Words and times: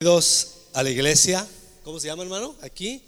Bienvenidos 0.00 0.50
a 0.74 0.84
la 0.84 0.90
iglesia. 0.90 1.44
¿Cómo 1.82 1.98
se 1.98 2.06
llama, 2.06 2.22
hermano? 2.22 2.54
Aquí, 2.62 3.02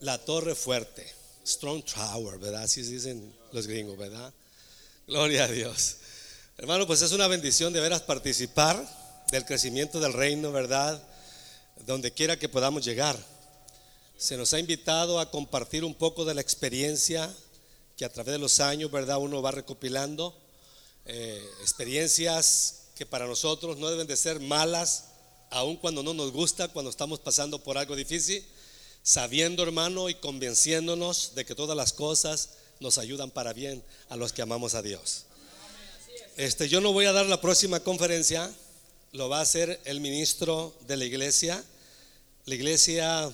la 0.00 0.16
Torre 0.16 0.54
Fuerte. 0.54 1.06
Strong 1.46 1.84
Tower, 1.84 2.38
¿verdad? 2.38 2.62
Así 2.62 2.80
dicen 2.80 3.30
los 3.52 3.66
gringos, 3.66 3.98
¿verdad? 3.98 4.32
Gloria 5.06 5.44
a 5.44 5.48
Dios. 5.48 5.96
Hermano, 6.56 6.86
pues 6.86 7.02
es 7.02 7.12
una 7.12 7.28
bendición 7.28 7.74
de 7.74 7.80
veras 7.80 8.00
participar 8.00 8.82
del 9.30 9.44
crecimiento 9.44 10.00
del 10.00 10.14
reino, 10.14 10.52
¿verdad? 10.52 11.06
Donde 11.84 12.12
quiera 12.12 12.38
que 12.38 12.48
podamos 12.48 12.82
llegar. 12.82 13.18
Se 14.16 14.38
nos 14.38 14.54
ha 14.54 14.58
invitado 14.58 15.20
a 15.20 15.30
compartir 15.30 15.84
un 15.84 15.94
poco 15.94 16.24
de 16.24 16.32
la 16.32 16.40
experiencia 16.40 17.30
que 17.98 18.06
a 18.06 18.08
través 18.10 18.32
de 18.32 18.38
los 18.38 18.58
años, 18.58 18.90
¿verdad? 18.90 19.18
Uno 19.18 19.42
va 19.42 19.50
recopilando. 19.50 20.34
Eh, 21.04 21.46
experiencias 21.60 22.84
que 22.94 23.04
para 23.04 23.26
nosotros 23.26 23.76
no 23.76 23.90
deben 23.90 24.06
de 24.06 24.16
ser 24.16 24.40
malas 24.40 25.10
aun 25.54 25.76
cuando 25.76 26.02
no 26.02 26.14
nos 26.14 26.32
gusta, 26.32 26.68
cuando 26.68 26.90
estamos 26.90 27.20
pasando 27.20 27.60
por 27.60 27.78
algo 27.78 27.94
difícil, 27.94 28.44
sabiendo, 29.02 29.62
hermano, 29.62 30.08
y 30.08 30.14
convenciéndonos 30.14 31.34
de 31.34 31.44
que 31.44 31.54
todas 31.54 31.76
las 31.76 31.92
cosas 31.92 32.50
nos 32.80 32.98
ayudan 32.98 33.30
para 33.30 33.52
bien 33.52 33.82
a 34.08 34.16
los 34.16 34.32
que 34.32 34.42
amamos 34.42 34.74
a 34.74 34.82
Dios. 34.82 35.26
Este, 36.36 36.68
yo 36.68 36.80
no 36.80 36.92
voy 36.92 37.06
a 37.06 37.12
dar 37.12 37.26
la 37.26 37.40
próxima 37.40 37.78
conferencia, 37.80 38.52
lo 39.12 39.28
va 39.28 39.38
a 39.38 39.42
hacer 39.42 39.80
el 39.84 40.00
ministro 40.00 40.74
de 40.88 40.96
la 40.96 41.04
iglesia. 41.04 41.64
La 42.46 42.56
iglesia 42.56 43.32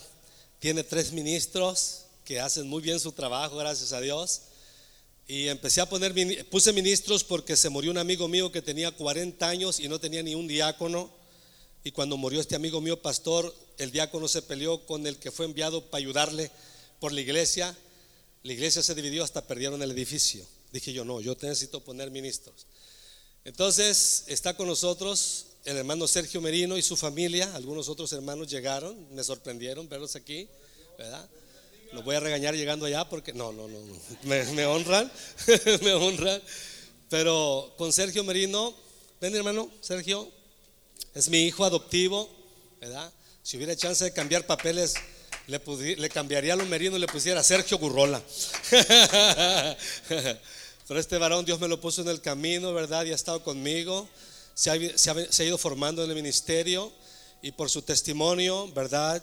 tiene 0.59 0.84
tres 0.84 1.12
ministros 1.12 2.02
que 2.26 2.38
hacen 2.38 2.68
muy 2.68 2.82
bien 2.82 3.00
su 3.00 3.12
trabajo, 3.12 3.56
gracias 3.56 3.95
a 3.95 4.00
Dios. 4.00 4.42
Y 5.26 5.48
empecé 5.48 5.80
a 5.80 5.88
poner, 5.88 6.14
puse 6.50 6.73
ministros 6.74 7.24
porque 7.24 7.56
se 7.56 7.70
murió 7.70 7.90
un 7.90 7.98
amigo 7.98 8.28
mío 8.28 8.52
que 8.52 8.60
tenía 8.60 8.90
40 8.90 9.48
años 9.48 9.80
y 9.80 9.88
no 9.88 9.98
tenía 9.98 10.23
ni 10.23 10.34
un 10.34 10.46
diácono. 10.46 11.20
Y 11.82 11.92
cuando 11.92 12.16
murió 12.16 12.40
este 12.40 12.56
amigo 12.56 12.80
mío, 12.80 13.00
pastor, 13.00 13.54
el 13.78 13.90
diácono 13.90 14.28
se 14.28 14.42
peleó 14.42 14.84
con 14.86 15.06
el 15.06 15.16
que 15.16 15.30
fue 15.30 15.46
enviado 15.46 15.86
para 15.86 16.00
ayudarle 16.00 16.50
por 16.98 17.12
la 17.12 17.20
iglesia. 17.20 17.76
La 18.42 18.52
iglesia 18.52 18.82
se 18.82 18.95
dividió 18.95 19.24
hasta 19.24 19.46
perdieron 19.46 19.82
el 19.82 19.90
edificio. 19.90 20.45
Dije 20.72 20.92
yo, 20.92 21.04
no, 21.04 21.20
yo 21.20 21.34
necesito 21.40 21.80
poner 21.80 22.10
ministros. 22.10 22.66
Entonces 23.45 24.24
está 24.26 24.54
con 24.54 24.68
nosotros 24.68 25.46
el 25.64 25.78
hermano 25.78 26.06
Sergio 26.06 26.42
Merino 26.42 26.76
y 26.76 26.82
su 26.82 26.96
familia. 26.96 27.54
Algunos 27.54 27.88
otros 27.88 28.12
hermanos 28.12 28.48
llegaron, 28.48 29.15
me 29.15 29.24
sorprendieron 29.24 29.88
verlos 29.88 30.16
aquí, 30.16 30.48
¿verdad? 30.98 31.28
Los 31.92 32.04
voy 32.04 32.15
a 32.15 32.20
regañar 32.20 32.54
llegando 32.54 32.84
allá 32.84 33.09
porque 33.09 33.32
no, 33.32 33.52
no, 33.52 33.66
no, 33.66 33.78
Me, 34.22 34.44
me 34.52 34.66
honran, 34.66 35.10
me 35.82 35.94
honran. 35.94 36.40
Pero 37.09 37.74
con 37.78 37.92
Sergio 37.92 38.22
Merino, 38.22 38.74
ven 39.20 39.34
hermano, 39.34 39.70
Sergio, 39.80 40.30
es 41.14 41.28
mi 41.28 41.42
hijo 41.42 41.64
adoptivo, 41.64 42.28
¿verdad? 42.80 43.12
Si 43.42 43.56
hubiera 43.56 43.74
chance 43.74 44.04
de 44.04 44.12
cambiar 44.12 44.46
papeles, 44.46 44.94
le, 45.46 45.60
le 45.96 46.08
cambiaría 46.08 46.52
a 46.52 46.56
los 46.56 46.68
merinos 46.68 46.98
y 46.98 47.00
le 47.00 47.08
pusiera 47.08 47.42
Sergio 47.42 47.78
Gurrola. 47.78 48.22
Pero 50.88 51.00
este 51.00 51.18
varón 51.18 51.44
Dios 51.44 51.60
me 51.60 51.68
lo 51.68 51.80
puso 51.80 52.02
en 52.02 52.08
el 52.08 52.20
camino, 52.20 52.72
¿verdad? 52.72 53.04
Y 53.04 53.12
ha 53.12 53.14
estado 53.14 53.42
conmigo. 53.42 54.08
Se 54.54 54.70
ha, 54.70 54.98
se 54.98 55.10
ha, 55.10 55.44
ido 55.44 55.58
formando 55.58 56.04
en 56.04 56.10
el 56.10 56.16
ministerio 56.16 56.92
y 57.42 57.52
por 57.52 57.70
su 57.70 57.82
testimonio, 57.82 58.70
¿verdad? 58.72 59.22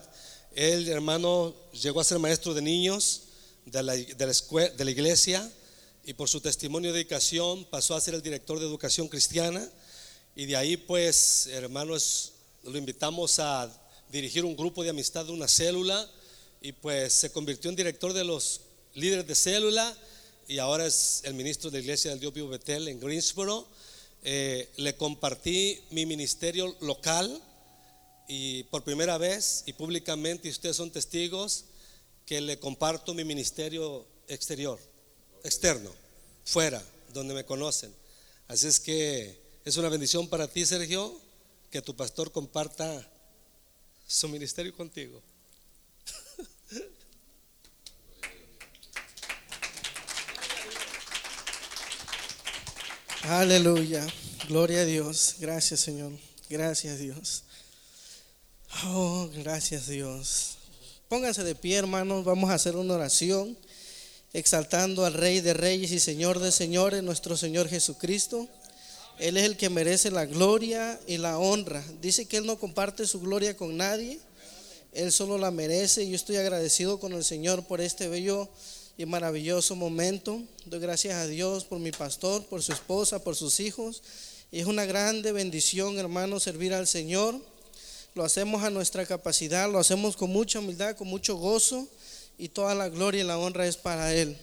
Él, 0.55 0.87
hermano, 0.89 1.53
llegó 1.73 2.01
a 2.01 2.03
ser 2.03 2.19
maestro 2.19 2.53
de 2.53 2.61
niños 2.61 3.23
de 3.65 3.83
la, 3.83 3.93
de 3.93 4.25
la, 4.25 4.69
de 4.69 4.85
la 4.85 4.91
iglesia 4.91 5.51
y 6.05 6.13
por 6.13 6.29
su 6.29 6.41
testimonio 6.41 6.91
de 6.91 6.99
dedicación 6.99 7.65
pasó 7.65 7.95
a 7.95 8.01
ser 8.01 8.15
el 8.15 8.21
director 8.21 8.59
de 8.59 8.65
educación 8.65 9.07
cristiana 9.07 9.69
y 10.37 10.45
de 10.45 10.55
ahí 10.55 10.77
pues, 10.77 11.47
hermanos, 11.47 12.33
lo 12.61 12.77
invitamos 12.77 13.39
a 13.39 13.75
dirigir 14.11 14.45
un 14.45 14.55
grupo 14.55 14.83
de 14.83 14.91
amistad 14.91 15.25
de 15.25 15.31
una 15.31 15.47
célula 15.47 16.07
y 16.61 16.73
pues 16.73 17.11
se 17.11 17.31
convirtió 17.31 17.71
en 17.71 17.75
director 17.75 18.13
de 18.13 18.23
los 18.23 18.61
líderes 18.93 19.25
de 19.25 19.33
célula 19.33 19.97
y 20.47 20.59
ahora 20.59 20.85
es 20.85 21.21
el 21.23 21.33
ministro 21.33 21.71
de 21.71 21.79
Iglesia 21.79 22.11
del 22.11 22.19
Dios 22.19 22.35
Vivo 22.35 22.49
Betel 22.49 22.87
en 22.87 22.99
Greensboro. 22.99 23.67
Eh, 24.23 24.69
le 24.77 24.95
compartí 24.95 25.79
mi 25.89 26.05
ministerio 26.05 26.77
local 26.81 27.41
y 28.27 28.61
por 28.65 28.83
primera 28.83 29.17
vez 29.17 29.63
y 29.65 29.73
públicamente, 29.73 30.49
y 30.49 30.51
ustedes 30.51 30.75
son 30.75 30.91
testigos, 30.91 31.65
que 32.27 32.41
le 32.41 32.59
comparto 32.59 33.15
mi 33.15 33.23
ministerio 33.23 34.05
exterior, 34.27 34.79
externo, 35.43 35.89
fuera, 36.45 36.83
donde 37.11 37.33
me 37.33 37.43
conocen. 37.43 37.91
Así 38.47 38.67
es 38.67 38.79
que 38.79 39.46
es 39.67 39.75
una 39.75 39.89
bendición 39.89 40.29
para 40.29 40.47
ti, 40.47 40.65
Sergio, 40.65 41.19
que 41.69 41.81
tu 41.81 41.93
pastor 41.93 42.31
comparta 42.31 43.05
su 44.07 44.29
ministerio 44.29 44.73
contigo. 44.73 45.21
Aleluya. 53.23 54.07
Gloria 54.47 54.79
a 54.83 54.85
Dios. 54.85 55.35
Gracias, 55.39 55.81
Señor. 55.81 56.13
Gracias, 56.49 56.99
Dios. 56.99 57.43
Oh, 58.85 59.29
gracias, 59.35 59.87
Dios. 59.87 60.59
Pónganse 61.09 61.43
de 61.43 61.55
pie, 61.55 61.75
hermanos. 61.75 62.23
Vamos 62.23 62.51
a 62.51 62.53
hacer 62.53 62.77
una 62.77 62.93
oración 62.93 63.57
exaltando 64.31 65.05
al 65.05 65.13
Rey 65.13 65.41
de 65.41 65.53
Reyes 65.53 65.91
y 65.91 65.99
Señor 65.99 66.39
de 66.39 66.53
Señores, 66.53 67.03
nuestro 67.03 67.35
Señor 67.35 67.67
Jesucristo. 67.67 68.47
Él 69.19 69.35
es 69.37 69.45
el 69.45 69.57
que 69.57 69.69
merece 69.69 70.11
la 70.11 70.25
gloria 70.25 70.99
y 71.07 71.17
la 71.17 71.39
honra. 71.39 71.83
Dice 72.01 72.25
que 72.25 72.37
Él 72.37 72.45
no 72.45 72.59
comparte 72.59 73.07
su 73.07 73.19
gloria 73.19 73.57
con 73.57 73.75
nadie. 73.75 74.19
Él 74.93 75.11
solo 75.11 75.39
la 75.39 75.49
merece. 75.49 76.07
Yo 76.07 76.15
estoy 76.15 76.35
agradecido 76.35 76.99
con 76.99 77.13
el 77.13 77.23
Señor 77.23 77.63
por 77.65 77.81
este 77.81 78.07
bello 78.07 78.47
y 78.95 79.05
maravilloso 79.05 79.75
momento. 79.75 80.41
Doy 80.65 80.79
gracias 80.79 81.15
a 81.15 81.25
Dios 81.25 81.65
por 81.65 81.79
mi 81.79 81.91
pastor, 81.91 82.45
por 82.45 82.61
su 82.61 82.73
esposa, 82.73 83.23
por 83.23 83.35
sus 83.35 83.59
hijos. 83.59 84.03
Y 84.51 84.59
es 84.59 84.67
una 84.67 84.85
grande 84.85 85.31
bendición, 85.31 85.97
hermano, 85.97 86.39
servir 86.39 86.75
al 86.75 86.85
Señor. 86.85 87.39
Lo 88.13 88.23
hacemos 88.23 88.63
a 88.63 88.69
nuestra 88.69 89.05
capacidad, 89.05 89.71
lo 89.71 89.79
hacemos 89.79 90.15
con 90.15 90.29
mucha 90.29 90.59
humildad, 90.59 90.95
con 90.95 91.07
mucho 91.07 91.37
gozo. 91.37 91.87
Y 92.37 92.49
toda 92.49 92.75
la 92.75 92.87
gloria 92.89 93.21
y 93.21 93.27
la 93.27 93.39
honra 93.39 93.65
es 93.65 93.77
para 93.77 94.13
Él. 94.13 94.37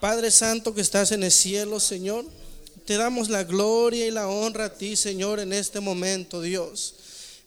Padre 0.00 0.30
Santo 0.30 0.74
que 0.74 0.80
estás 0.80 1.12
en 1.12 1.22
el 1.22 1.30
cielo, 1.30 1.80
Señor. 1.80 2.24
Te 2.90 2.96
damos 2.96 3.28
la 3.28 3.44
gloria 3.44 4.04
y 4.04 4.10
la 4.10 4.26
honra 4.26 4.64
a 4.64 4.74
ti, 4.74 4.96
Señor, 4.96 5.38
en 5.38 5.52
este 5.52 5.78
momento, 5.78 6.42
Dios. 6.42 6.94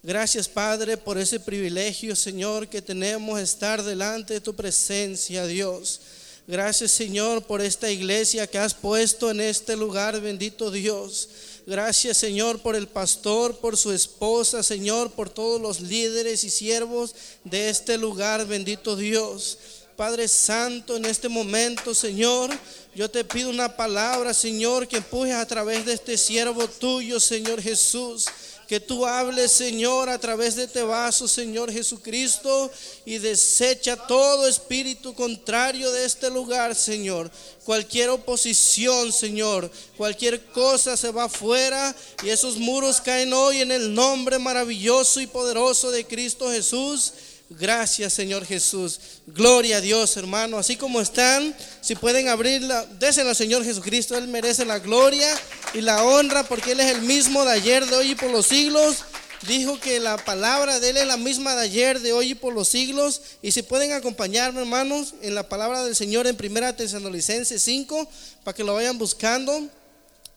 Gracias, 0.01 0.47
Padre, 0.47 0.95
por 0.95 1.17
ese 1.17 1.37
privilegio, 1.37 2.15
Señor, 2.15 2.69
que 2.69 2.81
tenemos 2.81 3.41
estar 3.41 3.83
delante 3.83 4.35
de 4.35 4.39
tu 4.39 4.55
presencia, 4.55 5.45
Dios. 5.45 5.99
Gracias, 6.47 6.91
Señor, 6.91 7.43
por 7.43 7.59
esta 7.59 7.91
iglesia 7.91 8.47
que 8.47 8.57
has 8.57 8.73
puesto 8.73 9.29
en 9.31 9.41
este 9.41 9.75
lugar, 9.75 10.21
bendito 10.21 10.71
Dios. 10.71 11.27
Gracias, 11.67 12.15
Señor, 12.15 12.59
por 12.61 12.77
el 12.77 12.87
pastor, 12.87 13.57
por 13.57 13.75
su 13.75 13.91
esposa, 13.91 14.63
Señor, 14.63 15.11
por 15.11 15.29
todos 15.29 15.59
los 15.59 15.81
líderes 15.81 16.45
y 16.45 16.49
siervos 16.49 17.15
de 17.43 17.67
este 17.67 17.97
lugar, 17.97 18.47
bendito 18.47 18.95
Dios. 18.95 19.57
Padre 19.95 20.27
Santo, 20.27 20.95
en 20.95 21.05
este 21.05 21.29
momento, 21.29 21.93
Señor, 21.93 22.49
yo 22.95 23.09
te 23.09 23.23
pido 23.23 23.49
una 23.49 23.75
palabra, 23.75 24.33
Señor, 24.33 24.87
que 24.87 24.97
empujes 24.97 25.33
a 25.33 25.45
través 25.45 25.85
de 25.85 25.93
este 25.93 26.17
siervo 26.17 26.67
tuyo, 26.67 27.19
Señor 27.19 27.61
Jesús. 27.61 28.25
Que 28.67 28.79
tú 28.79 29.05
hables, 29.05 29.51
Señor, 29.51 30.09
a 30.09 30.17
través 30.17 30.55
de 30.55 30.63
este 30.63 30.81
vaso, 30.81 31.27
Señor 31.27 31.71
Jesucristo, 31.71 32.71
y 33.05 33.19
desecha 33.19 33.95
todo 33.95 34.47
espíritu 34.47 35.13
contrario 35.13 35.91
de 35.91 36.05
este 36.05 36.29
lugar, 36.31 36.73
Señor. 36.73 37.29
Cualquier 37.65 38.09
oposición, 38.09 39.11
Señor, 39.11 39.69
cualquier 39.95 40.43
cosa 40.45 40.97
se 40.97 41.11
va 41.11 41.25
afuera 41.25 41.95
y 42.23 42.29
esos 42.29 42.57
muros 42.57 42.99
caen 43.01 43.33
hoy 43.33 43.61
en 43.61 43.71
el 43.71 43.93
nombre 43.93 44.39
maravilloso 44.39 45.19
y 45.19 45.27
poderoso 45.27 45.91
de 45.91 46.05
Cristo 46.07 46.49
Jesús. 46.49 47.13
Gracias, 47.59 48.13
Señor 48.13 48.45
Jesús. 48.45 48.99
Gloria 49.27 49.77
a 49.77 49.81
Dios, 49.81 50.17
hermano. 50.17 50.57
Así 50.57 50.75
como 50.75 50.99
están, 50.99 51.55
si 51.81 51.95
pueden 51.95 52.27
abrirla, 52.27 52.85
désela 52.99 53.31
al 53.31 53.35
Señor 53.35 53.63
Jesucristo. 53.63 54.17
Él 54.17 54.27
merece 54.27 54.65
la 54.65 54.79
gloria 54.79 55.27
y 55.73 55.81
la 55.81 56.03
honra 56.03 56.43
porque 56.43 56.71
Él 56.71 56.79
es 56.79 56.91
el 56.91 57.01
mismo 57.01 57.45
de 57.45 57.51
ayer, 57.51 57.85
de 57.85 57.95
hoy 57.95 58.11
y 58.11 58.15
por 58.15 58.31
los 58.31 58.47
siglos. 58.47 59.03
Dijo 59.47 59.79
que 59.79 59.99
la 59.99 60.17
palabra 60.17 60.79
de 60.79 60.89
Él 60.91 60.97
es 60.97 61.05
la 61.05 61.17
misma 61.17 61.53
de 61.53 61.61
ayer, 61.61 61.99
de 61.99 62.11
hoy 62.13 62.31
y 62.31 62.35
por 62.35 62.53
los 62.53 62.69
siglos. 62.69 63.21
Y 63.41 63.51
si 63.51 63.61
pueden 63.61 63.91
acompañarme, 63.91 64.61
hermanos, 64.61 65.13
en 65.21 65.35
la 65.35 65.47
palabra 65.47 65.83
del 65.83 65.95
Señor 65.95 66.25
en 66.25 66.35
Primera 66.35 66.75
Tesalonicenses 66.75 67.61
5, 67.61 68.07
para 68.43 68.55
que 68.55 68.63
lo 68.63 68.73
vayan 68.73 68.97
buscando. 68.97 69.67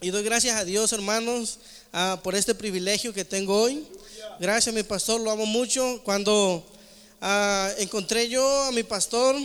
Y 0.03 0.11
doy 0.11 0.23
gracias 0.23 0.57
a 0.57 0.65
Dios, 0.65 0.93
hermanos, 0.93 1.61
ah, 1.95 2.21
por 2.23 2.35
este 2.35 2.55
privilegio 2.55 3.15
que 3.15 3.25
tengo 3.25 3.59
hoy. 3.59 3.87
Gracias, 4.39 4.75
mi 4.75 4.83
pastor, 4.83 5.21
lo 5.21 5.31
amo 5.31 5.47
mucho. 5.47 6.03
Cuando 6.05 6.76
Ah, 7.21 7.73
encontré 7.79 8.29
yo 8.29 8.65
a 8.65 8.73
mi 8.73 8.83
pastor. 8.83 9.37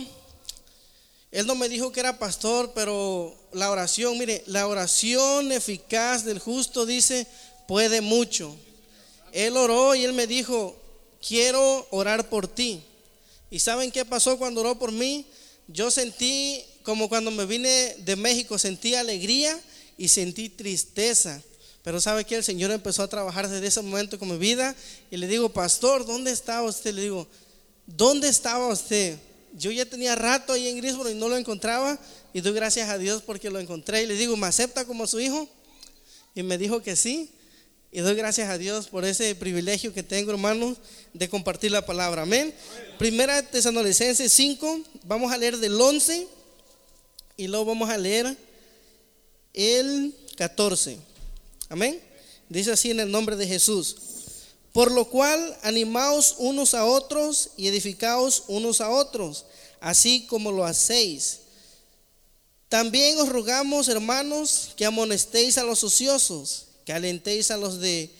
Él 1.30 1.46
no 1.46 1.54
me 1.54 1.68
dijo 1.68 1.92
que 1.92 2.00
era 2.00 2.18
pastor, 2.18 2.72
pero 2.74 3.34
la 3.52 3.70
oración, 3.70 4.18
mire, 4.18 4.42
la 4.46 4.66
oración 4.66 5.50
eficaz 5.50 6.24
del 6.24 6.38
justo 6.38 6.84
dice, 6.84 7.26
puede 7.66 8.00
mucho. 8.00 8.54
él 9.32 9.56
oró 9.56 9.94
y 9.94 10.04
él 10.04 10.12
me 10.12 10.26
dijo, 10.26 10.76
quiero 11.26 11.86
orar 11.90 12.28
por 12.28 12.46
ti. 12.46 12.82
¿Y 13.50 13.60
saben 13.60 13.90
qué 13.90 14.04
pasó 14.04 14.36
cuando 14.36 14.60
oró 14.60 14.78
por 14.78 14.92
mí? 14.92 15.26
Yo 15.68 15.90
sentí 15.90 16.62
como 16.82 17.08
cuando 17.08 17.30
me 17.30 17.46
vine 17.46 17.96
de 17.98 18.16
México, 18.16 18.58
sentí 18.58 18.94
alegría 18.94 19.58
y 19.96 20.08
sentí 20.08 20.48
tristeza. 20.48 21.40
Pero 21.82 22.00
sabe 22.00 22.24
que 22.24 22.36
el 22.36 22.44
Señor 22.44 22.70
empezó 22.70 23.02
a 23.02 23.08
trabajar 23.08 23.48
desde 23.48 23.66
ese 23.66 23.82
momento 23.82 24.18
con 24.18 24.30
mi 24.30 24.36
vida 24.36 24.74
y 25.10 25.16
le 25.16 25.26
digo, 25.26 25.48
pastor, 25.48 26.06
¿dónde 26.06 26.30
estaba 26.30 26.68
usted? 26.68 26.94
Le 26.94 27.02
digo, 27.02 27.26
¿dónde 27.96 28.28
estaba 28.28 28.68
usted? 28.68 29.18
Yo 29.54 29.70
ya 29.70 29.84
tenía 29.84 30.14
rato 30.14 30.52
ahí 30.52 30.68
en 30.68 30.78
Grisboro 30.78 31.10
y 31.10 31.14
no 31.14 31.28
lo 31.28 31.36
encontraba 31.36 31.98
y 32.32 32.40
doy 32.40 32.52
gracias 32.54 32.88
a 32.88 32.98
Dios 32.98 33.22
porque 33.22 33.50
lo 33.50 33.60
encontré 33.60 34.02
y 34.02 34.06
le 34.06 34.14
digo, 34.14 34.36
¿me 34.36 34.46
acepta 34.46 34.84
como 34.84 35.06
su 35.06 35.20
hijo? 35.20 35.48
Y 36.34 36.42
me 36.42 36.56
dijo 36.56 36.82
que 36.82 36.96
sí. 36.96 37.30
Y 37.94 38.00
doy 38.00 38.14
gracias 38.14 38.48
a 38.48 38.56
Dios 38.56 38.88
por 38.88 39.04
ese 39.04 39.34
privilegio 39.34 39.92
que 39.92 40.02
tengo, 40.02 40.30
hermanos, 40.30 40.78
de 41.12 41.28
compartir 41.28 41.70
la 41.70 41.84
palabra. 41.84 42.22
Amén. 42.22 42.54
Primera 42.98 43.42
Tesalonicenses 43.42 44.32
5, 44.32 44.80
vamos 45.04 45.30
a 45.30 45.36
leer 45.36 45.58
del 45.58 45.78
11 45.78 46.26
y 47.36 47.48
luego 47.48 47.66
vamos 47.66 47.90
a 47.90 47.98
leer 47.98 48.34
el 49.52 50.14
14. 50.36 50.96
Amén. 51.68 52.00
Dice 52.48 52.72
así 52.72 52.90
en 52.90 53.00
el 53.00 53.10
nombre 53.10 53.36
de 53.36 53.46
Jesús. 53.46 53.96
Por 54.72 54.90
lo 54.90 55.04
cual, 55.04 55.56
animaos 55.62 56.36
unos 56.38 56.72
a 56.74 56.86
otros 56.86 57.50
y 57.56 57.68
edificaos 57.68 58.44
unos 58.48 58.80
a 58.80 58.88
otros, 58.88 59.44
así 59.80 60.26
como 60.26 60.50
lo 60.50 60.64
hacéis. 60.64 61.40
También 62.70 63.18
os 63.20 63.28
rogamos, 63.28 63.88
hermanos, 63.88 64.70
que 64.76 64.86
amonestéis 64.86 65.58
a 65.58 65.62
los 65.62 65.84
ociosos, 65.84 66.68
que 66.86 66.94
alentéis 66.94 67.50
a 67.50 67.58
los 67.58 67.80
de 67.80 68.10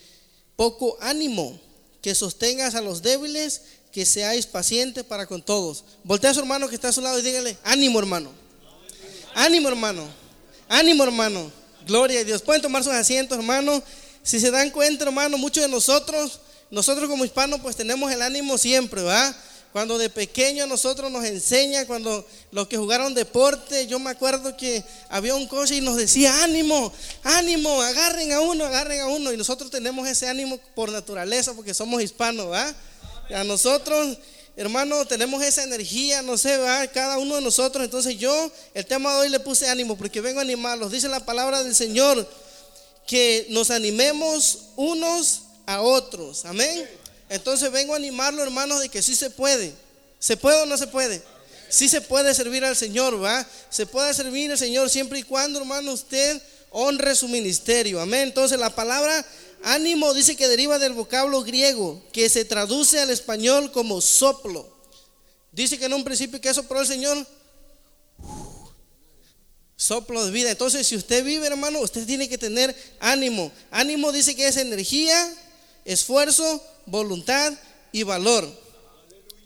poco 0.55 0.95
ánimo, 1.01 1.59
que 2.03 2.13
sostengas 2.13 2.75
a 2.75 2.81
los 2.81 3.01
débiles, 3.01 3.61
que 3.91 4.05
seáis 4.05 4.45
pacientes 4.45 5.03
para 5.03 5.25
con 5.25 5.41
todos. 5.41 5.83
Voltea 6.03 6.29
a 6.29 6.33
su 6.35 6.39
hermano 6.39 6.69
que 6.69 6.75
está 6.75 6.89
a 6.89 6.93
su 6.93 7.01
lado 7.01 7.17
y 7.17 7.23
dígale, 7.23 7.57
ánimo 7.63 7.97
hermano, 7.97 8.31
ánimo 9.33 9.69
hermano, 9.69 10.07
ánimo 10.69 11.03
hermano, 11.03 11.51
gloria 11.87 12.19
a 12.19 12.23
Dios. 12.23 12.43
Pueden 12.43 12.61
tomar 12.61 12.83
sus 12.83 12.93
asientos 12.93 13.39
hermano. 13.39 13.81
Si 14.23 14.39
se 14.39 14.51
dan 14.51 14.71
cuenta 14.71 15.03
hermano, 15.03 15.37
muchos 15.37 15.63
de 15.63 15.69
nosotros, 15.69 16.39
nosotros 16.71 17.09
como 17.09 17.25
hispanos 17.25 17.59
pues 17.59 17.75
tenemos 17.75 18.11
el 18.11 18.21
ánimo 18.21 18.57
siempre, 18.57 19.01
¿va? 19.01 19.35
Cuando 19.73 19.97
de 19.97 20.09
pequeño 20.09 20.65
nosotros 20.67 21.11
nos 21.11 21.25
enseña, 21.25 21.87
cuando 21.87 22.25
los 22.51 22.67
que 22.67 22.77
jugaron 22.77 23.15
deporte, 23.15 23.87
yo 23.87 23.97
me 23.97 24.11
acuerdo 24.11 24.55
que 24.55 24.83
había 25.09 25.33
un 25.33 25.47
coche 25.47 25.75
y 25.77 25.81
nos 25.81 25.97
decía, 25.97 26.43
ánimo, 26.43 26.93
ánimo, 27.23 27.81
agarren 27.81 28.31
a 28.33 28.39
uno, 28.39 28.65
agarren 28.65 29.01
a 29.01 29.07
uno. 29.07 29.33
Y 29.33 29.37
nosotros 29.37 29.71
tenemos 29.71 30.07
ese 30.07 30.29
ánimo 30.29 30.59
por 30.75 30.91
naturaleza 30.91 31.55
porque 31.55 31.73
somos 31.73 32.03
hispanos, 32.03 32.51
¿va? 32.51 32.71
A 33.33 33.43
nosotros, 33.43 34.19
hermano, 34.55 35.05
tenemos 35.07 35.43
esa 35.43 35.63
energía, 35.63 36.21
no 36.21 36.37
sé, 36.37 36.55
¿va? 36.57 36.85
Cada 36.85 37.17
uno 37.17 37.35
de 37.35 37.41
nosotros. 37.41 37.83
Entonces 37.83 38.15
yo, 38.19 38.51
el 38.75 38.85
tema 38.85 39.11
de 39.15 39.21
hoy 39.21 39.29
le 39.29 39.39
puse 39.39 39.67
ánimo 39.67 39.97
porque 39.97 40.21
vengo 40.21 40.37
a 40.37 40.43
animarlos. 40.43 40.91
Dice 40.91 41.07
la 41.07 41.25
palabra 41.25 41.63
del 41.63 41.73
Señor 41.73 42.27
que 43.07 43.47
nos 43.49 43.71
animemos 43.71 44.69
unos 44.75 45.41
a 45.65 45.81
otros. 45.81 46.45
Amén. 46.45 46.89
Entonces 47.29 47.71
vengo 47.71 47.93
a 47.93 47.97
animarlo, 47.97 48.43
hermanos, 48.43 48.79
de 48.79 48.89
que 48.89 49.01
sí 49.01 49.15
se 49.15 49.29
puede. 49.29 49.73
¿Se 50.19 50.37
puede 50.37 50.61
o 50.61 50.65
no 50.65 50.77
se 50.77 50.87
puede? 50.87 51.21
Sí 51.69 51.89
se 51.89 52.01
puede 52.01 52.33
servir 52.33 52.63
al 52.63 52.75
Señor, 52.75 53.21
¿va? 53.23 53.45
Se 53.69 53.85
puede 53.85 54.13
servir 54.13 54.51
al 54.51 54.57
Señor 54.57 54.89
siempre 54.89 55.19
y 55.19 55.23
cuando, 55.23 55.59
hermano, 55.59 55.91
usted 55.93 56.41
honre 56.69 57.15
su 57.15 57.27
ministerio. 57.27 57.99
Amén. 57.99 58.23
Entonces 58.23 58.59
la 58.59 58.69
palabra 58.69 59.25
ánimo 59.63 60.13
dice 60.13 60.35
que 60.35 60.47
deriva 60.47 60.77
del 60.77 60.93
vocablo 60.93 61.41
griego, 61.43 62.01
que 62.11 62.29
se 62.29 62.45
traduce 62.45 62.99
al 62.99 63.09
español 63.09 63.71
como 63.71 64.01
soplo. 64.01 64.71
Dice 65.51 65.77
que 65.77 65.85
en 65.85 65.93
un 65.93 66.03
principio 66.03 66.41
que 66.41 66.53
sopló 66.53 66.81
el 66.81 66.87
Señor, 66.87 67.25
soplo 69.75 70.25
de 70.25 70.31
vida. 70.31 70.51
Entonces, 70.51 70.87
si 70.87 70.95
usted 70.95 71.23
vive, 71.23 71.47
hermano, 71.47 71.79
usted 71.81 72.05
tiene 72.05 72.29
que 72.29 72.37
tener 72.37 72.75
ánimo. 72.99 73.51
Ánimo 73.71 74.11
dice 74.11 74.35
que 74.35 74.47
es 74.47 74.57
energía, 74.57 75.33
esfuerzo, 75.85 76.63
voluntad 76.85 77.53
y 77.91 78.03
valor. 78.03 78.49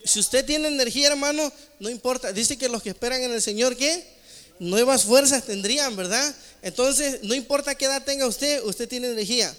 Si 0.04 0.20
usted 0.20 0.44
tiene 0.44 0.68
energía, 0.68 1.08
hermano, 1.08 1.52
no 1.80 1.90
importa. 1.90 2.32
Dice 2.32 2.56
que 2.56 2.68
los 2.68 2.82
que 2.82 2.90
esperan 2.90 3.22
en 3.22 3.32
el 3.32 3.42
Señor, 3.42 3.76
¿qué? 3.76 4.18
Nuevas 4.58 5.04
fuerzas 5.04 5.44
tendrían, 5.44 5.94
¿verdad? 5.96 6.34
Entonces, 6.62 7.22
no 7.22 7.34
importa 7.34 7.74
qué 7.74 7.84
edad 7.84 8.04
tenga 8.04 8.26
usted, 8.26 8.62
usted 8.64 8.88
tiene 8.88 9.08
energía. 9.08 9.54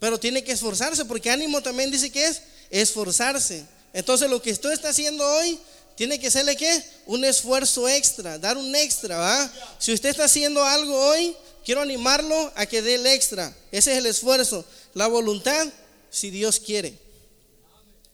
Pero 0.00 0.18
tiene 0.18 0.44
que 0.44 0.52
esforzarse, 0.52 1.04
porque 1.04 1.30
ánimo 1.30 1.60
también 1.62 1.90
dice 1.90 2.10
que 2.10 2.26
es 2.26 2.42
esforzarse. 2.70 3.64
Entonces, 3.92 4.30
lo 4.30 4.40
que 4.40 4.52
usted 4.52 4.72
está 4.72 4.90
haciendo 4.90 5.24
hoy, 5.24 5.58
tiene 5.98 6.20
que 6.20 6.30
serle 6.30 6.54
qué? 6.54 6.80
Un 7.06 7.24
esfuerzo 7.24 7.88
extra, 7.88 8.38
dar 8.38 8.56
un 8.56 8.72
extra, 8.76 9.18
¿va? 9.18 9.52
Si 9.80 9.92
usted 9.92 10.10
está 10.10 10.26
haciendo 10.26 10.62
algo 10.62 10.96
hoy, 10.96 11.34
quiero 11.64 11.80
animarlo 11.80 12.52
a 12.54 12.66
que 12.66 12.82
dé 12.82 12.94
el 12.94 13.06
extra. 13.08 13.52
Ese 13.72 13.90
es 13.90 13.98
el 13.98 14.06
esfuerzo. 14.06 14.64
La 14.94 15.08
voluntad 15.08 15.66
si 16.08 16.30
Dios 16.30 16.60
quiere. 16.60 16.96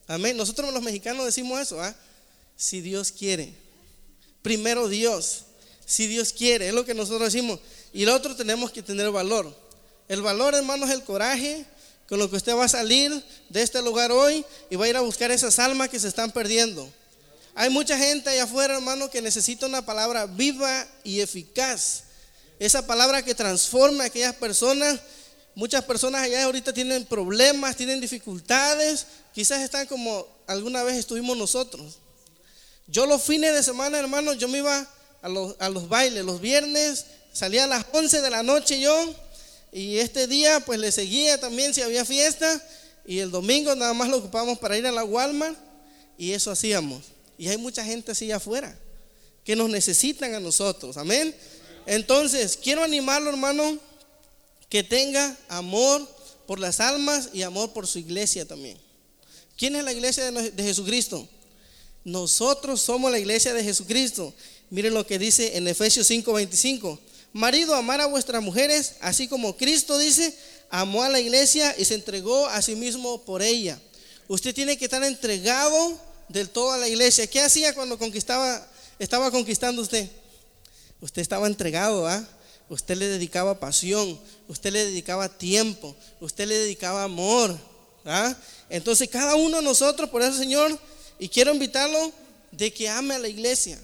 Amén. 0.07 0.35
Nosotros 0.35 0.73
los 0.73 0.83
mexicanos 0.83 1.27
decimos 1.27 1.61
eso, 1.61 1.79
¿ah? 1.79 1.95
Si 2.57 2.81
Dios 2.81 3.13
quiere. 3.13 3.53
Primero 4.41 4.89
Dios. 4.89 5.43
Si 5.85 6.07
Dios 6.07 6.33
quiere, 6.33 6.69
es 6.69 6.75
lo 6.75 6.87
que 6.87 6.95
nosotros 6.95 7.31
decimos. 7.31 7.61
Y 7.93 8.07
lo 8.07 8.15
otro 8.15 8.35
tenemos 8.35 8.71
que 8.73 8.83
tener 8.83 9.11
valor. 9.11 9.55
El 10.09 10.23
valor, 10.23 10.55
hermanos, 10.55 10.89
es 10.89 10.95
el 10.95 11.05
coraje 11.05 11.67
con 12.09 12.19
lo 12.19 12.31
que 12.31 12.37
usted 12.37 12.57
va 12.57 12.65
a 12.65 12.69
salir 12.69 13.13
de 13.51 13.61
este 13.61 13.83
lugar 13.83 14.11
hoy 14.11 14.43
y 14.71 14.77
va 14.77 14.87
a 14.87 14.89
ir 14.89 14.97
a 14.97 15.03
buscar 15.03 15.31
esas 15.31 15.59
almas 15.59 15.91
que 15.91 16.01
se 16.01 16.09
están 16.09 16.33
perdiendo. 16.33 16.91
Hay 17.55 17.71
mucha 17.71 17.97
gente 17.97 18.31
allá 18.31 18.45
afuera, 18.45 18.75
hermano, 18.75 19.11
que 19.11 19.23
necesita 19.23 19.67
una 19.67 19.85
palabra 19.85 20.27
viva 20.27 20.87
y 21.05 21.21
eficaz. 21.21 22.05
Esa 22.59 22.87
palabra 22.87 23.23
que 23.23 23.35
transforma 23.35 24.05
a 24.05 24.07
aquellas 24.07 24.35
personas 24.35 25.01
Muchas 25.57 25.85
personas 25.85 26.23
allá 26.23 26.45
ahorita 26.45 26.73
tienen 26.73 27.05
problemas, 27.05 27.77
tienen 27.77 28.01
dificultades, 28.01 29.07
quizás 29.33 29.63
están 29.63 29.87
como 29.87 30.27
alguna 30.49 30.83
vez 30.83 30.97
estuvimos 30.97 31.37
nosotros. 31.37 31.99
Yo 32.89 33.07
los 33.07 33.23
fines 33.23 33.55
de 33.55 33.63
semana, 33.63 33.99
hermanos, 33.99 34.37
yo 34.37 34.49
me 34.49 34.59
iba 34.59 34.87
a 35.23 35.29
los, 35.29 35.55
a 35.61 35.69
los 35.69 35.89
bailes, 35.89 36.25
los 36.25 36.41
viernes 36.41 37.07
salía 37.33 37.65
a 37.65 37.67
las 37.69 37.87
11 37.93 38.21
de 38.21 38.31
la 38.31 38.43
noche 38.43 38.81
yo, 38.81 39.15
y 39.73 39.99
este 39.99 40.27
día 40.27 40.61
pues 40.61 40.81
le 40.81 40.91
seguía 40.91 41.39
también 41.39 41.73
si 41.73 41.83
había 41.83 42.05
fiesta, 42.05 42.61
y 43.07 43.21
el 43.21 43.31
domingo 43.31 43.75
nada 43.77 43.95
más 43.95 44.09
lo 44.09 44.19
ocupábamos 44.19 44.59
para 44.59 44.77
ir 44.77 44.87
a 44.89 44.93
la 44.93 45.05
Walmart, 45.05 45.57
y 46.19 46.33
eso 46.33 46.51
hacíamos. 46.51 47.14
Y 47.39 47.49
hay 47.49 47.57
mucha 47.57 47.85
gente 47.85 48.13
así 48.13 48.31
afuera, 48.31 48.79
que 49.45 49.57
nos 49.57 49.69
necesitan 49.69 50.35
a 50.35 50.41
nosotros, 50.41 50.97
amén. 50.97 51.35
Entonces, 51.87 52.59
quiero 52.61 52.83
animarlo, 52.83 53.31
hermano 53.31 53.79
que 54.75 54.83
tenga 54.83 55.37
amor 55.49 56.05
por 56.49 56.59
las 56.59 56.81
almas 56.81 57.29
y 57.33 57.43
amor 57.43 57.73
por 57.73 57.87
su 57.87 58.01
iglesia 58.01 58.45
también. 58.45 58.77
¿Quién 59.57 59.77
es 59.77 59.85
la 59.85 59.93
iglesia 59.93 60.33
de 60.33 60.63
Jesucristo? 60.65 61.29
Nosotros 62.03 62.81
somos 62.81 63.13
la 63.13 63.21
iglesia 63.21 63.55
de 63.55 63.63
Jesucristo. 63.63 64.35
Miren 64.71 64.93
lo 64.93 65.07
que 65.07 65.19
dice 65.19 65.57
en 65.57 65.69
Efesios 65.69 66.11
5:25. 66.11 66.99
Marido, 67.33 67.77
amar 67.77 68.01
a 68.01 68.07
vuestras 68.07 68.43
mujeres, 68.43 68.95
así 69.01 69.29
como 69.29 69.57
Cristo 69.57 69.97
dice, 69.97 70.37
amó 70.71 71.05
a 71.05 71.09
la 71.09 71.21
iglesia 71.21 71.73
y 71.79 71.85
se 71.85 71.95
entregó 71.95 72.49
a 72.49 72.61
sí 72.61 72.75
mismo 72.75 73.23
por 73.23 73.43
ella. 73.43 73.81
Usted 74.27 74.53
tiene 74.53 74.77
que 74.77 74.87
estar 74.87 75.05
entregado 75.05 76.01
del 76.29 76.49
todo 76.49 76.73
a 76.73 76.79
la 76.79 76.89
iglesia. 76.89 77.27
¿Qué 77.27 77.41
hacía 77.41 77.75
cuando 77.75 77.99
conquistaba, 77.99 78.67
estaba 78.99 79.31
conquistando 79.31 79.83
usted? 79.83 80.09
Usted 81.01 81.23
estaba 81.23 81.47
entregado, 81.47 82.07
¿ah? 82.07 82.27
Usted 82.69 82.97
le 82.97 83.09
dedicaba 83.09 83.61
pasión, 83.61 84.19
usted 84.49 84.73
le 84.73 84.87
dedicaba 84.87 85.29
tiempo, 85.29 85.95
usted 86.21 86.47
le 86.49 86.59
dedicaba 86.59 87.05
amor. 87.05 87.57
¿ah? 88.05 88.35
Entonces 88.71 89.09
cada 89.09 89.35
uno 89.35 89.59
de 89.59 89.63
nosotros, 89.63 90.09
por 90.09 90.23
eso 90.23 90.37
Señor, 90.37 90.79
y 91.19 91.29
quiero 91.29 91.53
invitarlo 91.53 92.13
de 92.51 92.73
que 92.73 92.89
ame 92.89 93.15
a 93.15 93.19
la 93.19 93.29
iglesia. 93.29 93.79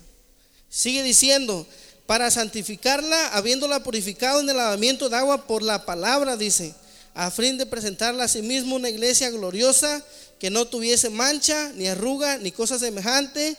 Sigue 0.68 1.02
diciendo, 1.02 1.66
para 2.06 2.30
santificarla, 2.30 3.28
habiéndola 3.28 3.82
purificado 3.82 4.40
en 4.40 4.49
el 4.49 4.56
lavamiento 4.56 5.09
de 5.09 5.16
agua 5.16 5.47
por 5.47 5.62
la 5.62 5.85
palabra, 5.85 6.37
dice, 6.37 6.75
a 7.14 7.30
fin 7.30 7.59
de 7.59 7.66
presentarla 7.66 8.25
a 8.25 8.28
sí 8.28 8.42
mismo 8.42 8.76
una 8.76 8.88
iglesia 8.88 9.30
gloriosa, 9.30 10.02
que 10.40 10.49
no 10.50 10.66
tuviese 10.66 11.11
mancha, 11.11 11.70
ni 11.75 11.87
arruga, 11.87 12.38
ni 12.38 12.50
cosa 12.50 12.78
semejante, 12.78 13.56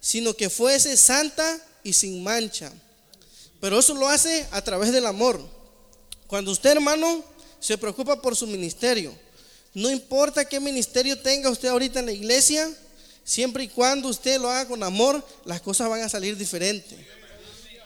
sino 0.00 0.34
que 0.34 0.48
fuese 0.48 0.96
santa 0.96 1.60
y 1.84 1.92
sin 1.92 2.24
mancha. 2.24 2.72
Pero 3.60 3.78
eso 3.78 3.94
lo 3.94 4.08
hace 4.08 4.46
a 4.50 4.62
través 4.64 4.92
del 4.92 5.06
amor. 5.06 5.40
Cuando 6.26 6.50
usted, 6.50 6.70
hermano, 6.70 7.22
se 7.60 7.76
preocupa 7.76 8.20
por 8.20 8.34
su 8.34 8.46
ministerio, 8.46 9.14
no 9.74 9.90
importa 9.90 10.46
qué 10.46 10.58
ministerio 10.58 11.20
tenga 11.20 11.50
usted 11.50 11.68
ahorita 11.68 12.00
en 12.00 12.06
la 12.06 12.12
iglesia, 12.12 12.68
siempre 13.24 13.64
y 13.64 13.68
cuando 13.68 14.08
usted 14.08 14.40
lo 14.40 14.50
haga 14.50 14.66
con 14.66 14.82
amor, 14.82 15.22
las 15.44 15.60
cosas 15.60 15.90
van 15.90 16.00
a 16.00 16.08
salir 16.08 16.38
diferentes. 16.38 16.98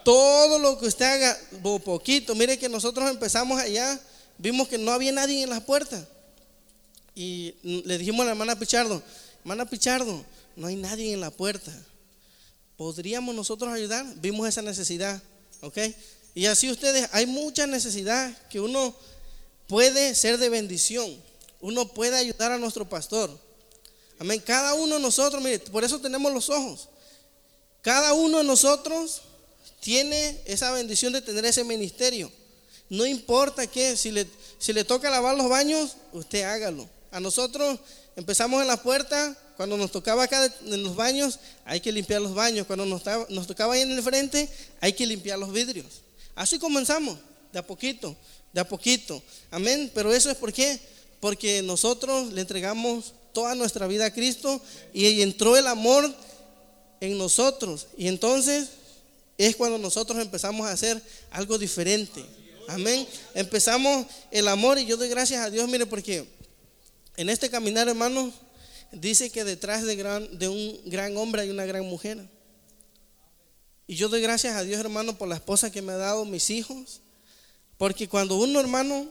Todo 0.05 0.61
lo 0.61 0.79
que 0.79 0.87
usted 0.87 1.05
haga, 1.05 1.37
poquito, 1.85 2.37
mire 2.37 2.57
que 2.59 2.69
nosotros 2.69 3.11
empezamos 3.11 3.59
allá, 3.61 3.99
vimos 4.38 4.69
que 4.69 4.79
no 4.79 4.93
había 4.93 5.11
nadie 5.11 5.43
en 5.43 5.50
las 5.50 5.62
puertas. 5.62 6.05
Y 7.17 7.55
le 7.63 7.97
dijimos 7.97 8.21
a 8.21 8.27
la 8.27 8.31
hermana 8.33 8.59
Pichardo, 8.59 9.03
hermana 9.41 9.65
Pichardo, 9.65 10.23
no 10.55 10.67
hay 10.67 10.77
nadie 10.77 11.13
en 11.15 11.21
la 11.21 11.31
puerta. 11.31 11.73
¿Podríamos 12.77 13.35
nosotros 13.35 13.73
ayudar? 13.73 14.05
Vimos 14.17 14.47
esa 14.47 14.61
necesidad, 14.61 15.21
¿ok? 15.63 15.79
Y 16.35 16.45
así 16.45 16.71
ustedes, 16.71 17.09
hay 17.13 17.25
mucha 17.25 17.67
necesidad 17.67 18.37
que 18.49 18.61
uno 18.61 18.95
puede 19.67 20.15
ser 20.15 20.37
de 20.37 20.51
bendición. 20.51 21.17
Uno 21.63 21.89
puede 21.89 22.17
ayudar 22.19 22.53
a 22.53 22.59
nuestro 22.59 22.87
pastor. 22.87 23.31
Amén. 24.19 24.43
Cada 24.45 24.75
uno 24.75 24.97
de 24.97 25.01
nosotros, 25.01 25.43
mire, 25.43 25.59
por 25.59 25.85
eso 25.85 25.99
tenemos 25.99 26.31
los 26.33 26.51
ojos. 26.51 26.91
Cada 27.81 28.13
uno 28.13 28.39
de 28.39 28.45
nosotros 28.45 29.23
tiene 29.81 30.39
esa 30.45 30.71
bendición 30.73 31.15
de 31.15 31.23
tener 31.23 31.47
ese 31.47 31.65
ministerio. 31.65 32.31
No 32.91 33.07
importa 33.07 33.67
que 33.67 33.97
si 33.97 34.11
le, 34.11 34.27
si 34.59 34.75
le 34.75 34.85
toca 34.85 35.09
lavar 35.09 35.35
los 35.35 35.49
baños, 35.49 35.97
usted 36.13 36.43
hágalo. 36.43 36.96
A 37.11 37.21
nosotros 37.21 37.79
empezamos 38.17 38.61
en 38.63 38.69
la 38.69 38.77
puerta, 38.83 39.37
cuando 39.57 39.77
nos 39.77 39.91
tocaba 39.91 40.25
acá 40.25 40.53
en 40.65 40.83
los 40.83 40.95
baños, 40.97 41.39
hay 41.65 41.81
que 41.81 41.91
limpiar 41.93 42.21
los 42.21 42.35
baños. 42.35 42.67
Cuando 42.67 42.85
nos, 42.85 43.03
nos 43.31 43.47
tocaba 43.47 43.75
ahí 43.75 43.83
en 43.83 43.93
el 43.93 44.03
frente, 44.03 44.49
hay 44.81 44.93
que 44.93 45.07
limpiar 45.07 45.39
los 45.39 45.53
vidrios. 45.53 46.03
Así 46.35 46.59
comenzamos, 46.59 47.19
de 47.53 47.59
a 47.59 47.67
poquito, 47.67 48.15
de 48.53 48.61
a 48.61 48.69
poquito. 48.69 49.23
Amén. 49.51 49.91
Pero 49.95 50.13
eso 50.13 50.31
es 50.31 50.37
por 50.37 50.53
qué? 50.53 50.79
Porque 51.21 51.63
nosotros 51.63 52.33
le 52.33 52.43
entregamos 52.43 53.15
toda 53.33 53.55
nuestra 53.55 53.87
vida 53.87 54.07
a 54.07 54.13
Cristo 54.13 54.61
y 54.93 55.23
entró 55.23 55.57
el 55.57 55.67
amor 55.67 56.13
en 57.01 57.17
nosotros. 57.17 57.87
Y 57.97 58.09
entonces 58.09 58.69
es 59.39 59.57
cuando 59.57 59.79
nosotros 59.79 60.19
empezamos 60.21 60.67
a 60.67 60.73
hacer 60.73 61.03
algo 61.31 61.59
diferente. 61.59 62.25
Amén. 62.69 63.07
Empezamos 63.35 64.07
el 64.31 64.49
amor 64.49 64.79
y 64.79 64.87
yo 64.87 64.97
doy 64.97 65.09
gracias 65.09 65.45
a 65.45 65.51
Dios, 65.51 65.69
mire, 65.69 65.87
porque 65.87 66.27
en 67.17 67.29
este 67.29 67.51
caminar, 67.51 67.89
hermano, 67.89 68.33
dice 68.93 69.31
que 69.31 69.45
detrás 69.45 69.85
de, 69.85 70.49
un 70.49 70.81
gran 70.87 71.17
hombre 71.17 71.43
hay 71.43 71.51
una 71.51 71.65
gran 71.65 71.85
mujer. 71.85 72.29
Y 73.87 73.97
yo 73.97 74.09
doy 74.09 74.21
gracias 74.21 74.57
a 74.57 74.63
Dios, 74.63 74.81
hermano, 74.81 75.17
por 75.17 75.29
la 75.29 75.37
esposa 75.37 75.71
que 75.71 75.83
me 75.83 75.93
ha 75.93 75.97
dado, 75.97 76.25
mis 76.25 76.51
hijos. 76.51 77.01
Porque 77.79 78.09
cuando 78.09 78.37
uno, 78.37 78.59
hermano, 78.59 79.07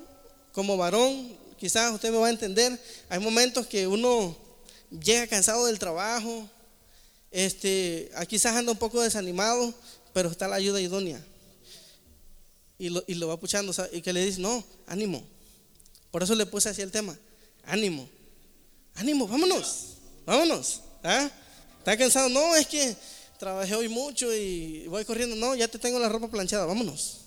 como 0.52 0.78
varón, 0.78 1.38
quizás 1.58 1.94
usted 1.94 2.12
me 2.12 2.18
va 2.18 2.28
a 2.28 2.32
entender, 2.32 2.80
hay 3.10 3.20
momentos 3.20 3.68
que 3.68 3.88
uno 3.88 4.38
llega 4.90 5.28
cansado 5.28 5.66
del 5.66 5.80
trabajo, 5.80 6.50
este, 7.32 8.12
quizás 8.28 8.56
anda 8.56 8.72
un 8.72 8.78
poco 8.78 9.02
desanimado, 9.02 9.74
pero 10.14 10.30
está 10.30 10.48
la 10.48 10.56
ayuda 10.56 10.82
idónea 10.82 11.24
y 12.78 13.16
lo, 13.16 13.28
va 13.28 13.40
puchando, 13.40 13.74
y 13.92 14.02
que 14.02 14.14
le 14.14 14.26
dice, 14.26 14.42
no, 14.42 14.64
ánimo. 14.88 15.24
Por 16.12 16.24
eso 16.24 16.36
le 16.36 16.46
puse 16.46 16.70
así 16.70 16.82
el 16.82 16.92
tema, 16.92 17.18
ánimo, 17.65 18.07
ánimo, 18.95 19.27
vámonos, 19.27 19.98
vámonos. 20.25 20.81
¿ah? 21.03 21.29
¿Está 21.79 21.98
cansado? 21.98 22.29
No, 22.29 22.55
es 22.55 22.67
que 22.67 22.95
trabajé 23.38 23.75
hoy 23.75 23.88
mucho 23.88 24.34
y 24.34 24.88
voy 24.88 25.05
corriendo. 25.05 25.36
No, 25.36 25.55
ya 25.55 25.67
te 25.67 25.79
tengo 25.79 26.00
la 26.00 26.10
ropa 26.10 26.27
planchada, 26.27 26.65
vámonos, 26.65 27.22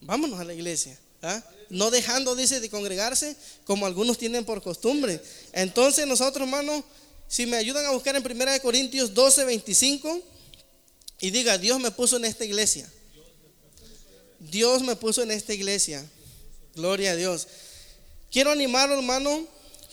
vámonos 0.00 0.38
a 0.40 0.44
la 0.44 0.54
iglesia. 0.54 0.98
¿ah? 1.22 1.42
No 1.70 1.90
dejando, 1.90 2.36
dice, 2.36 2.60
de 2.60 2.68
congregarse 2.68 3.36
como 3.64 3.86
algunos 3.86 4.18
tienen 4.18 4.44
por 4.44 4.62
costumbre. 4.62 5.20
Entonces 5.52 6.06
nosotros, 6.06 6.46
hermanos, 6.46 6.84
si 7.28 7.46
me 7.46 7.56
ayudan 7.56 7.86
a 7.86 7.90
buscar 7.90 8.14
en 8.14 8.24
1 8.24 8.60
Corintios 8.60 9.14
12, 9.14 9.44
25 9.44 10.22
y 11.20 11.30
diga, 11.30 11.56
Dios 11.56 11.80
me 11.80 11.90
puso 11.90 12.16
en 12.16 12.26
esta 12.26 12.44
iglesia. 12.44 12.86
Dios 14.38 14.82
me 14.82 14.96
puso 14.96 15.22
en 15.22 15.30
esta 15.30 15.54
iglesia. 15.54 16.04
Gloria 16.74 17.12
a 17.12 17.16
Dios. 17.16 17.46
Quiero 18.30 18.50
animarlo, 18.50 18.96
hermano. 18.96 19.46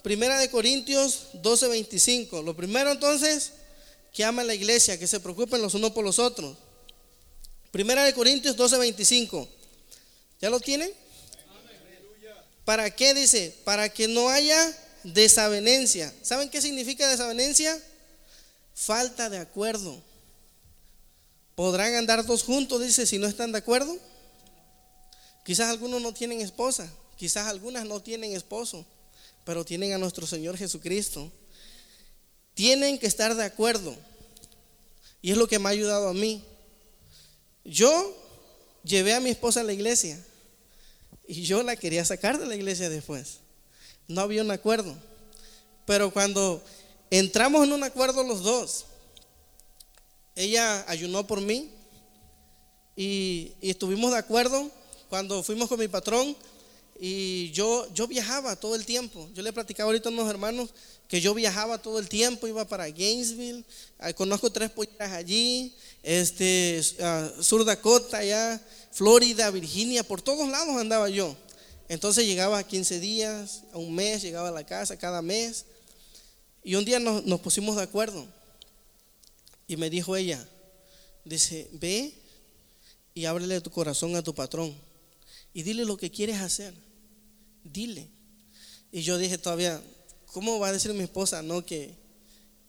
Primera 0.03 0.39
de 0.39 0.49
Corintios 0.49 1.27
12:25. 1.33 2.43
Lo 2.43 2.55
primero 2.55 2.91
entonces, 2.91 3.53
que 4.13 4.23
ama 4.23 4.43
la 4.43 4.53
iglesia, 4.53 4.97
que 4.97 5.07
se 5.07 5.19
preocupen 5.19 5.61
los 5.61 5.73
unos 5.73 5.91
por 5.91 6.03
los 6.03 6.19
otros. 6.19 6.57
Primera 7.71 8.03
de 8.03 8.13
Corintios 8.13 8.55
12:25. 8.55 9.47
¿Ya 10.41 10.49
lo 10.49 10.59
tienen? 10.59 10.91
¿Para 12.65 12.89
qué 12.95 13.13
dice? 13.13 13.55
Para 13.63 13.89
que 13.89 14.07
no 14.07 14.29
haya 14.29 14.77
desavenencia. 15.03 16.13
¿Saben 16.21 16.49
qué 16.49 16.61
significa 16.61 17.07
desavenencia? 17.07 17.77
Falta 18.75 19.29
de 19.29 19.39
acuerdo. 19.39 20.01
¿Podrán 21.55 21.95
andar 21.95 22.25
dos 22.25 22.43
juntos, 22.43 22.81
dice, 22.81 23.05
si 23.05 23.17
no 23.17 23.27
están 23.27 23.51
de 23.51 23.57
acuerdo? 23.57 23.97
Quizás 25.43 25.69
algunos 25.69 26.01
no 26.01 26.13
tienen 26.13 26.41
esposa, 26.41 26.89
quizás 27.17 27.47
algunas 27.47 27.85
no 27.85 28.01
tienen 28.01 28.33
esposo, 28.33 28.85
pero 29.43 29.65
tienen 29.65 29.93
a 29.93 29.97
nuestro 29.97 30.27
Señor 30.27 30.57
Jesucristo. 30.57 31.31
Tienen 32.53 32.99
que 32.99 33.07
estar 33.07 33.35
de 33.35 33.43
acuerdo. 33.43 33.95
Y 35.21 35.31
es 35.31 35.37
lo 35.37 35.47
que 35.47 35.59
me 35.59 35.69
ha 35.69 35.71
ayudado 35.71 36.09
a 36.09 36.13
mí. 36.13 36.43
Yo 37.63 38.15
llevé 38.83 39.13
a 39.13 39.19
mi 39.19 39.29
esposa 39.29 39.61
a 39.61 39.63
la 39.63 39.73
iglesia 39.73 40.23
y 41.27 41.43
yo 41.43 41.61
la 41.63 41.75
quería 41.75 42.03
sacar 42.05 42.39
de 42.39 42.45
la 42.45 42.55
iglesia 42.55 42.89
después. 42.89 43.37
No 44.07 44.21
había 44.21 44.41
un 44.41 44.51
acuerdo. 44.51 44.95
Pero 45.85 46.11
cuando 46.11 46.63
entramos 47.11 47.63
en 47.63 47.73
un 47.73 47.83
acuerdo 47.83 48.23
los 48.23 48.43
dos, 48.43 48.85
ella 50.35 50.83
ayunó 50.87 51.27
por 51.27 51.41
mí 51.41 51.69
y, 52.95 53.53
y 53.61 53.69
estuvimos 53.69 54.11
de 54.11 54.17
acuerdo 54.17 54.71
cuando 55.09 55.43
fuimos 55.43 55.67
con 55.67 55.79
mi 55.79 55.87
patrón 55.87 56.35
y 57.01 57.51
yo, 57.51 57.87
yo 57.93 58.07
viajaba 58.07 58.57
todo 58.57 58.75
el 58.75 58.85
tiempo. 58.85 59.29
Yo 59.33 59.41
le 59.41 59.53
platicaba 59.53 59.87
ahorita 59.87 60.09
a 60.09 60.11
unos 60.11 60.29
hermanos 60.29 60.69
que 61.07 61.21
yo 61.21 61.33
viajaba 61.33 61.81
todo 61.81 61.97
el 61.97 62.09
tiempo, 62.09 62.45
iba 62.45 62.67
para 62.67 62.89
Gainesville, 62.89 63.63
conozco 64.15 64.51
tres 64.51 64.69
polleras 64.69 65.13
allí, 65.13 65.73
este, 66.03 66.83
Sur 67.41 67.63
Dakota, 67.63 68.17
allá, 68.17 68.61
Florida, 68.91 69.49
Virginia, 69.49 70.03
por 70.03 70.21
todos 70.21 70.47
lados 70.49 70.75
andaba 70.75 71.09
yo. 71.09 71.35
Entonces 71.87 72.25
llegaba 72.25 72.59
a 72.59 72.63
15 72.63 72.99
días, 72.99 73.63
a 73.71 73.77
un 73.77 73.95
mes, 73.95 74.21
llegaba 74.21 74.49
a 74.49 74.51
la 74.51 74.65
casa 74.65 74.97
cada 74.97 75.21
mes. 75.21 75.65
Y 76.63 76.75
un 76.75 76.83
día 76.83 76.99
nos, 76.99 77.25
nos 77.25 77.39
pusimos 77.39 77.77
de 77.77 77.83
acuerdo. 77.83 78.27
Y 79.67 79.77
me 79.77 79.89
dijo 79.89 80.15
ella, 80.15 80.45
dice, 81.23 81.69
ve 81.71 82.13
y 83.13 83.25
ábrele 83.25 83.61
tu 83.61 83.71
corazón 83.71 84.15
a 84.17 84.21
tu 84.21 84.35
patrón 84.35 84.75
y 85.53 85.63
dile 85.63 85.85
lo 85.85 85.97
que 85.97 86.11
quieres 86.11 86.41
hacer. 86.41 86.88
Dile. 87.71 88.07
Y 88.91 89.01
yo 89.01 89.17
dije 89.17 89.37
todavía, 89.37 89.81
¿cómo 90.27 90.59
va 90.59 90.69
a 90.69 90.73
decir 90.73 90.93
mi 90.93 91.03
esposa 91.03 91.41
no 91.41 91.65
que, 91.65 91.95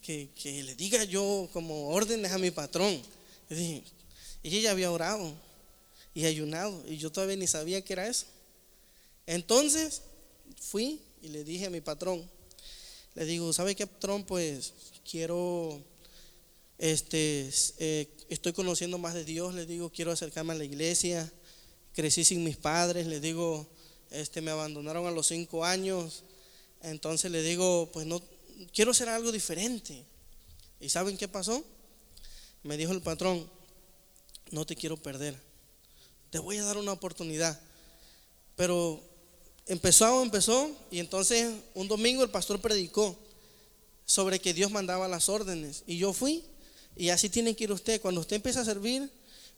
que, 0.03 0.63
le 0.63 0.75
diga 0.75 1.05
yo 1.05 1.49
como 1.53 1.89
órdenes 1.89 2.33
a 2.33 2.39
mi 2.39 2.51
patrón? 2.51 3.01
Y, 3.49 3.55
dije, 3.55 3.83
y 4.43 4.57
ella 4.59 4.73
había 4.73 4.91
orado 4.91 5.33
y 6.15 6.25
ayunado 6.25 6.83
y 6.89 6.97
yo 6.97 7.11
todavía 7.11 7.37
ni 7.37 7.47
sabía 7.47 7.83
que 7.83 7.93
era 7.93 8.07
eso. 8.07 8.27
Entonces 9.27 10.03
fui 10.61 11.01
y 11.23 11.29
le 11.29 11.45
dije 11.45 11.67
a 11.67 11.71
mi 11.71 11.81
patrón, 11.81 12.29
le 13.15 13.25
digo, 13.25 13.53
¿sabe 13.53 13.75
qué 13.75 13.87
patrón? 13.87 14.25
Pues 14.25 14.73
quiero, 15.09 15.83
este, 16.79 17.51
eh, 17.79 18.09
estoy 18.29 18.53
conociendo 18.53 18.99
más 18.99 19.15
de 19.15 19.25
Dios, 19.25 19.55
le 19.55 19.67
digo, 19.67 19.91
quiero 19.91 20.13
acercarme 20.13 20.53
a 20.53 20.57
la 20.57 20.65
iglesia 20.65 21.33
crecí 21.93 22.25
sin 22.25 22.45
mis 22.45 22.57
padres, 22.57 23.07
le 23.07 23.21
digo, 23.21 23.69
este, 24.11 24.41
me 24.41 24.51
abandonaron 24.51 25.07
a 25.07 25.11
los 25.11 25.29
cinco 25.29 25.65
años, 25.65 26.25
entonces 26.83 27.31
le 27.31 27.43
digo, 27.43 27.91
pues 27.93 28.07
no, 28.07 28.23
quiero 28.73 28.91
hacer 28.91 29.09
algo 29.09 29.33
diferente. 29.33 30.05
¿Y 30.81 30.89
saben 30.89 31.17
qué 31.17 31.29
pasó? 31.29 31.63
Me 32.63 32.77
dijo 32.77 32.93
el 32.93 33.03
patrón, 33.03 33.49
no 34.51 34.67
te 34.67 34.77
quiero 34.77 34.97
perder, 34.97 35.37
te 36.31 36.39
voy 36.39 36.57
a 36.59 36.65
dar 36.65 36.77
una 36.77 36.93
oportunidad. 36.93 37.61
Pero 38.57 39.01
empezó, 39.67 40.23
empezó, 40.23 40.71
y 40.91 40.99
entonces 40.99 41.55
un 41.75 41.89
domingo 41.89 42.23
el 42.23 42.31
pastor 42.31 42.61
predicó 42.61 43.17
sobre 44.05 44.41
que 44.41 44.53
Dios 44.53 44.71
mandaba 44.71 45.09
las 45.09 45.29
órdenes, 45.29 45.85
y 45.87 45.99
yo 45.99 46.13
fui, 46.13 46.45
y 46.97 47.11
así 47.11 47.29
tiene 47.29 47.55
que 47.55 47.65
ir 47.65 47.73
usted, 47.73 48.01
cuando 48.01 48.21
usted 48.21 48.37
empieza 48.37 48.61
a 48.61 48.65
servir, 48.65 49.11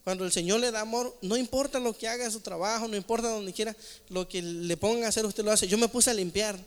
cuando 0.05 0.25
el 0.25 0.33
Señor 0.33 0.61
le 0.61 0.71
da 0.71 0.81
amor, 0.81 1.17
no 1.23 1.37
importa 1.37 1.79
lo 1.79 1.97
que 1.97 2.09
haga 2.09 2.31
su 2.31 2.41
trabajo, 2.41 2.89
no 2.89 2.97
importa 2.97 3.29
donde 3.29 3.53
quiera, 3.53 3.77
lo 4.09 4.29
que 4.29 4.43
le 4.43 4.77
pongan 4.77 5.05
a 5.05 5.09
hacer, 5.09 5.25
usted 5.25 5.45
lo 5.45 5.53
hace. 5.53 5.69
Yo 5.69 5.79
me 5.79 5.89
puse 5.89 6.11
a 6.11 6.15
limpiar, 6.15 6.59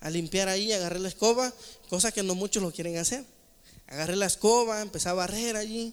a 0.00 0.10
limpiar 0.10 0.48
ahí, 0.48 0.72
agarré 0.72 0.98
la 0.98 1.08
escoba, 1.08 1.52
cosa 1.88 2.12
que 2.12 2.22
no 2.22 2.34
muchos 2.34 2.62
lo 2.62 2.72
quieren 2.72 2.96
hacer. 2.96 3.24
Agarré 3.86 4.16
la 4.16 4.26
escoba, 4.26 4.80
empecé 4.80 5.10
a 5.10 5.12
barrer 5.12 5.56
allí 5.56 5.92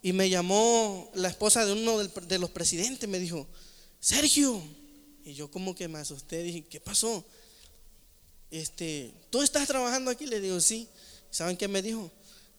y 0.00 0.12
me 0.12 0.30
llamó 0.30 1.10
la 1.14 1.28
esposa 1.28 1.66
de 1.66 1.72
uno 1.72 1.98
de 1.98 2.38
los 2.38 2.50
presidentes, 2.50 3.08
me 3.08 3.18
dijo, 3.18 3.46
Sergio. 3.98 4.62
Y 5.24 5.34
yo 5.34 5.50
como 5.50 5.74
que 5.74 5.88
me 5.88 5.98
asusté, 5.98 6.44
dije, 6.44 6.64
¿qué 6.70 6.78
pasó? 6.78 7.24
Este, 8.52 9.12
¿tú 9.30 9.42
estás 9.42 9.66
trabajando 9.66 10.12
aquí? 10.12 10.26
Le 10.26 10.40
digo, 10.40 10.60
sí. 10.60 10.88
¿Saben 11.32 11.56
qué 11.56 11.66
me 11.66 11.82
dijo? 11.82 12.12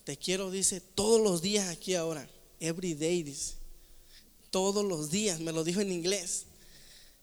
Te 0.04 0.18
quiero, 0.18 0.52
dice, 0.52 0.82
todos 0.82 1.22
los 1.22 1.42
días 1.42 1.70
aquí 1.70 1.96
ahora. 1.96 2.28
Every 2.60 2.94
day, 2.94 3.36
Todos 4.50 4.84
los 4.84 5.12
días, 5.12 5.40
me 5.40 5.52
lo 5.52 5.64
dijo 5.64 5.82
en 5.82 5.92
inglés. 5.92 6.46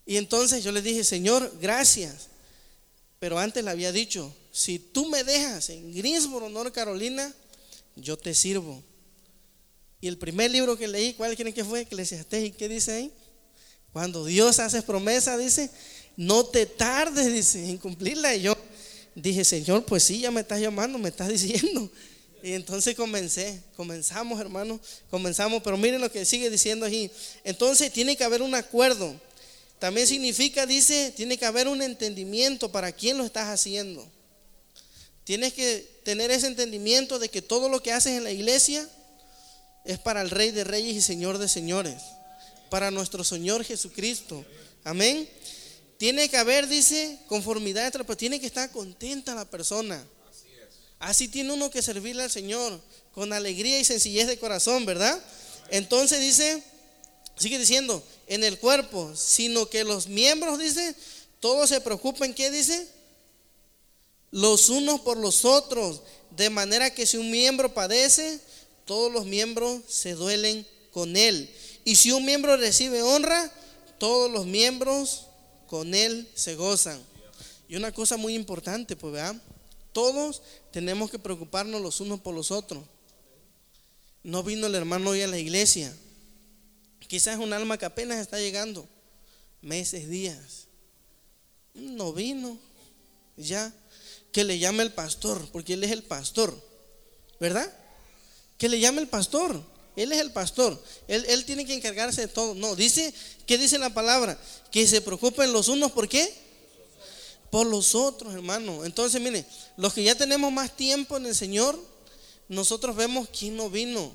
Y 0.07 0.17
entonces 0.17 0.62
yo 0.62 0.73
le 0.73 0.83
dije, 0.83 1.05
Señor, 1.05 1.53
gracias. 1.61 2.29
pero 3.19 3.38
antes 3.38 3.64
le 3.64 3.71
había 3.71 3.91
dicho, 3.91 4.35
si 4.53 4.79
tú 4.79 5.07
me 5.09 5.25
dejas 5.25 5.71
en 5.71 5.95
Greensboro, 5.95 6.49
North 6.49 6.75
Carolina, 6.75 7.35
yo 7.97 8.17
te 8.17 8.35
sirvo. 8.35 8.83
Y 10.00 10.09
el 10.09 10.19
primer 10.19 10.50
libro 10.50 10.76
que 10.76 10.87
leí, 10.87 11.14
¿cuál 11.14 11.35
creen 11.35 11.55
que 11.55 11.64
fue? 11.64 11.81
Eclesiastés, 11.81 12.49
¿y 12.49 12.50
qué 12.50 12.69
dice 12.69 12.93
ahí? 12.93 13.12
Cuando 13.93 14.25
Dios 14.26 14.59
hace 14.59 14.83
promesa, 14.83 15.38
dice, 15.38 15.71
no 16.17 16.45
te 16.45 16.67
tardes, 16.67 17.33
dice, 17.33 17.71
en 17.71 17.79
cumplirla. 17.79 18.35
Y 18.35 18.43
yo 18.43 18.57
dije, 19.14 19.45
Señor, 19.45 19.85
pues 19.87 20.03
sí, 20.03 20.21
ya 20.21 20.31
me 20.31 20.43
estás 20.43 20.61
llamando, 20.61 20.99
me 20.99 21.09
estás 21.09 21.29
diciendo. 21.31 21.91
Y 22.44 22.52
entonces 22.52 22.94
comencé, 22.94 23.58
comenzamos, 23.74 24.38
hermano, 24.38 24.78
comenzamos, 25.10 25.62
pero 25.62 25.78
miren 25.78 26.02
lo 26.02 26.12
que 26.12 26.26
sigue 26.26 26.50
diciendo 26.50 26.84
aquí. 26.84 27.10
Entonces 27.42 27.90
tiene 27.90 28.18
que 28.18 28.24
haber 28.24 28.42
un 28.42 28.54
acuerdo. 28.54 29.18
También 29.78 30.06
significa, 30.06 30.66
dice, 30.66 31.10
tiene 31.16 31.38
que 31.38 31.46
haber 31.46 31.68
un 31.68 31.80
entendimiento 31.80 32.70
para 32.70 32.92
quién 32.92 33.16
lo 33.16 33.24
estás 33.24 33.48
haciendo. 33.48 34.06
Tienes 35.24 35.54
que 35.54 35.88
tener 36.04 36.30
ese 36.30 36.46
entendimiento 36.46 37.18
de 37.18 37.30
que 37.30 37.40
todo 37.40 37.70
lo 37.70 37.82
que 37.82 37.92
haces 37.92 38.12
en 38.18 38.24
la 38.24 38.30
iglesia 38.30 38.86
es 39.86 39.98
para 39.98 40.20
el 40.20 40.28
Rey 40.28 40.50
de 40.50 40.64
Reyes 40.64 40.96
y 40.96 41.00
Señor 41.00 41.38
de 41.38 41.48
Señores, 41.48 42.02
para 42.68 42.90
nuestro 42.90 43.24
Señor 43.24 43.64
Jesucristo. 43.64 44.44
Amén. 44.84 45.26
Tiene 45.96 46.28
que 46.28 46.36
haber, 46.36 46.68
dice, 46.68 47.18
conformidad, 47.26 47.90
pero 47.90 48.18
tiene 48.18 48.38
que 48.38 48.48
estar 48.48 48.70
contenta 48.70 49.34
la 49.34 49.46
persona. 49.46 50.04
Así 50.98 51.28
tiene 51.28 51.52
uno 51.52 51.70
que 51.70 51.82
servirle 51.82 52.22
al 52.22 52.30
Señor 52.30 52.80
con 53.12 53.32
alegría 53.32 53.78
y 53.78 53.84
sencillez 53.84 54.26
de 54.26 54.38
corazón, 54.38 54.86
¿verdad? 54.86 55.22
Entonces 55.70 56.20
dice, 56.20 56.62
sigue 57.36 57.58
diciendo, 57.58 58.02
en 58.26 58.44
el 58.44 58.58
cuerpo, 58.58 59.14
sino 59.16 59.68
que 59.68 59.84
los 59.84 60.08
miembros, 60.08 60.58
dice, 60.58 60.94
todos 61.40 61.68
se 61.68 61.80
preocupen, 61.80 62.34
¿qué 62.34 62.50
dice? 62.50 62.88
Los 64.30 64.68
unos 64.68 65.00
por 65.00 65.16
los 65.16 65.44
otros, 65.44 66.02
de 66.36 66.50
manera 66.50 66.92
que 66.92 67.06
si 67.06 67.16
un 67.16 67.30
miembro 67.30 67.72
padece, 67.72 68.40
todos 68.84 69.12
los 69.12 69.26
miembros 69.26 69.82
se 69.88 70.14
duelen 70.14 70.66
con 70.90 71.16
él. 71.16 71.50
Y 71.84 71.96
si 71.96 72.12
un 72.12 72.24
miembro 72.24 72.56
recibe 72.56 73.02
honra, 73.02 73.52
todos 73.98 74.30
los 74.30 74.46
miembros 74.46 75.26
con 75.66 75.94
él 75.94 76.28
se 76.34 76.56
gozan. 76.56 77.00
Y 77.68 77.76
una 77.76 77.92
cosa 77.92 78.16
muy 78.16 78.34
importante, 78.34 78.96
pues 78.96 79.12
vean, 79.12 79.40
todos 79.94 80.42
tenemos 80.72 81.10
que 81.10 81.18
preocuparnos 81.18 81.80
los 81.80 82.00
unos 82.00 82.20
por 82.20 82.34
los 82.34 82.50
otros. 82.50 82.84
No 84.22 84.42
vino 84.42 84.66
el 84.66 84.74
hermano 84.74 85.10
hoy 85.10 85.22
a 85.22 85.28
la 85.28 85.38
iglesia. 85.38 85.96
Quizás 87.06 87.38
un 87.38 87.52
alma 87.52 87.78
que 87.78 87.86
apenas 87.86 88.18
está 88.18 88.38
llegando, 88.38 88.86
meses, 89.62 90.08
días. 90.08 90.66
No 91.74 92.12
vino, 92.12 92.58
ya. 93.36 93.72
Que 94.32 94.44
le 94.44 94.58
llame 94.58 94.82
el 94.82 94.92
pastor, 94.92 95.48
porque 95.52 95.74
él 95.74 95.84
es 95.84 95.92
el 95.92 96.02
pastor, 96.02 96.60
¿verdad? 97.38 97.72
Que 98.58 98.68
le 98.68 98.80
llame 98.80 99.00
el 99.00 99.08
pastor. 99.08 99.62
Él 99.94 100.10
es 100.10 100.18
el 100.18 100.32
pastor. 100.32 100.82
Él, 101.06 101.24
él, 101.28 101.44
tiene 101.44 101.64
que 101.64 101.74
encargarse 101.74 102.22
de 102.22 102.28
todo. 102.28 102.56
No, 102.56 102.74
dice, 102.74 103.14
¿qué 103.46 103.58
dice 103.58 103.78
la 103.78 103.94
palabra? 103.94 104.36
Que 104.72 104.88
se 104.88 105.00
preocupen 105.00 105.52
los 105.52 105.68
unos, 105.68 105.92
¿por 105.92 106.08
qué? 106.08 106.43
Por 107.54 107.68
los 107.68 107.94
otros, 107.94 108.34
hermano. 108.34 108.84
Entonces, 108.84 109.20
mire, 109.20 109.46
los 109.76 109.94
que 109.94 110.02
ya 110.02 110.16
tenemos 110.16 110.52
más 110.52 110.75
tiempo 110.75 111.16
en 111.16 111.26
el 111.26 111.37
Señor, 111.37 111.78
nosotros 112.49 112.96
vemos 112.96 113.28
quién 113.28 113.56
no 113.56 113.70
vino. 113.70 114.11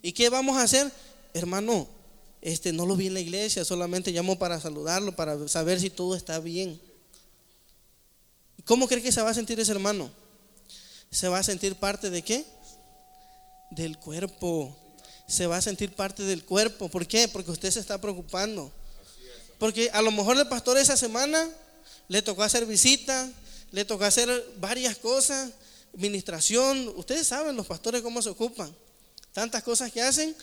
¿Y 0.00 0.12
qué 0.12 0.30
vamos 0.30 0.56
a 0.56 0.62
hacer? 0.62 0.90
Hermano, 1.34 1.86
este 2.40 2.72
no 2.72 2.86
lo 2.86 2.96
vi 2.96 3.08
en 3.08 3.12
la 3.12 3.20
iglesia, 3.20 3.66
solamente 3.66 4.12
llamo 4.12 4.38
para 4.38 4.58
saludarlo, 4.58 5.14
para 5.14 5.46
saber 5.46 5.78
si 5.78 5.90
todo 5.90 6.16
está 6.16 6.38
bien. 6.38 6.80
¿Cómo 8.64 8.88
cree 8.88 9.02
que 9.02 9.12
se 9.12 9.20
va 9.20 9.28
a 9.28 9.34
sentir 9.34 9.60
ese 9.60 9.72
hermano? 9.72 10.10
¿Se 11.10 11.28
va 11.28 11.40
a 11.40 11.42
sentir 11.42 11.74
parte 11.74 12.08
de 12.08 12.22
qué? 12.22 12.46
Del 13.72 13.98
cuerpo. 13.98 14.74
Se 15.28 15.46
va 15.46 15.58
a 15.58 15.60
sentir 15.60 15.94
parte 15.94 16.22
del 16.22 16.46
cuerpo. 16.46 16.88
¿Por 16.88 17.06
qué? 17.06 17.28
Porque 17.28 17.50
usted 17.50 17.70
se 17.70 17.80
está 17.80 18.00
preocupando. 18.00 18.72
Porque 19.58 19.90
a 19.92 20.00
lo 20.00 20.10
mejor 20.12 20.38
el 20.38 20.48
pastor 20.48 20.78
esa 20.78 20.96
semana 20.96 21.46
le 22.08 22.22
tocó 22.22 22.42
hacer 22.42 22.66
visita, 22.66 23.30
le 23.72 23.84
tocó 23.84 24.04
hacer 24.04 24.30
varias 24.58 24.96
cosas, 24.96 25.50
administración. 25.94 26.92
Ustedes 26.96 27.26
saben 27.26 27.56
los 27.56 27.66
pastores 27.66 28.02
cómo 28.02 28.22
se 28.22 28.28
ocupan. 28.28 28.74
Tantas 29.32 29.62
cosas 29.62 29.90
que 29.92 30.02
hacen. 30.02 30.34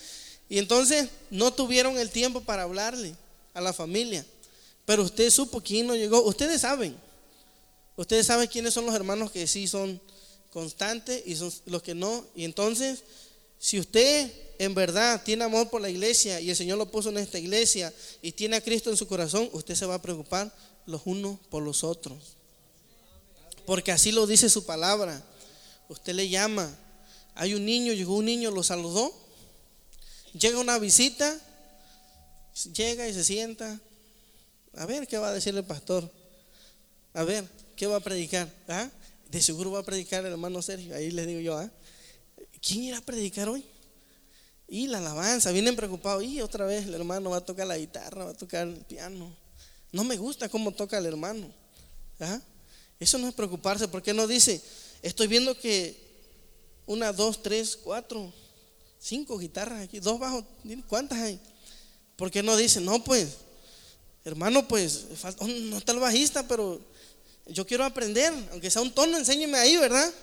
Y 0.49 0.57
entonces 0.57 1.09
no 1.29 1.53
tuvieron 1.53 1.97
el 1.97 2.09
tiempo 2.09 2.41
para 2.41 2.63
hablarle 2.63 3.15
a 3.53 3.61
la 3.61 3.73
familia. 3.73 4.25
Pero 4.85 5.03
usted 5.03 5.29
supo 5.29 5.61
quién 5.61 5.87
no 5.87 5.95
llegó. 5.95 6.21
Ustedes 6.23 6.61
saben. 6.61 6.95
Ustedes 7.95 8.25
saben 8.25 8.47
quiénes 8.47 8.73
son 8.73 8.85
los 8.85 8.95
hermanos 8.95 9.31
que 9.31 9.47
sí 9.47 9.67
son 9.67 10.01
constantes 10.51 11.23
y 11.25 11.35
son 11.35 11.53
los 11.67 11.81
que 11.81 11.95
no. 11.95 12.25
Y 12.35 12.43
entonces, 12.43 13.03
si 13.59 13.79
usted 13.79 14.31
en 14.59 14.75
verdad 14.75 15.21
tiene 15.23 15.43
amor 15.43 15.69
por 15.69 15.81
la 15.81 15.89
iglesia 15.89 16.39
y 16.41 16.49
el 16.49 16.55
Señor 16.55 16.77
lo 16.77 16.91
puso 16.91 17.09
en 17.09 17.17
esta 17.17 17.39
iglesia 17.39 17.93
y 18.21 18.31
tiene 18.31 18.57
a 18.57 18.61
Cristo 18.61 18.89
en 18.89 18.97
su 18.97 19.07
corazón, 19.07 19.49
usted 19.53 19.75
se 19.75 19.85
va 19.85 19.95
a 19.95 20.01
preocupar 20.01 20.53
los 20.85 21.01
unos 21.05 21.39
por 21.49 21.63
los 21.63 21.83
otros. 21.83 22.37
Porque 23.65 23.91
así 23.91 24.11
lo 24.11 24.27
dice 24.27 24.49
su 24.49 24.65
palabra. 24.65 25.23
Usted 25.89 26.13
le 26.13 26.29
llama. 26.29 26.69
Hay 27.35 27.53
un 27.53 27.65
niño, 27.65 27.93
llegó 27.93 28.15
un 28.15 28.25
niño, 28.25 28.51
lo 28.51 28.63
saludó. 28.63 29.13
Llega 30.33 30.59
una 30.59 30.79
visita, 30.79 31.37
llega 32.73 33.07
y 33.07 33.13
se 33.13 33.23
sienta. 33.23 33.79
A 34.75 34.85
ver 34.85 35.07
qué 35.07 35.17
va 35.17 35.29
a 35.29 35.33
decir 35.33 35.55
el 35.55 35.63
pastor. 35.63 36.09
A 37.13 37.23
ver, 37.23 37.45
¿qué 37.75 37.87
va 37.87 37.97
a 37.97 37.99
predicar? 37.99 38.49
¿Ah? 38.67 38.89
De 39.29 39.41
seguro 39.41 39.71
va 39.71 39.79
a 39.79 39.83
predicar 39.83 40.25
el 40.25 40.31
hermano 40.31 40.61
Sergio. 40.61 40.95
Ahí 40.95 41.11
le 41.11 41.25
digo 41.25 41.41
yo, 41.41 41.57
¿ah? 41.57 41.69
¿quién 42.61 42.83
irá 42.83 42.99
a 42.99 43.01
predicar 43.01 43.49
hoy? 43.49 43.65
Y 44.67 44.87
la 44.87 44.99
alabanza, 44.99 45.51
vienen 45.51 45.75
preocupados. 45.75 46.23
Y 46.23 46.41
otra 46.41 46.65
vez 46.65 46.85
el 46.85 46.93
hermano 46.93 47.29
va 47.29 47.37
a 47.37 47.45
tocar 47.45 47.67
la 47.67 47.77
guitarra, 47.77 48.25
va 48.25 48.31
a 48.31 48.37
tocar 48.37 48.67
el 48.67 48.75
piano. 48.75 49.35
No 49.91 50.03
me 50.03 50.17
gusta 50.17 50.49
cómo 50.49 50.71
toca 50.71 50.97
el 50.97 51.05
hermano. 51.05 51.51
¿Ah? 52.19 52.39
Eso 52.99 53.17
no 53.17 53.27
es 53.27 53.33
preocuparse, 53.33 53.87
porque 53.87 54.13
no 54.13 54.27
dice, 54.27 54.61
estoy 55.01 55.27
viendo 55.27 55.57
que 55.57 55.99
una, 56.85 57.11
dos, 57.11 57.41
tres, 57.41 57.77
cuatro, 57.83 58.31
cinco 58.99 59.39
guitarras 59.39 59.83
aquí, 59.83 59.99
dos 59.99 60.19
bajos, 60.19 60.45
¿cuántas 60.87 61.17
hay? 61.17 61.39
Porque 62.15 62.43
no 62.43 62.55
dice, 62.55 62.79
no, 62.79 63.03
pues, 63.03 63.29
hermano, 64.23 64.67
pues, 64.67 65.05
no 65.41 65.77
está 65.77 65.93
el 65.93 65.99
bajista, 65.99 66.47
pero 66.47 66.79
yo 67.47 67.65
quiero 67.65 67.83
aprender, 67.83 68.31
aunque 68.51 68.69
sea 68.69 68.83
un 68.83 68.93
tono, 68.93 69.17
enséñeme 69.17 69.57
ahí, 69.57 69.77
¿verdad? 69.77 70.13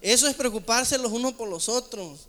Eso 0.00 0.28
es 0.28 0.36
preocuparse 0.36 0.96
los 0.98 1.10
unos 1.10 1.34
por 1.34 1.48
los 1.48 1.68
otros. 1.68 2.20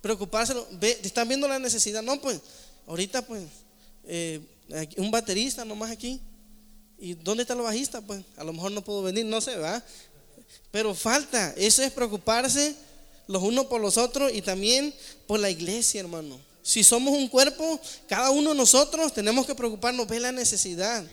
Preocuparse, 0.00 0.54
están 1.02 1.28
viendo 1.28 1.46
la 1.46 1.58
necesidad, 1.58 2.02
no, 2.02 2.18
pues, 2.20 2.40
ahorita, 2.86 3.26
pues, 3.26 3.42
eh, 4.04 4.40
un 4.96 5.10
baterista 5.10 5.64
nomás 5.64 5.90
aquí. 5.90 6.20
¿Y 7.00 7.14
dónde 7.14 7.42
está 7.42 7.54
el 7.54 7.62
bajista? 7.62 8.02
Pues, 8.02 8.22
a 8.36 8.44
lo 8.44 8.52
mejor 8.52 8.72
no 8.72 8.84
puedo 8.84 9.02
venir, 9.02 9.24
no 9.24 9.40
sé, 9.40 9.52
¿verdad? 9.52 9.82
Pero 10.70 10.94
falta, 10.94 11.54
eso 11.56 11.82
es 11.82 11.90
preocuparse 11.90 12.76
los 13.26 13.42
unos 13.42 13.66
por 13.66 13.80
los 13.80 13.96
otros 13.96 14.30
y 14.34 14.42
también 14.42 14.94
por 15.26 15.40
la 15.40 15.48
iglesia, 15.48 16.00
hermano. 16.00 16.38
Si 16.62 16.84
somos 16.84 17.14
un 17.14 17.28
cuerpo, 17.28 17.80
cada 18.06 18.30
uno 18.30 18.50
de 18.50 18.56
nosotros 18.56 19.14
tenemos 19.14 19.46
que 19.46 19.54
preocuparnos, 19.54 20.06
ver 20.06 20.20
la 20.20 20.32
necesidad. 20.32 21.04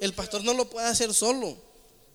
El 0.00 0.12
pastor 0.12 0.42
no 0.42 0.54
lo 0.54 0.68
puede 0.68 0.88
hacer 0.88 1.14
solo. 1.14 1.56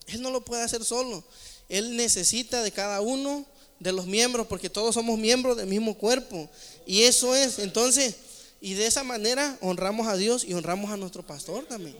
Él 0.06 0.20
no 0.20 0.30
lo 0.30 0.44
puede 0.44 0.62
hacer 0.62 0.84
solo. 0.84 1.24
Él 1.68 1.96
necesita 1.96 2.62
de 2.62 2.72
cada 2.72 3.00
uno 3.00 3.46
de 3.80 3.92
los 3.92 4.06
miembros, 4.06 4.46
porque 4.46 4.68
todos 4.68 4.94
somos 4.94 5.18
miembros 5.18 5.56
del 5.56 5.66
mismo 5.66 5.94
cuerpo. 5.94 6.48
Y 6.84 7.02
eso 7.02 7.34
es, 7.34 7.58
entonces, 7.58 8.16
y 8.60 8.74
de 8.74 8.86
esa 8.86 9.02
manera 9.02 9.56
honramos 9.60 10.06
a 10.08 10.16
Dios 10.16 10.44
y 10.44 10.52
honramos 10.54 10.90
a 10.90 10.96
nuestro 10.96 11.24
pastor 11.24 11.64
también. 11.64 11.96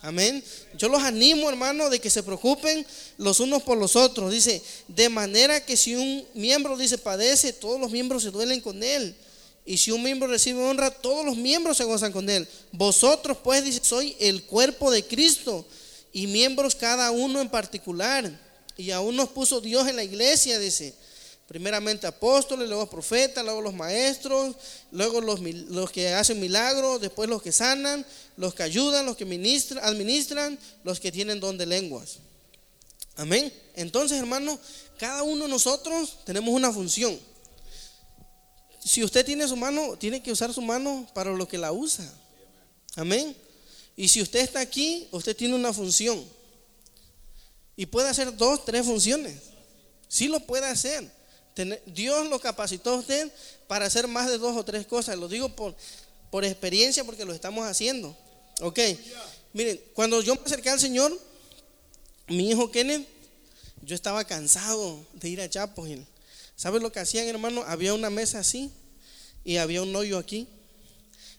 Amén. 0.00 0.44
Yo 0.76 0.88
los 0.88 1.02
animo, 1.02 1.48
hermano, 1.48 1.90
de 1.90 2.00
que 2.00 2.10
se 2.10 2.22
preocupen 2.22 2.86
los 3.16 3.40
unos 3.40 3.62
por 3.62 3.76
los 3.76 3.96
otros. 3.96 4.32
Dice, 4.32 4.62
de 4.86 5.08
manera 5.08 5.64
que 5.64 5.76
si 5.76 5.96
un 5.96 6.24
miembro 6.34 6.76
dice 6.76 6.98
padece, 6.98 7.52
todos 7.52 7.80
los 7.80 7.90
miembros 7.90 8.22
se 8.22 8.30
duelen 8.30 8.60
con 8.60 8.82
él. 8.82 9.14
Y 9.66 9.76
si 9.76 9.90
un 9.90 10.02
miembro 10.02 10.28
recibe 10.28 10.62
honra, 10.62 10.90
todos 10.90 11.24
los 11.26 11.36
miembros 11.36 11.76
se 11.76 11.84
gozan 11.84 12.12
con 12.12 12.30
él. 12.30 12.48
Vosotros, 12.72 13.38
pues, 13.42 13.64
dice, 13.64 13.80
soy 13.82 14.16
el 14.20 14.44
cuerpo 14.44 14.90
de 14.90 15.04
Cristo 15.04 15.66
y 16.12 16.26
miembros 16.26 16.74
cada 16.74 17.10
uno 17.10 17.40
en 17.40 17.50
particular. 17.50 18.30
Y 18.76 18.92
aún 18.92 19.16
nos 19.16 19.28
puso 19.28 19.60
Dios 19.60 19.88
en 19.88 19.96
la 19.96 20.04
iglesia, 20.04 20.58
dice. 20.58 20.94
Primeramente 21.48 22.06
apóstoles, 22.06 22.68
luego 22.68 22.90
profetas, 22.90 23.42
luego 23.42 23.62
los 23.62 23.72
maestros, 23.72 24.54
luego 24.92 25.22
los, 25.22 25.40
los, 25.40 25.90
que 25.90 26.12
hacen 26.12 26.38
milagros, 26.38 27.00
después 27.00 27.26
los 27.26 27.40
que 27.40 27.52
sanan, 27.52 28.04
los 28.36 28.54
que 28.54 28.64
ayudan, 28.64 29.06
los 29.06 29.16
que 29.16 29.24
ministran, 29.24 29.82
administran, 29.82 30.58
los 30.84 31.00
que 31.00 31.10
tienen 31.10 31.40
don 31.40 31.56
de 31.56 31.64
lenguas. 31.64 32.18
Amén. 33.16 33.50
Entonces, 33.74 34.18
hermano, 34.18 34.58
cada 34.98 35.22
uno 35.22 35.44
de 35.44 35.50
nosotros 35.50 36.18
tenemos 36.26 36.52
una 36.54 36.70
función. 36.70 37.18
Si 38.84 39.02
usted 39.02 39.24
tiene 39.24 39.48
su 39.48 39.56
mano, 39.56 39.96
tiene 39.96 40.22
que 40.22 40.30
usar 40.30 40.52
su 40.52 40.60
mano 40.60 41.08
para 41.14 41.30
lo 41.30 41.48
que 41.48 41.56
la 41.56 41.72
usa. 41.72 42.12
Amén. 42.94 43.34
Y 43.96 44.08
si 44.08 44.20
usted 44.20 44.40
está 44.40 44.60
aquí, 44.60 45.08
usted 45.12 45.34
tiene 45.34 45.54
una 45.54 45.72
función. 45.72 46.22
Y 47.74 47.86
puede 47.86 48.10
hacer 48.10 48.36
dos, 48.36 48.66
tres 48.66 48.84
funciones. 48.84 49.34
Sí 50.08 50.28
lo 50.28 50.40
puede 50.40 50.66
hacer. 50.66 51.17
Dios 51.86 52.28
lo 52.28 52.38
capacitó 52.40 52.90
a 52.90 52.96
usted 52.96 53.30
para 53.66 53.86
hacer 53.86 54.06
más 54.08 54.28
de 54.28 54.38
dos 54.38 54.56
o 54.56 54.64
tres 54.64 54.86
cosas. 54.86 55.16
Lo 55.16 55.28
digo 55.28 55.48
por, 55.54 55.74
por 56.30 56.44
experiencia 56.44 57.04
porque 57.04 57.24
lo 57.24 57.32
estamos 57.32 57.66
haciendo. 57.66 58.16
Ok. 58.60 58.78
Miren, 59.52 59.80
cuando 59.94 60.20
yo 60.22 60.34
me 60.34 60.42
acerqué 60.42 60.70
al 60.70 60.80
Señor, 60.80 61.18
mi 62.28 62.50
hijo 62.50 62.70
Kenneth, 62.70 63.06
yo 63.82 63.94
estaba 63.94 64.24
cansado 64.24 65.00
de 65.14 65.28
ir 65.28 65.40
a 65.40 65.48
Chapel 65.48 65.88
Hill. 65.88 66.06
¿Sabes 66.56 66.82
lo 66.82 66.92
que 66.92 67.00
hacían, 67.00 67.26
hermano? 67.26 67.62
Había 67.66 67.94
una 67.94 68.10
mesa 68.10 68.40
así 68.40 68.70
y 69.44 69.56
había 69.56 69.82
un 69.82 69.94
hoyo 69.94 70.18
aquí. 70.18 70.48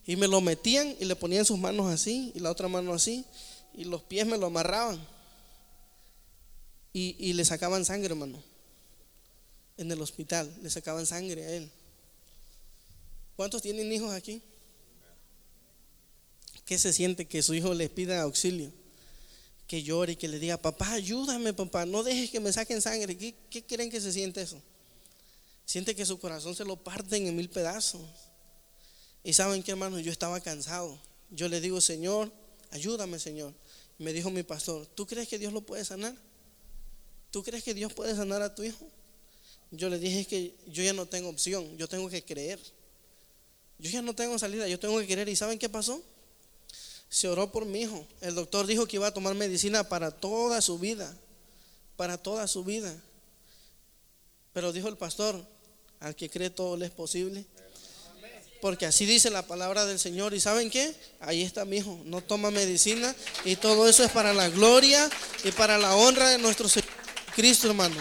Y 0.06 0.16
me 0.16 0.28
lo 0.28 0.42
metían 0.42 0.96
y 1.00 1.06
le 1.06 1.16
ponían 1.16 1.46
sus 1.46 1.60
manos 1.60 1.92
así 1.94 2.32
y 2.34 2.40
la 2.40 2.50
otra 2.50 2.68
mano 2.68 2.94
así 2.94 3.26
y 3.74 3.84
los 3.84 4.02
pies 4.02 4.26
me 4.26 4.38
lo 4.38 4.48
amarraban. 4.48 5.00
Y, 6.92 7.16
y 7.20 7.34
le 7.34 7.46
sacaban 7.46 7.86
sangre, 7.86 8.08
hermano. 8.08 8.42
En 9.80 9.90
el 9.90 10.02
hospital 10.02 10.54
le 10.62 10.70
sacaban 10.70 11.06
sangre 11.06 11.46
a 11.46 11.52
él. 11.52 11.72
¿Cuántos 13.38 13.62
tienen 13.62 13.90
hijos 13.94 14.12
aquí? 14.12 14.42
¿Qué 16.66 16.78
se 16.78 16.92
siente 16.92 17.26
que 17.26 17.42
su 17.42 17.54
hijo 17.54 17.74
les 17.74 17.90
pida 17.90 18.22
auxilio? 18.22 18.74
Que 19.68 19.82
llore 19.82 20.12
y 20.12 20.16
que 20.18 20.28
le 20.28 20.38
diga, 20.38 20.58
papá, 20.58 20.92
ayúdame, 20.92 21.54
papá, 21.54 21.86
no 21.86 22.04
dejes 22.04 22.30
que 22.30 22.42
me 22.42 22.52
saquen 22.52 22.82
sangre. 22.82 23.16
¿Qué, 23.16 23.66
creen 23.66 23.90
que 23.90 24.02
se 24.02 24.12
siente 24.12 24.42
eso? 24.42 24.62
Siente 25.64 25.96
que 25.96 26.06
su 26.06 26.20
corazón 26.20 26.54
se 26.54 26.66
lo 26.66 26.76
parten 26.76 27.28
en 27.28 27.38
mil 27.38 27.50
pedazos. 27.50 28.02
Y 29.24 29.32
saben 29.32 29.64
que, 29.64 29.72
hermano, 29.72 29.98
yo 29.98 30.12
estaba 30.12 30.42
cansado. 30.42 31.00
Yo 31.30 31.48
le 31.48 31.62
digo, 31.62 31.80
Señor, 31.80 32.34
ayúdame, 32.72 33.18
Señor. 33.18 33.54
me 33.98 34.12
dijo 34.12 34.30
mi 34.30 34.44
pastor, 34.44 34.86
¿tú 34.88 35.08
crees 35.08 35.30
que 35.30 35.40
Dios 35.40 35.54
lo 35.54 35.62
puede 35.62 35.86
sanar? 35.86 36.14
¿Tú 37.32 37.44
crees 37.44 37.64
que 37.64 37.74
Dios 37.74 37.94
puede 37.94 38.14
sanar 38.14 38.42
a 38.42 38.54
tu 38.54 38.64
hijo? 38.64 38.86
Yo 39.72 39.90
le 39.90 40.00
dije 40.00 40.26
que 40.26 40.56
yo 40.68 40.84
ya 40.84 40.94
no 40.94 41.06
tengo 41.06 41.30
opción, 41.30 41.78
yo 41.78 41.88
tengo 41.88 42.10
que 42.10 42.24
creer. 42.24 42.60
Yo 43.78 43.90
ya 43.90 44.02
no 44.02 44.14
tengo 44.14 44.38
salida, 44.38 44.68
yo 44.68 44.80
tengo 44.80 45.00
que 45.00 45.08
creer. 45.08 45.30
¿Y 45.30 45.36
saben 45.36 45.60
qué 45.60 45.70
pasó? 45.70 46.02
se 47.10 47.28
oró 47.28 47.52
por 47.52 47.66
mi 47.66 47.82
hijo. 47.82 48.06
El 48.22 48.36
doctor 48.36 48.68
dijo 48.68 48.88
que 48.88 48.98
iba 48.98 49.08
a 49.08 49.14
tomar 49.14 49.34
medicina 49.34 49.84
para 49.84 50.12
toda 50.12 50.62
su 50.62 50.78
vida, 50.78 51.14
para 51.98 52.18
toda 52.18 52.48
su 52.48 52.64
vida. 52.64 52.96
Pero 54.54 54.72
dijo 54.72 54.88
el 54.88 54.98
pastor, 54.98 55.44
al 56.00 56.16
que 56.16 56.30
cree 56.30 56.50
todo 56.50 56.78
le 56.78 56.86
es 56.86 56.92
posible. 56.92 57.46
Porque 58.62 58.86
así 58.86 59.06
dice 59.06 59.30
la 59.30 59.48
palabra 59.48 59.86
del 59.86 60.00
Señor. 60.00 60.34
¿Y 60.34 60.40
saben 60.40 60.70
qué? 60.70 60.94
Ahí 61.22 61.44
está 61.44 61.66
mi 61.66 61.78
hijo. 61.78 62.00
No 62.04 62.22
toma 62.22 62.52
medicina. 62.52 63.16
Y 63.46 63.56
todo 63.56 63.88
eso 63.88 64.04
es 64.04 64.12
para 64.12 64.34
la 64.34 64.50
gloria 64.50 65.10
y 65.46 65.52
para 65.52 65.78
la 65.78 65.96
honra 65.96 66.30
de 66.30 66.38
nuestro 66.40 66.68
Señor 66.68 66.90
Cristo, 67.34 67.68
hermano. 67.68 67.96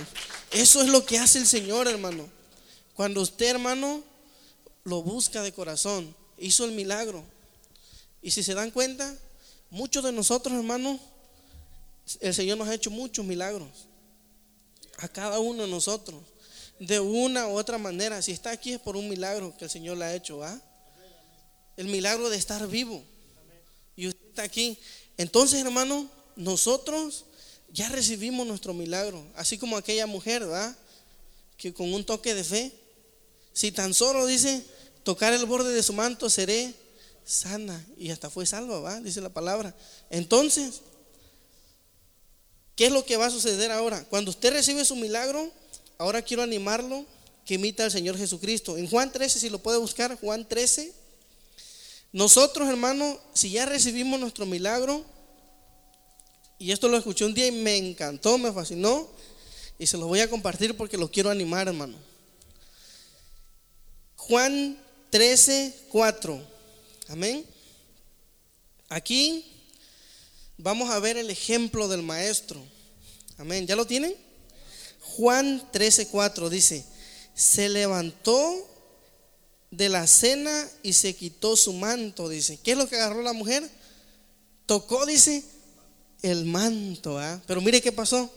Eso 0.50 0.82
es 0.82 0.88
lo 0.88 1.04
que 1.04 1.18
hace 1.18 1.38
el 1.38 1.46
Señor, 1.46 1.88
hermano. 1.88 2.28
Cuando 2.94 3.20
usted, 3.20 3.50
hermano, 3.50 4.02
lo 4.84 5.02
busca 5.02 5.42
de 5.42 5.52
corazón, 5.52 6.14
hizo 6.38 6.64
el 6.64 6.72
milagro. 6.72 7.22
Y 8.22 8.30
si 8.30 8.42
se 8.42 8.54
dan 8.54 8.70
cuenta, 8.70 9.16
muchos 9.70 10.02
de 10.02 10.12
nosotros, 10.12 10.56
hermanos, 10.56 11.00
el 12.20 12.34
Señor 12.34 12.58
nos 12.58 12.68
ha 12.68 12.74
hecho 12.74 12.90
muchos 12.90 13.24
milagros. 13.24 13.68
A 14.98 15.08
cada 15.08 15.38
uno 15.38 15.64
de 15.64 15.68
nosotros. 15.68 16.20
De 16.80 16.98
una 16.98 17.46
u 17.48 17.56
otra 17.58 17.76
manera. 17.76 18.22
Si 18.22 18.32
está 18.32 18.50
aquí 18.50 18.72
es 18.72 18.80
por 18.80 18.96
un 18.96 19.08
milagro 19.08 19.54
que 19.56 19.64
el 19.64 19.70
Señor 19.70 19.98
le 19.98 20.06
ha 20.06 20.14
hecho. 20.14 20.42
¿ah? 20.42 20.60
El 21.76 21.88
milagro 21.88 22.30
de 22.30 22.36
estar 22.36 22.66
vivo. 22.66 23.04
Y 23.94 24.08
usted 24.08 24.28
está 24.28 24.42
aquí. 24.42 24.78
Entonces, 25.16 25.60
hermano, 25.60 26.08
nosotros 26.36 27.26
ya 27.72 27.88
recibimos 27.88 28.46
nuestro 28.46 28.74
milagro. 28.74 29.24
Así 29.36 29.58
como 29.58 29.76
aquella 29.76 30.06
mujer, 30.06 30.42
¿verdad? 30.44 30.76
Que 31.56 31.72
con 31.72 31.92
un 31.92 32.04
toque 32.04 32.34
de 32.34 32.44
fe, 32.44 32.72
si 33.52 33.72
tan 33.72 33.94
solo 33.94 34.26
dice, 34.26 34.64
tocar 35.02 35.32
el 35.32 35.44
borde 35.46 35.72
de 35.72 35.82
su 35.82 35.92
manto, 35.92 36.30
seré 36.30 36.74
sana 37.24 37.84
y 37.98 38.10
hasta 38.10 38.30
fue 38.30 38.46
salva, 38.46 38.80
¿va? 38.80 39.00
Dice 39.00 39.20
la 39.20 39.28
palabra. 39.28 39.74
Entonces, 40.10 40.80
¿qué 42.74 42.86
es 42.86 42.92
lo 42.92 43.04
que 43.04 43.16
va 43.16 43.26
a 43.26 43.30
suceder 43.30 43.70
ahora? 43.70 44.04
Cuando 44.04 44.30
usted 44.30 44.52
recibe 44.52 44.84
su 44.84 44.96
milagro, 44.96 45.50
ahora 45.98 46.22
quiero 46.22 46.42
animarlo 46.42 47.04
que 47.44 47.54
imita 47.54 47.84
al 47.84 47.90
Señor 47.90 48.16
Jesucristo. 48.16 48.76
En 48.78 48.88
Juan 48.88 49.12
13, 49.12 49.40
si 49.40 49.50
lo 49.50 49.58
puede 49.58 49.78
buscar, 49.78 50.18
Juan 50.20 50.46
13. 50.46 50.92
Nosotros, 52.12 52.68
hermano, 52.68 53.18
si 53.34 53.50
ya 53.50 53.66
recibimos 53.66 54.18
nuestro 54.20 54.46
milagro, 54.46 55.04
y 56.58 56.72
esto 56.72 56.88
lo 56.88 56.96
escuché 56.96 57.24
un 57.24 57.34
día 57.34 57.46
y 57.46 57.52
me 57.52 57.76
encantó, 57.76 58.38
me 58.38 58.52
fascinó, 58.52 59.08
y 59.78 59.86
se 59.86 59.96
lo 59.96 60.06
voy 60.06 60.20
a 60.20 60.30
compartir 60.30 60.76
porque 60.76 60.96
lo 60.96 61.10
quiero 61.10 61.30
animar, 61.30 61.68
hermano. 61.68 61.96
Juan 64.16 64.76
13, 65.10 65.74
4. 65.88 66.46
Amén. 67.08 67.44
Aquí 68.88 69.44
vamos 70.56 70.90
a 70.90 70.98
ver 70.98 71.16
el 71.16 71.30
ejemplo 71.30 71.88
del 71.88 72.02
maestro. 72.02 72.60
Amén. 73.38 73.66
¿Ya 73.66 73.76
lo 73.76 73.86
tienen? 73.86 74.14
Juan 75.00 75.62
13:4 75.72 76.48
dice, 76.48 76.84
se 77.34 77.68
levantó 77.68 78.68
de 79.70 79.88
la 79.88 80.06
cena 80.06 80.68
y 80.82 80.92
se 80.92 81.14
quitó 81.14 81.56
su 81.56 81.72
manto, 81.72 82.28
dice. 82.28 82.58
¿Qué 82.62 82.72
es 82.72 82.78
lo 82.78 82.88
que 82.88 82.96
agarró 82.96 83.22
la 83.22 83.32
mujer? 83.32 83.68
Tocó, 84.66 85.06
dice, 85.06 85.44
el 86.22 86.44
manto. 86.44 87.18
¿ah? 87.18 87.40
Pero 87.46 87.60
mire 87.60 87.80
qué 87.80 87.92
pasó. 87.92 88.30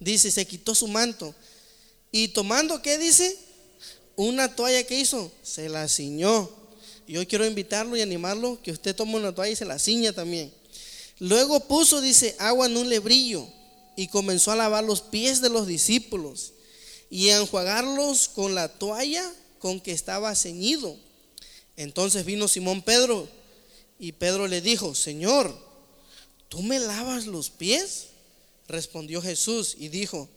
Dice, 0.00 0.30
se 0.30 0.46
quitó 0.46 0.74
su 0.74 0.88
manto. 0.88 1.34
Y 2.10 2.28
tomando, 2.28 2.80
¿qué 2.82 2.98
dice? 2.98 3.36
Una 4.16 4.54
toalla 4.54 4.84
que 4.84 4.98
hizo, 4.98 5.30
se 5.42 5.68
la 5.68 5.88
ciñó. 5.88 6.50
Y 7.06 7.16
hoy 7.16 7.26
quiero 7.26 7.46
invitarlo 7.46 7.96
y 7.96 8.02
animarlo 8.02 8.60
que 8.62 8.70
usted 8.70 8.94
tome 8.94 9.16
una 9.16 9.34
toalla 9.34 9.52
y 9.52 9.56
se 9.56 9.64
la 9.64 9.78
ciña 9.78 10.12
también. 10.12 10.52
Luego 11.18 11.60
puso, 11.60 12.00
dice, 12.00 12.36
agua 12.38 12.66
en 12.66 12.76
un 12.76 12.88
lebrillo 12.88 13.46
y 13.96 14.08
comenzó 14.08 14.52
a 14.52 14.56
lavar 14.56 14.84
los 14.84 15.00
pies 15.00 15.40
de 15.40 15.48
los 15.48 15.66
discípulos 15.66 16.52
y 17.10 17.30
a 17.30 17.38
enjuagarlos 17.38 18.28
con 18.28 18.54
la 18.54 18.68
toalla 18.68 19.24
con 19.58 19.80
que 19.80 19.92
estaba 19.92 20.34
ceñido. 20.34 20.96
Entonces 21.76 22.24
vino 22.24 22.46
Simón 22.46 22.82
Pedro 22.82 23.28
y 23.98 24.12
Pedro 24.12 24.46
le 24.46 24.60
dijo, 24.60 24.94
Señor, 24.94 25.67
¿tú 26.48 26.62
me 26.62 26.78
lavas 26.78 27.26
los 27.26 27.50
pies? 27.50 28.06
Respondió 28.68 29.22
Jesús 29.22 29.74
y 29.78 29.88
dijo, 29.88 30.28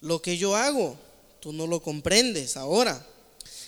lo 0.00 0.22
que 0.22 0.36
yo 0.38 0.56
hago, 0.56 0.96
tú 1.40 1.52
no 1.52 1.66
lo 1.66 1.82
comprendes 1.82 2.56
ahora, 2.56 3.06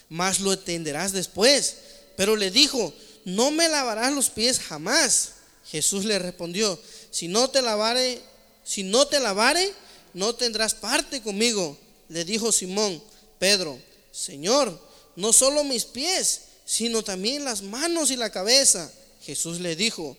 mas 0.09 0.41
lo 0.41 0.53
entenderás 0.53 1.13
después. 1.13 1.77
Pero 2.17 2.37
le 2.37 2.51
dijo, 2.51 2.93
no 3.25 3.51
me 3.51 3.69
lavarás 3.69 4.13
los 4.13 4.31
pies 4.31 4.59
jamás. 4.59 5.33
Jesús 5.71 6.05
le 6.05 6.19
respondió, 6.19 6.79
si 7.11 7.29
no 7.29 7.49
te 7.49 7.63
lavare, 7.63 8.21
si 8.65 8.83
no 8.83 9.07
te 9.07 9.21
lavare, 9.21 9.73
no 10.15 10.35
tendrás 10.35 10.75
parte 10.75 11.23
conmigo. 11.23 11.79
Le 12.09 12.25
dijo 12.25 12.53
Simón, 12.53 13.03
Pedro, 13.39 13.79
Señor, 14.11 14.79
no 15.17 15.33
solo 15.33 15.65
mis 15.65 15.85
pies, 15.85 16.43
sino 16.65 17.03
también 17.03 17.45
las 17.45 17.63
manos 17.63 18.11
y 18.11 18.17
la 18.17 18.31
cabeza. 18.31 18.91
Jesús 19.23 19.61
le 19.61 19.77
dijo, 19.77 20.17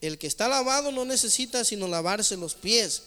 el 0.00 0.18
que 0.18 0.26
está 0.26 0.48
lavado 0.48 0.92
no 0.92 1.04
necesita 1.04 1.64
sino 1.64 1.88
lavarse 1.88 2.36
los 2.36 2.54
pies, 2.54 3.02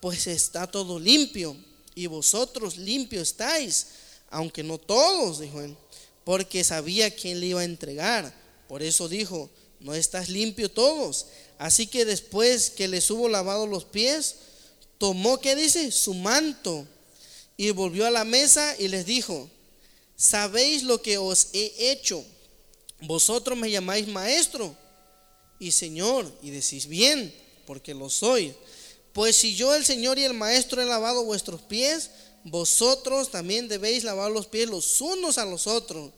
pues 0.00 0.26
está 0.26 0.66
todo 0.66 0.98
limpio, 0.98 1.56
y 1.94 2.06
vosotros 2.06 2.76
limpios 2.76 3.28
estáis, 3.28 3.86
aunque 4.30 4.62
no 4.62 4.78
todos, 4.78 5.40
dijo 5.40 5.60
él 5.60 5.76
porque 6.24 6.64
sabía 6.64 7.14
quién 7.14 7.38
le 7.38 7.46
iba 7.46 7.60
a 7.60 7.64
entregar. 7.64 8.34
Por 8.66 8.82
eso 8.82 9.08
dijo, 9.08 9.50
no 9.78 9.94
estás 9.94 10.30
limpio 10.30 10.70
todos. 10.70 11.26
Así 11.58 11.86
que 11.86 12.04
después 12.04 12.70
que 12.70 12.88
les 12.88 13.10
hubo 13.10 13.28
lavado 13.28 13.66
los 13.66 13.84
pies, 13.84 14.36
tomó, 14.98 15.38
¿qué 15.38 15.54
dice? 15.54 15.92
Su 15.92 16.14
manto 16.14 16.86
y 17.56 17.70
volvió 17.70 18.06
a 18.06 18.10
la 18.10 18.24
mesa 18.24 18.74
y 18.78 18.88
les 18.88 19.04
dijo, 19.06 19.48
¿sabéis 20.16 20.82
lo 20.82 21.02
que 21.02 21.18
os 21.18 21.48
he 21.52 21.72
hecho? 21.92 22.24
Vosotros 23.02 23.56
me 23.56 23.70
llamáis 23.70 24.08
maestro 24.08 24.74
y 25.58 25.72
Señor 25.72 26.30
y 26.42 26.50
decís 26.50 26.86
bien, 26.86 27.34
porque 27.66 27.94
lo 27.94 28.10
soy. 28.10 28.54
Pues 29.12 29.36
si 29.36 29.54
yo 29.54 29.74
el 29.74 29.84
Señor 29.84 30.18
y 30.18 30.24
el 30.24 30.34
maestro 30.34 30.82
he 30.82 30.86
lavado 30.86 31.24
vuestros 31.24 31.62
pies, 31.62 32.10
vosotros 32.44 33.30
también 33.30 33.68
debéis 33.68 34.04
lavar 34.04 34.30
los 34.30 34.46
pies 34.46 34.68
los 34.68 35.00
unos 35.00 35.38
a 35.38 35.44
los 35.44 35.66
otros. 35.66 36.10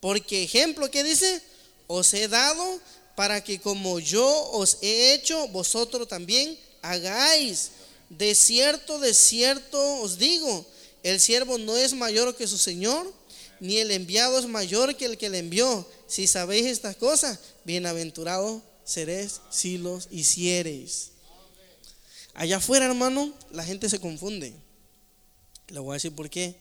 Porque 0.00 0.42
ejemplo, 0.42 0.90
¿qué 0.90 1.02
dice? 1.02 1.42
Os 1.86 2.12
he 2.14 2.28
dado 2.28 2.80
para 3.16 3.42
que 3.42 3.60
como 3.60 3.98
yo 3.98 4.50
os 4.52 4.78
he 4.82 5.14
hecho, 5.14 5.48
vosotros 5.48 6.08
también 6.08 6.58
hagáis. 6.82 7.70
De 8.08 8.34
cierto, 8.34 8.98
de 8.98 9.14
cierto 9.14 10.00
os 10.00 10.18
digo, 10.18 10.66
el 11.02 11.20
siervo 11.20 11.58
no 11.58 11.76
es 11.76 11.94
mayor 11.94 12.36
que 12.36 12.46
su 12.46 12.58
Señor, 12.58 13.12
ni 13.60 13.78
el 13.78 13.90
enviado 13.90 14.38
es 14.38 14.46
mayor 14.46 14.96
que 14.96 15.06
el 15.06 15.16
que 15.16 15.30
le 15.30 15.38
envió. 15.38 15.86
Si 16.06 16.26
sabéis 16.26 16.66
estas 16.66 16.96
cosas, 16.96 17.38
bienaventurado 17.64 18.60
seréis 18.84 19.40
si 19.50 19.78
los 19.78 20.08
hiciereis. 20.10 21.12
Allá 22.34 22.56
afuera, 22.56 22.86
hermano, 22.86 23.32
la 23.50 23.64
gente 23.64 23.88
se 23.88 24.00
confunde. 24.00 24.54
Le 25.68 25.78
voy 25.78 25.92
a 25.92 25.94
decir 25.94 26.14
por 26.14 26.30
qué. 26.30 26.56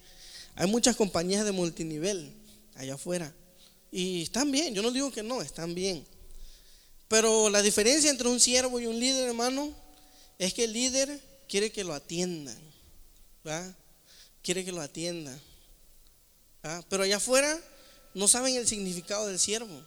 Hay 0.56 0.68
muchas 0.68 0.96
compañías 0.96 1.46
de 1.46 1.52
multinivel 1.52 2.34
allá 2.76 2.96
afuera. 2.96 3.34
Y 3.92 4.24
están 4.24 4.52
bien, 4.52 4.74
yo 4.74 4.82
no 4.82 4.92
digo 4.92 5.12
que 5.12 5.24
no, 5.24 5.42
están 5.42 5.74
bien. 5.74 6.06
Pero 7.08 7.50
la 7.50 7.62
diferencia 7.62 8.10
entre 8.10 8.28
un 8.28 8.40
siervo 8.40 8.80
y 8.80 8.88
un 8.88 9.00
líder, 9.00 9.28
hermano, 9.28 9.74
es 10.40 10.54
que 10.54 10.64
el 10.64 10.74
líder 10.74 11.22
quiere 11.48 11.72
que 11.72 11.84
lo 11.84 11.94
atiendan. 11.94 12.58
¿verdad? 13.44 13.76
Quiere 14.42 14.64
que 14.64 14.72
lo 14.72 14.82
atiendan. 14.82 15.40
Pero 16.90 17.04
allá 17.04 17.18
afuera 17.18 17.60
no 18.14 18.28
saben 18.28 18.56
el 18.56 18.68
significado 18.68 19.28
del 19.28 19.40
siervo. 19.40 19.86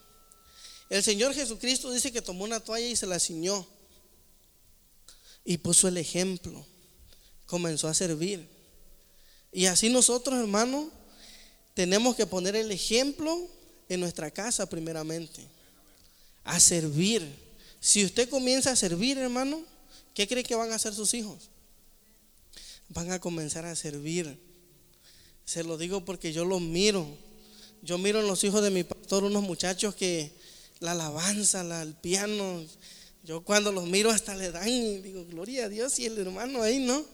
El 0.90 1.02
Señor 1.02 1.34
Jesucristo 1.34 1.90
dice 1.90 2.12
que 2.12 2.22
tomó 2.22 2.44
una 2.44 2.60
toalla 2.60 2.86
y 2.86 2.96
se 2.96 3.06
la 3.06 3.18
ciñó. 3.18 3.66
Y 5.44 5.58
puso 5.58 5.88
el 5.88 5.96
ejemplo. 5.96 6.64
Comenzó 7.46 7.88
a 7.88 7.94
servir. 7.94 8.48
Y 9.52 9.66
así 9.66 9.88
nosotros, 9.88 10.38
hermano, 10.38 10.90
tenemos 11.74 12.16
que 12.16 12.26
poner 12.26 12.56
el 12.56 12.70
ejemplo 12.70 13.48
en 13.88 14.00
nuestra 14.00 14.30
casa 14.30 14.68
primeramente. 14.68 15.46
A 16.44 16.60
servir. 16.60 17.22
Si 17.80 18.04
usted 18.04 18.28
comienza 18.28 18.72
a 18.72 18.76
servir, 18.76 19.18
hermano, 19.18 19.62
¿qué 20.14 20.26
cree 20.26 20.42
que 20.42 20.54
van 20.54 20.72
a 20.72 20.76
hacer 20.76 20.94
sus 20.94 21.14
hijos? 21.14 21.50
Van 22.88 23.10
a 23.12 23.20
comenzar 23.20 23.64
a 23.64 23.76
servir. 23.76 24.38
Se 25.44 25.62
lo 25.62 25.76
digo 25.76 26.04
porque 26.04 26.32
yo 26.32 26.44
los 26.44 26.60
miro. 26.60 27.06
Yo 27.82 27.98
miro 27.98 28.20
en 28.20 28.26
los 28.26 28.42
hijos 28.44 28.62
de 28.62 28.70
mi 28.70 28.84
pastor 28.84 29.24
unos 29.24 29.42
muchachos 29.42 29.94
que 29.94 30.32
la 30.80 30.92
alabanza, 30.92 31.62
la, 31.62 31.82
el 31.82 31.94
piano, 31.94 32.64
yo 33.24 33.42
cuando 33.42 33.72
los 33.72 33.86
miro 33.86 34.10
hasta 34.10 34.36
le 34.36 34.50
dan 34.50 34.68
y 34.68 34.98
digo, 34.98 35.24
gloria 35.24 35.64
a 35.64 35.68
Dios 35.70 35.98
y 35.98 36.04
el 36.04 36.18
hermano 36.18 36.62
ahí, 36.62 36.78
¿no? 36.78 37.04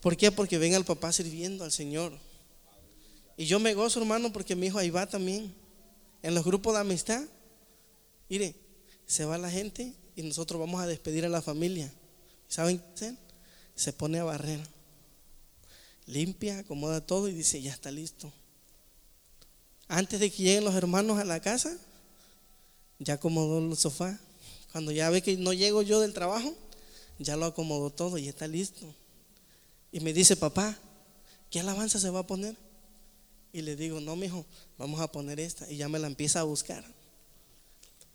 ¿Por 0.00 0.16
qué? 0.16 0.32
Porque 0.32 0.56
ven 0.56 0.74
al 0.74 0.84
papá 0.84 1.12
sirviendo 1.12 1.64
al 1.64 1.72
Señor. 1.72 2.18
Y 3.36 3.44
yo 3.44 3.60
me 3.60 3.74
gozo, 3.74 4.00
hermano, 4.00 4.32
porque 4.32 4.56
mi 4.56 4.68
hijo 4.68 4.78
ahí 4.78 4.90
va 4.90 5.06
también. 5.06 5.54
En 6.22 6.34
los 6.34 6.44
grupos 6.44 6.72
de 6.74 6.80
amistad, 6.80 7.22
mire, 8.28 8.54
se 9.06 9.26
va 9.26 9.36
la 9.36 9.50
gente 9.50 9.92
y 10.16 10.22
nosotros 10.22 10.58
vamos 10.58 10.80
a 10.80 10.86
despedir 10.86 11.26
a 11.26 11.28
la 11.28 11.42
familia. 11.42 11.92
¿Saben 12.48 12.82
qué? 12.96 13.14
Se 13.74 13.92
pone 13.92 14.20
a 14.20 14.24
barrer. 14.24 14.60
Limpia, 16.06 16.60
acomoda 16.60 17.06
todo 17.06 17.28
y 17.28 17.32
dice, 17.32 17.60
ya 17.60 17.72
está 17.72 17.90
listo. 17.90 18.32
Antes 19.86 20.18
de 20.18 20.30
que 20.30 20.42
lleguen 20.42 20.64
los 20.64 20.74
hermanos 20.74 21.18
a 21.18 21.24
la 21.24 21.40
casa, 21.40 21.76
ya 23.02 23.14
acomodó 23.14 23.58
el 23.58 23.76
sofá. 23.76 24.18
Cuando 24.70 24.90
ya 24.92 25.10
ve 25.10 25.22
que 25.22 25.36
no 25.36 25.52
llego 25.52 25.82
yo 25.82 26.00
del 26.00 26.14
trabajo, 26.14 26.54
ya 27.18 27.36
lo 27.36 27.46
acomodó 27.46 27.90
todo 27.90 28.18
y 28.18 28.28
está 28.28 28.46
listo. 28.46 28.86
Y 29.90 30.00
me 30.00 30.12
dice, 30.12 30.36
papá, 30.36 30.78
¿qué 31.50 31.60
alabanza 31.60 31.98
se 31.98 32.10
va 32.10 32.20
a 32.20 32.26
poner? 32.26 32.56
Y 33.52 33.60
le 33.60 33.76
digo, 33.76 34.00
no, 34.00 34.16
mijo, 34.16 34.46
vamos 34.78 35.00
a 35.00 35.12
poner 35.12 35.38
esta. 35.38 35.70
Y 35.70 35.76
ya 35.76 35.88
me 35.88 35.98
la 35.98 36.06
empieza 36.06 36.40
a 36.40 36.44
buscar. 36.44 36.84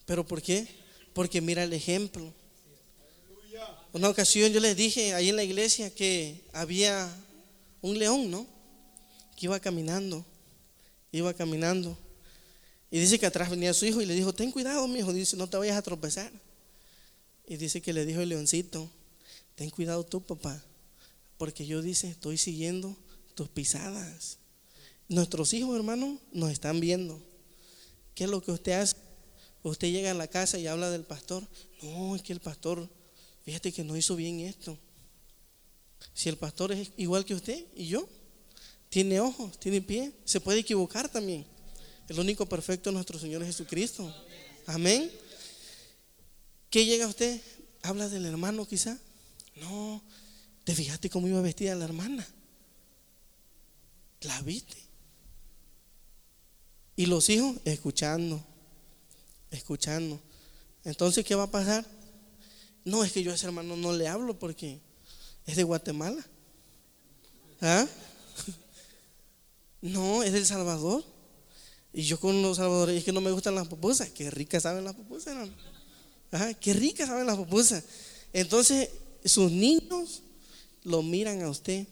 ¿Pero 0.06 0.26
por 0.26 0.42
qué? 0.42 0.68
Porque 1.14 1.42
mira 1.42 1.64
el 1.64 1.74
ejemplo. 1.74 2.34
Una 3.94 4.10
ocasión 4.10 4.52
yo 4.52 4.60
les 4.60 4.76
dije 4.76 5.14
ahí 5.14 5.30
en 5.30 5.36
la 5.36 5.44
iglesia 5.44 5.94
que 5.94 6.44
había 6.54 7.10
un 7.82 7.98
león, 7.98 8.30
¿no? 8.30 8.46
Que 9.36 9.46
iba 9.46 9.60
caminando, 9.60 10.26
iba 11.12 11.34
caminando. 11.34 11.98
Y 12.90 13.00
dice 13.00 13.20
que 13.20 13.26
atrás 13.26 13.50
venía 13.50 13.74
su 13.74 13.86
hijo 13.86 14.02
y 14.02 14.06
le 14.06 14.14
dijo, 14.14 14.34
ten 14.34 14.52
cuidado, 14.52 14.88
mi 14.88 15.00
hijo, 15.00 15.12
dice, 15.12 15.36
no 15.36 15.48
te 15.48 15.58
vayas 15.58 15.78
a 15.78 15.82
tropezar. 15.82 16.32
Y 17.48 17.58
dice 17.58 17.82
que 17.82 17.94
le 17.94 18.06
dijo 18.06 18.22
el 18.22 18.30
leoncito, 18.30 18.90
ten 19.56 19.70
cuidado 19.70 20.06
tú, 20.06 20.22
papá, 20.22 20.64
porque 21.38 21.66
yo 21.66 21.82
dice, 21.82 22.10
estoy 22.10 22.38
siguiendo 22.38 22.96
tus 23.36 23.50
pisadas. 23.50 24.38
Nuestros 25.10 25.54
hijos, 25.54 25.76
hermano, 25.76 26.20
nos 26.32 26.52
están 26.52 26.80
viendo. 26.80 27.22
¿Qué 28.16 28.26
es 28.26 28.30
lo 28.30 28.42
que 28.42 28.52
usted 28.52 28.74
hace? 28.74 28.96
Usted 29.64 29.92
llega 29.92 30.12
a 30.12 30.14
la 30.14 30.28
casa 30.28 30.58
y 30.58 30.68
habla 30.68 30.90
del 30.90 31.04
pastor. 31.04 31.44
No, 31.82 32.16
es 32.16 32.22
que 32.22 32.34
el 32.34 32.40
pastor, 32.40 32.90
fíjate 33.44 33.72
que 33.72 33.84
no 33.84 33.96
hizo 33.98 34.16
bien 34.16 34.40
esto. 34.40 34.78
Si 36.14 36.30
el 36.30 36.38
pastor 36.38 36.72
es 36.72 36.92
igual 36.98 37.26
que 37.26 37.36
usted 37.36 37.66
y 37.76 37.88
yo, 37.88 38.08
tiene 38.90 39.20
ojos, 39.20 39.60
tiene 39.60 39.82
pie, 39.82 40.12
se 40.26 40.40
puede 40.40 40.60
equivocar 40.60 41.10
también. 41.10 41.46
El 42.08 42.20
único 42.20 42.46
perfecto 42.46 42.90
es 42.90 42.94
nuestro 42.94 43.20
Señor 43.20 43.46
Jesucristo. 43.46 44.14
Amén. 44.66 45.12
¿Qué 46.70 46.86
llega 46.86 47.08
usted? 47.08 47.42
¿Habla 47.82 48.10
del 48.10 48.26
hermano 48.26 48.66
quizá? 48.68 48.98
No, 49.56 50.02
¿Te 50.68 50.76
fijaste 50.76 51.10
cómo 51.10 51.30
iba 51.30 51.40
vestida 51.40 51.76
la 51.76 51.86
hermana? 51.86 52.28
¿La 54.20 54.42
viste? 54.42 54.76
Y 56.98 57.06
los 57.06 57.30
hijos 57.30 57.56
escuchando, 57.64 58.44
escuchando. 59.50 60.20
Entonces, 60.84 61.24
¿qué 61.24 61.36
va 61.36 61.44
a 61.44 61.52
pasar? 61.52 61.86
No, 62.84 63.02
es 63.06 63.14
que 63.14 63.24
yo 63.24 63.32
a 63.32 63.36
ese 63.36 63.46
hermano 63.46 63.78
no 63.78 63.94
le 63.94 64.10
hablo 64.10 64.38
porque 64.38 64.82
es 65.46 65.56
de 65.56 65.64
Guatemala. 65.64 66.22
¿Ah? 67.62 67.88
No, 69.82 70.22
es 70.22 70.34
del 70.34 70.46
Salvador. 70.46 71.06
Y 71.98 72.04
yo 72.04 72.20
con 72.20 72.44
los 72.44 72.58
salvadores, 72.58 72.96
es 72.96 73.04
que 73.04 73.12
no 73.12 73.22
me 73.22 73.32
gustan 73.32 73.56
las 73.56 73.68
pupusas. 73.68 74.10
Qué 74.10 74.30
ricas 74.30 74.62
saben 74.62 74.84
las 74.84 74.94
pupusas, 74.94 75.30
hermano. 75.30 75.52
Ajá, 76.30 76.54
qué 76.54 76.72
ricas 76.72 77.08
saben 77.08 77.26
las 77.26 77.38
pupusas. 77.38 77.84
Entonces, 78.34 78.92
sus 79.26 79.52
niños 79.52 80.22
lo 80.84 81.02
miran 81.02 81.42
a 81.42 81.50
usted, 81.50 81.88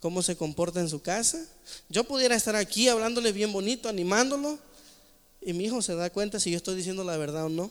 cómo 0.00 0.24
se 0.24 0.34
comporta 0.36 0.80
en 0.80 0.88
su 0.88 1.02
casa. 1.02 1.40
Yo 1.88 2.02
pudiera 2.02 2.34
estar 2.34 2.56
aquí 2.56 2.88
hablándole 2.88 3.30
bien 3.30 3.52
bonito, 3.52 3.88
animándolo, 3.88 4.58
y 5.40 5.52
mi 5.52 5.66
hijo 5.66 5.80
se 5.82 5.94
da 5.94 6.10
cuenta 6.10 6.40
si 6.40 6.50
yo 6.50 6.56
estoy 6.56 6.74
diciendo 6.74 7.04
la 7.04 7.16
verdad 7.16 7.44
o 7.44 7.48
no. 7.48 7.70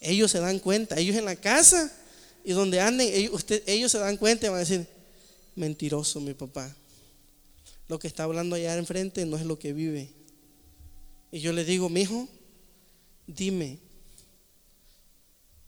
Ellos 0.00 0.30
se 0.30 0.38
dan 0.38 0.58
cuenta, 0.58 0.98
ellos 0.98 1.16
en 1.16 1.24
la 1.24 1.36
casa 1.36 1.90
y 2.44 2.52
donde 2.52 2.78
anden, 2.78 3.08
ellos, 3.10 3.42
ellos 3.64 3.90
se 3.90 3.98
dan 3.98 4.18
cuenta 4.18 4.44
y 4.44 4.48
van 4.50 4.56
a 4.56 4.60
decir, 4.60 4.86
mentiroso 5.56 6.20
mi 6.20 6.34
papá. 6.34 6.76
Lo 7.90 7.98
que 7.98 8.06
está 8.06 8.22
hablando 8.22 8.54
allá 8.54 8.76
enfrente 8.76 9.26
no 9.26 9.36
es 9.36 9.44
lo 9.44 9.58
que 9.58 9.72
vive. 9.72 10.12
Y 11.32 11.40
yo 11.40 11.52
le 11.52 11.64
digo, 11.64 11.88
mi 11.88 12.02
hijo, 12.02 12.28
dime. 13.26 13.80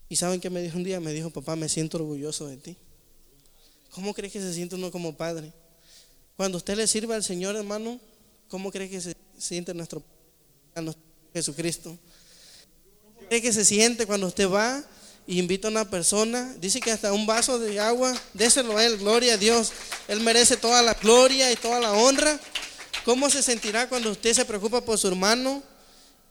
¿Y 0.07 0.15
saben 0.15 0.39
qué 0.39 0.49
me 0.49 0.61
dijo 0.61 0.77
un 0.77 0.85
día? 0.85 1.01
Me 1.01 1.11
dijo, 1.11 1.31
papá, 1.31 1.57
me 1.57 1.67
siento 1.67 1.97
orgulloso 1.97 2.47
de 2.47 2.55
ti. 2.55 2.77
¿Cómo 3.89 4.13
cree 4.13 4.31
que 4.31 4.39
se 4.39 4.53
siente 4.53 4.75
uno 4.75 4.89
como 4.89 5.17
padre? 5.17 5.51
Cuando 6.37 6.59
usted 6.59 6.77
le 6.77 6.87
sirve 6.87 7.13
al 7.13 7.25
Señor, 7.25 7.57
hermano, 7.57 7.99
¿cómo 8.47 8.71
cree 8.71 8.89
que 8.89 9.01
se 9.01 9.17
siente 9.37 9.73
nuestro 9.73 10.01
Jesucristo? 11.33 11.97
¿Cómo 13.03 13.27
cree 13.27 13.41
que 13.41 13.51
se 13.51 13.65
siente 13.65 14.05
cuando 14.05 14.27
usted 14.27 14.49
va 14.49 14.81
y 15.25 15.39
invita 15.39 15.67
a 15.67 15.71
una 15.71 15.89
persona? 15.89 16.53
Dice 16.59 16.79
que 16.79 16.91
hasta 16.91 17.13
un 17.13 17.25
vaso 17.25 17.59
de 17.59 17.79
agua, 17.79 18.13
déselo 18.33 18.77
a 18.77 18.85
Él, 18.85 18.97
gloria 18.97 19.33
a 19.33 19.37
Dios. 19.37 19.71
Él 20.07 20.19
merece 20.19 20.57
toda 20.57 20.81
la 20.81 20.93
gloria 20.93 21.51
y 21.51 21.55
toda 21.55 21.79
la 21.79 21.93
honra. 21.93 22.39
¿Cómo 23.05 23.29
se 23.29 23.43
sentirá 23.43 23.89
cuando 23.89 24.11
usted 24.11 24.33
se 24.33 24.45
preocupa 24.45 24.81
por 24.81 24.97
su 24.97 25.07
hermano 25.07 25.63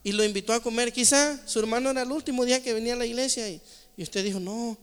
y 0.03 0.13
lo 0.13 0.25
invitó 0.25 0.53
a 0.53 0.61
comer? 0.61 0.93
Quizá 0.93 1.41
su 1.47 1.59
hermano 1.59 1.91
era 1.91 2.03
el 2.03 2.13
último 2.13 2.45
día 2.45 2.63
que 2.63 2.73
venía 2.73 2.95
a 2.95 2.97
la 2.97 3.07
iglesia 3.07 3.49
y, 3.49 3.61
y 3.97 4.03
usted 4.03 4.25
dijo, 4.25 4.41
no, 4.41 4.79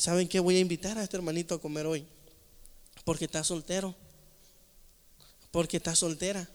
¿Saben 0.00 0.28
qué? 0.28 0.40
Voy 0.40 0.56
a 0.56 0.60
invitar 0.60 0.96
a 0.96 1.02
este 1.02 1.18
hermanito 1.18 1.54
a 1.54 1.60
comer 1.60 1.84
hoy. 1.84 2.06
Porque 3.04 3.26
está 3.26 3.44
soltero. 3.44 3.94
Porque 5.50 5.76
está 5.76 5.94
soltera. 5.94 6.48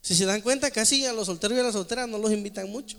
Si 0.00 0.14
se 0.14 0.24
dan 0.24 0.40
cuenta, 0.40 0.70
casi 0.70 1.04
a 1.04 1.12
los 1.12 1.26
solteros 1.26 1.58
y 1.58 1.60
a 1.60 1.64
las 1.64 1.74
solteras 1.74 2.08
no 2.08 2.16
los 2.16 2.32
invitan 2.32 2.70
mucho. 2.70 2.96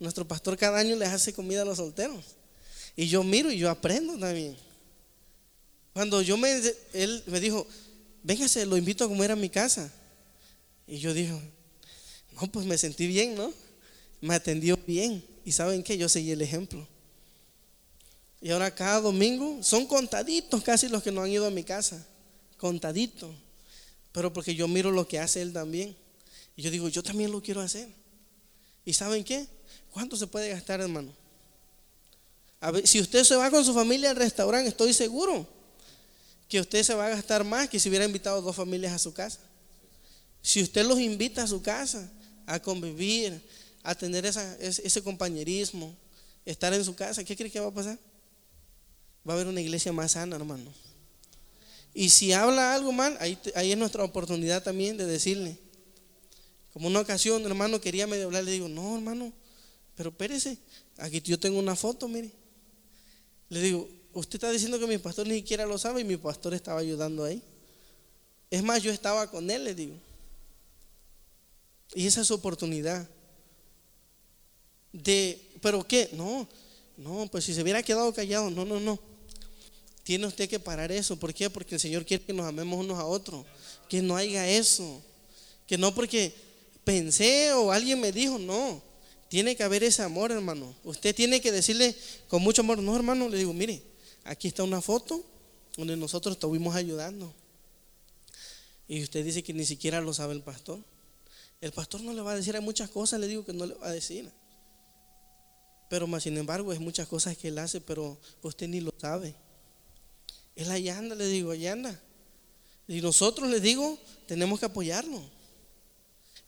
Nuestro 0.00 0.26
pastor 0.26 0.56
cada 0.56 0.78
año 0.78 0.96
les 0.96 1.10
hace 1.10 1.32
comida 1.32 1.62
a 1.62 1.64
los 1.64 1.76
solteros. 1.76 2.24
Y 2.96 3.06
yo 3.06 3.22
miro 3.22 3.52
y 3.52 3.58
yo 3.58 3.70
aprendo 3.70 4.18
también. 4.18 4.56
Cuando 5.92 6.22
yo 6.22 6.38
me, 6.38 6.60
él 6.94 7.22
me 7.26 7.38
dijo, 7.38 7.66
véngase, 8.22 8.64
lo 8.64 8.78
invito 8.78 9.04
a 9.04 9.08
comer 9.08 9.30
a 9.30 9.36
mi 9.36 9.50
casa. 9.50 9.92
Y 10.86 10.98
yo 10.98 11.12
dije, 11.12 11.38
no, 12.32 12.50
pues 12.50 12.64
me 12.64 12.78
sentí 12.78 13.06
bien, 13.06 13.34
¿no? 13.34 13.52
Me 14.22 14.34
atendió 14.34 14.78
bien. 14.86 15.22
Y 15.44 15.52
saben 15.52 15.82
qué, 15.82 15.98
yo 15.98 16.08
seguí 16.08 16.30
el 16.30 16.40
ejemplo. 16.40 16.88
Y 18.40 18.50
ahora 18.50 18.74
cada 18.74 19.02
domingo 19.02 19.62
son 19.62 19.86
contaditos 19.86 20.62
casi 20.62 20.88
los 20.88 21.02
que 21.02 21.12
no 21.12 21.22
han 21.22 21.30
ido 21.30 21.46
a 21.46 21.50
mi 21.50 21.62
casa. 21.62 22.06
Contaditos. 22.56 23.34
Pero 24.12 24.32
porque 24.32 24.54
yo 24.54 24.66
miro 24.66 24.90
lo 24.90 25.06
que 25.06 25.18
hace 25.18 25.42
él 25.42 25.52
también. 25.52 25.94
Y 26.56 26.62
yo 26.62 26.70
digo, 26.70 26.88
yo 26.88 27.02
también 27.02 27.30
lo 27.30 27.42
quiero 27.42 27.60
hacer. 27.60 27.99
¿Y 28.84 28.92
saben 28.92 29.24
qué? 29.24 29.46
¿Cuánto 29.92 30.16
se 30.16 30.26
puede 30.26 30.50
gastar, 30.50 30.80
hermano? 30.80 31.12
A 32.60 32.70
ver, 32.70 32.86
si 32.86 33.00
usted 33.00 33.24
se 33.24 33.36
va 33.36 33.50
con 33.50 33.64
su 33.64 33.72
familia 33.72 34.10
al 34.10 34.16
restaurante, 34.16 34.68
estoy 34.68 34.92
seguro 34.92 35.46
que 36.48 36.60
usted 36.60 36.82
se 36.82 36.94
va 36.94 37.06
a 37.06 37.10
gastar 37.10 37.44
más 37.44 37.68
que 37.68 37.78
si 37.78 37.88
hubiera 37.88 38.04
invitado 38.04 38.42
dos 38.42 38.56
familias 38.56 38.92
a 38.92 38.98
su 38.98 39.12
casa. 39.12 39.38
Si 40.42 40.62
usted 40.62 40.84
los 40.84 40.98
invita 40.98 41.42
a 41.42 41.46
su 41.46 41.62
casa 41.62 42.10
a 42.46 42.60
convivir, 42.60 43.40
a 43.82 43.94
tener 43.94 44.26
ese 44.26 45.02
compañerismo, 45.02 45.96
estar 46.44 46.72
en 46.74 46.84
su 46.84 46.94
casa, 46.94 47.24
¿qué 47.24 47.36
cree 47.36 47.50
que 47.50 47.60
va 47.60 47.68
a 47.68 47.74
pasar? 47.74 47.98
va 49.28 49.34
a 49.34 49.36
haber 49.36 49.48
una 49.48 49.60
iglesia 49.60 49.92
más 49.92 50.12
sana, 50.12 50.36
hermano. 50.36 50.72
Y 51.92 52.10
si 52.10 52.32
habla 52.32 52.74
algo 52.74 52.92
mal, 52.92 53.16
ahí, 53.20 53.38
ahí 53.54 53.72
es 53.72 53.78
nuestra 53.78 54.04
oportunidad 54.04 54.62
también 54.62 54.96
de 54.96 55.06
decirle. 55.06 55.58
Como 56.72 56.88
una 56.88 57.00
ocasión, 57.00 57.44
hermano, 57.44 57.80
quería 57.80 58.06
medio 58.06 58.26
hablar, 58.26 58.44
le 58.44 58.52
digo, 58.52 58.68
no, 58.68 58.94
hermano, 58.94 59.32
pero 59.96 60.10
espérese, 60.10 60.58
aquí 60.98 61.20
yo 61.20 61.38
tengo 61.38 61.58
una 61.58 61.76
foto, 61.76 62.08
mire. 62.08 62.30
Le 63.48 63.60
digo, 63.60 63.88
usted 64.12 64.36
está 64.36 64.50
diciendo 64.50 64.78
que 64.78 64.86
mi 64.86 64.98
pastor 64.98 65.26
ni 65.26 65.34
siquiera 65.36 65.66
lo 65.66 65.76
sabe 65.78 66.02
y 66.02 66.04
mi 66.04 66.16
pastor 66.16 66.54
estaba 66.54 66.80
ayudando 66.80 67.24
ahí. 67.24 67.42
Es 68.50 68.62
más, 68.62 68.82
yo 68.82 68.92
estaba 68.92 69.30
con 69.30 69.50
él, 69.50 69.64
le 69.64 69.74
digo. 69.74 69.94
Y 71.94 72.06
esa 72.06 72.20
es 72.20 72.28
su 72.28 72.34
oportunidad. 72.34 73.08
De, 74.92 75.40
¿pero 75.60 75.86
qué? 75.86 76.10
No, 76.12 76.48
no, 76.96 77.28
pues 77.30 77.44
si 77.44 77.54
se 77.54 77.62
hubiera 77.62 77.82
quedado 77.82 78.12
callado, 78.14 78.50
no, 78.50 78.64
no, 78.64 78.78
no. 78.80 78.98
Tiene 80.02 80.26
usted 80.26 80.48
que 80.48 80.58
parar 80.58 80.90
eso. 80.90 81.16
¿Por 81.16 81.34
qué? 81.34 81.50
Porque 81.50 81.74
el 81.74 81.80
Señor 81.80 82.04
quiere 82.04 82.24
que 82.24 82.32
nos 82.32 82.46
amemos 82.46 82.78
unos 82.78 82.98
a 82.98 83.04
otros. 83.04 83.44
Que 83.88 84.02
no 84.02 84.16
haya 84.16 84.48
eso. 84.48 85.02
Que 85.66 85.78
no 85.78 85.94
porque 85.94 86.34
pensé 86.90 87.52
o 87.52 87.70
alguien 87.70 88.00
me 88.00 88.10
dijo, 88.10 88.36
no. 88.38 88.82
Tiene 89.28 89.54
que 89.54 89.62
haber 89.62 89.84
ese 89.84 90.02
amor, 90.02 90.32
hermano. 90.32 90.74
Usted 90.82 91.14
tiene 91.14 91.40
que 91.40 91.52
decirle 91.52 91.94
con 92.26 92.42
mucho 92.42 92.62
amor, 92.62 92.78
no, 92.78 92.96
hermano, 92.96 93.28
le 93.28 93.38
digo, 93.38 93.52
mire, 93.52 93.80
aquí 94.24 94.48
está 94.48 94.64
una 94.64 94.80
foto 94.80 95.24
donde 95.76 95.96
nosotros 95.96 96.34
estuvimos 96.34 96.74
ayudando. 96.74 97.32
Y 98.88 99.04
usted 99.04 99.24
dice 99.24 99.44
que 99.44 99.52
ni 99.52 99.64
siquiera 99.64 100.00
lo 100.00 100.12
sabe 100.12 100.34
el 100.34 100.42
pastor. 100.42 100.80
El 101.60 101.70
pastor 101.70 102.00
no 102.00 102.12
le 102.12 102.22
va 102.22 102.32
a 102.32 102.34
decir, 102.34 102.56
hay 102.56 102.62
muchas 102.62 102.90
cosas, 102.90 103.20
le 103.20 103.28
digo 103.28 103.44
que 103.44 103.52
no 103.52 103.66
le 103.66 103.74
va 103.74 103.86
a 103.86 103.92
decir. 103.92 104.28
Pero 105.88 106.08
más 106.08 106.24
sin 106.24 106.36
embargo, 106.38 106.72
hay 106.72 106.80
muchas 106.80 107.06
cosas 107.06 107.36
que 107.36 107.48
él 107.48 107.58
hace, 107.58 107.80
pero 107.80 108.18
usted 108.42 108.66
ni 108.66 108.80
lo 108.80 108.92
sabe. 108.98 109.36
Él 110.56 110.68
allá 110.72 110.98
anda, 110.98 111.14
le 111.14 111.26
digo, 111.26 111.52
allá 111.52 111.72
anda. 111.72 112.00
Y 112.88 113.00
nosotros, 113.00 113.48
le 113.48 113.60
digo, 113.60 113.96
tenemos 114.26 114.58
que 114.58 114.66
apoyarlo. 114.66 115.22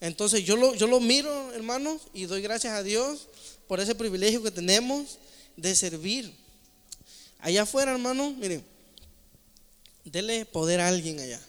Entonces 0.03 0.43
yo 0.43 0.57
lo, 0.57 0.75
yo 0.75 0.85
lo 0.85 0.99
miro, 0.99 1.53
hermanos, 1.53 2.01
y 2.13 2.25
doy 2.25 2.41
gracias 2.41 2.73
a 2.73 2.83
Dios 2.83 3.29
por 3.69 3.79
ese 3.79 3.95
privilegio 3.95 4.43
que 4.43 4.51
tenemos 4.51 5.17
de 5.55 5.73
servir. 5.77 6.29
Allá 7.39 7.61
afuera, 7.61 7.93
hermano, 7.93 8.31
miren, 8.31 8.65
dele 10.03 10.43
poder 10.43 10.81
a 10.81 10.89
alguien 10.89 11.21
allá. 11.21 11.41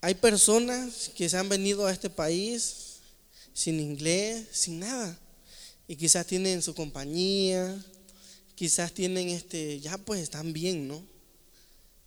Hay 0.00 0.14
personas 0.14 1.10
que 1.14 1.28
se 1.28 1.36
han 1.36 1.50
venido 1.50 1.84
a 1.84 1.92
este 1.92 2.08
país 2.08 3.00
sin 3.52 3.78
inglés, 3.78 4.46
sin 4.52 4.80
nada, 4.80 5.18
y 5.86 5.96
quizás 5.96 6.26
tienen 6.26 6.62
su 6.62 6.74
compañía, 6.74 7.78
quizás 8.54 8.90
tienen 8.90 9.28
este, 9.28 9.80
ya 9.80 9.98
pues 9.98 10.22
están 10.22 10.54
bien, 10.54 10.88
¿no? 10.88 11.06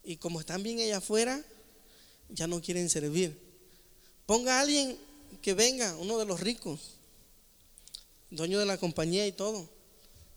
Y 0.03 0.17
como 0.17 0.39
están 0.39 0.63
bien 0.63 0.79
allá 0.79 0.97
afuera, 0.97 1.39
ya 2.29 2.47
no 2.47 2.59
quieren 2.59 2.89
servir. 2.89 3.45
Ponga 4.27 4.57
a 4.57 4.61
alguien 4.61 4.97
que 5.41 5.55
venga, 5.55 5.95
uno 5.95 6.19
de 6.19 6.25
los 6.25 6.41
ricos, 6.41 6.97
dueño 8.29 8.59
de 8.59 8.65
la 8.65 8.77
compañía 8.77 9.25
y 9.25 9.31
todo. 9.31 9.67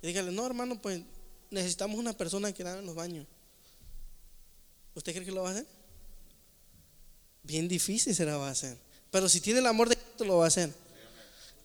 Y 0.01 0.07
dígale, 0.07 0.31
no 0.31 0.47
hermano, 0.47 0.81
pues 0.81 1.03
necesitamos 1.51 1.99
una 1.99 2.17
persona 2.17 2.53
que 2.53 2.65
lave 2.65 2.83
los 2.83 2.95
baños. 2.95 3.27
¿Usted 4.95 5.13
cree 5.13 5.25
que 5.25 5.33
lo 5.33 5.43
va 5.43 5.49
a 5.49 5.53
hacer? 5.53 5.67
Bien 7.43 7.67
difícil 7.67 8.15
se 8.15 8.25
la 8.25 8.37
va 8.37 8.49
a 8.49 8.53
hacer. 8.53 8.79
Pero 9.11 9.29
si 9.29 9.41
tiene 9.41 9.59
el 9.59 9.67
amor 9.67 9.89
de 9.89 9.97
Cristo, 9.97 10.25
lo 10.25 10.39
va 10.39 10.45
a 10.45 10.49
hacer. 10.49 10.73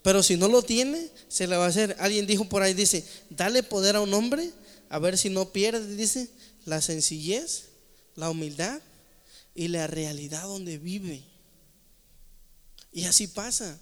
Pero 0.01 0.23
si 0.23 0.35
no 0.35 0.47
lo 0.47 0.63
tiene, 0.63 1.09
se 1.27 1.45
la 1.45 1.59
va 1.59 1.65
a 1.65 1.69
hacer. 1.69 1.95
Alguien 1.99 2.25
dijo 2.25 2.49
por 2.49 2.63
ahí, 2.63 2.73
dice, 2.73 3.05
dale 3.29 3.61
poder 3.61 3.95
a 3.95 4.01
un 4.01 4.13
hombre, 4.15 4.51
a 4.89 4.97
ver 4.97 5.17
si 5.17 5.29
no 5.29 5.51
pierde, 5.51 5.95
dice, 5.95 6.29
la 6.65 6.81
sencillez, 6.81 7.65
la 8.15 8.31
humildad 8.31 8.81
y 9.53 9.67
la 9.67 9.85
realidad 9.85 10.43
donde 10.43 10.79
vive. 10.79 11.23
Y 12.95 13.03
así 13.03 13.27
pasa. 13.27 13.77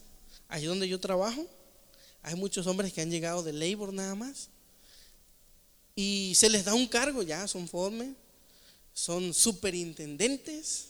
Ahí 0.47 0.65
donde 0.65 0.89
yo 0.89 0.99
trabajo, 0.99 1.47
hay 2.23 2.33
muchos 2.33 2.65
hombres 2.65 2.91
que 2.91 2.99
han 2.99 3.11
llegado 3.11 3.43
de 3.43 3.53
labor 3.53 3.93
nada 3.93 4.15
más. 4.15 4.49
Y 5.95 6.33
se 6.35 6.49
les 6.49 6.65
da 6.65 6.73
un 6.73 6.87
cargo, 6.87 7.21
ya 7.21 7.47
son 7.47 7.67
formes, 7.67 8.15
son 8.91 9.31
superintendentes. 9.31 10.87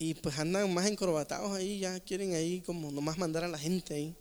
Y 0.00 0.14
pues 0.14 0.36
andan 0.36 0.74
más 0.74 0.86
encorbatados 0.86 1.52
ahí, 1.52 1.78
ya 1.78 2.00
quieren 2.00 2.34
ahí 2.34 2.60
como 2.62 2.90
nomás 2.90 3.16
mandar 3.16 3.44
a 3.44 3.48
la 3.48 3.58
gente 3.58 3.94
ahí. 3.94 4.16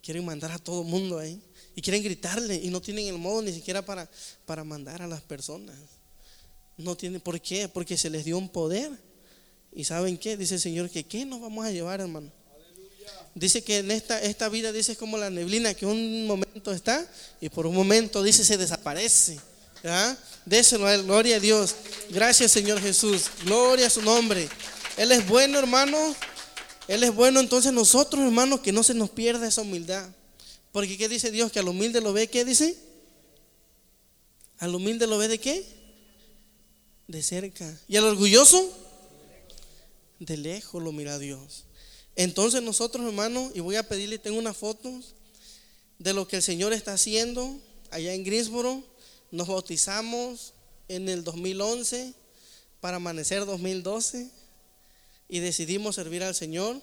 Quieren 0.00 0.24
mandar 0.24 0.52
a 0.52 0.58
todo 0.60 0.82
el 0.82 0.88
mundo 0.88 1.18
ahí. 1.18 1.42
Y 1.74 1.82
quieren 1.82 2.00
gritarle 2.04 2.54
y 2.54 2.68
no 2.70 2.80
tienen 2.80 3.08
el 3.08 3.18
modo 3.18 3.42
ni 3.42 3.52
siquiera 3.52 3.84
para, 3.84 4.08
para 4.46 4.62
mandar 4.62 5.02
a 5.02 5.08
las 5.08 5.20
personas. 5.20 5.76
No 6.76 6.96
tienen, 6.96 7.20
¿por 7.20 7.40
qué? 7.40 7.68
Porque 7.68 7.96
se 7.96 8.08
les 8.08 8.24
dio 8.24 8.38
un 8.38 8.48
poder 8.48 8.92
¿Y 9.74 9.84
saben 9.84 10.16
qué? 10.16 10.36
Dice 10.36 10.54
el 10.54 10.60
Señor 10.60 10.88
que 10.88 11.04
¿qué 11.04 11.24
nos 11.24 11.40
vamos 11.40 11.64
a 11.64 11.70
llevar, 11.70 12.00
hermano? 12.00 12.30
Dice 13.34 13.64
que 13.64 13.78
en 13.78 13.90
esta, 13.90 14.20
esta 14.22 14.48
vida, 14.48 14.70
dice, 14.70 14.92
es 14.92 14.98
como 14.98 15.18
la 15.18 15.28
neblina 15.28 15.74
que 15.74 15.86
un 15.86 16.26
momento 16.26 16.70
está 16.70 17.04
y 17.40 17.48
por 17.48 17.66
un 17.66 17.74
momento, 17.74 18.22
dice, 18.22 18.44
se 18.44 18.56
desaparece. 18.56 19.40
Déselo 20.46 20.86
a 20.86 20.94
él, 20.94 21.02
gloria 21.02 21.36
a 21.36 21.40
Dios. 21.40 21.74
Gracias, 22.10 22.52
Señor 22.52 22.80
Jesús. 22.80 23.24
Gloria 23.44 23.88
a 23.88 23.90
su 23.90 24.02
nombre. 24.02 24.48
Él 24.96 25.12
es 25.12 25.26
bueno, 25.26 25.58
hermano. 25.58 25.98
Él 26.88 27.02
es 27.02 27.14
bueno. 27.14 27.40
Entonces 27.40 27.72
nosotros, 27.72 28.24
hermanos, 28.24 28.60
que 28.60 28.72
no 28.72 28.82
se 28.82 28.94
nos 28.94 29.10
pierda 29.10 29.46
esa 29.46 29.62
humildad. 29.62 30.08
Porque 30.72 30.96
¿qué 30.96 31.08
dice 31.08 31.30
Dios? 31.30 31.52
Que 31.52 31.58
al 31.58 31.68
humilde 31.68 32.00
lo 32.00 32.12
ve, 32.12 32.28
¿qué 32.28 32.44
dice? 32.44 32.76
Al 34.58 34.74
humilde 34.74 35.06
lo 35.06 35.18
ve 35.18 35.28
de 35.28 35.38
qué? 35.38 35.66
De 37.06 37.22
cerca. 37.22 37.78
¿Y 37.88 37.96
al 37.96 38.04
orgulloso? 38.04 38.83
De 40.18 40.36
lejos 40.36 40.82
lo 40.82 40.92
mira 40.92 41.18
Dios. 41.18 41.64
Entonces 42.16 42.62
nosotros, 42.62 43.06
hermanos, 43.06 43.52
y 43.54 43.60
voy 43.60 43.76
a 43.76 43.88
pedirle, 43.88 44.18
tengo 44.18 44.38
una 44.38 44.54
foto 44.54 44.90
de 45.98 46.12
lo 46.12 46.28
que 46.28 46.36
el 46.36 46.42
Señor 46.42 46.72
está 46.72 46.94
haciendo 46.94 47.58
allá 47.90 48.12
en 48.14 48.24
Greensboro. 48.24 48.82
Nos 49.30 49.48
bautizamos 49.48 50.54
en 50.88 51.08
el 51.08 51.24
2011 51.24 52.14
para 52.80 52.96
amanecer 52.98 53.44
2012 53.46 54.30
y 55.28 55.40
decidimos 55.40 55.96
servir 55.96 56.22
al 56.22 56.34
Señor. 56.34 56.80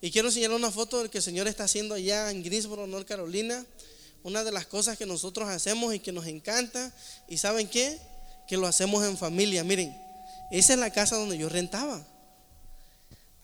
Y 0.00 0.10
quiero 0.10 0.28
enseñarle 0.28 0.56
una 0.56 0.70
foto 0.70 0.98
del 0.98 1.08
que 1.08 1.18
el 1.18 1.24
Señor 1.24 1.48
está 1.48 1.64
haciendo 1.64 1.94
allá 1.94 2.30
en 2.30 2.42
Greensboro, 2.42 2.86
North 2.86 3.08
Carolina. 3.08 3.64
Una 4.22 4.44
de 4.44 4.52
las 4.52 4.66
cosas 4.66 4.98
que 4.98 5.06
nosotros 5.06 5.48
hacemos 5.48 5.94
y 5.94 6.00
que 6.00 6.12
nos 6.12 6.26
encanta. 6.26 6.92
¿Y 7.28 7.38
saben 7.38 7.68
qué? 7.68 7.98
Que 8.46 8.56
lo 8.56 8.66
hacemos 8.66 9.04
en 9.06 9.16
familia. 9.16 9.64
Miren, 9.64 9.96
esa 10.50 10.74
es 10.74 10.78
la 10.78 10.90
casa 10.90 11.16
donde 11.16 11.38
yo 11.38 11.48
rentaba. 11.48 12.04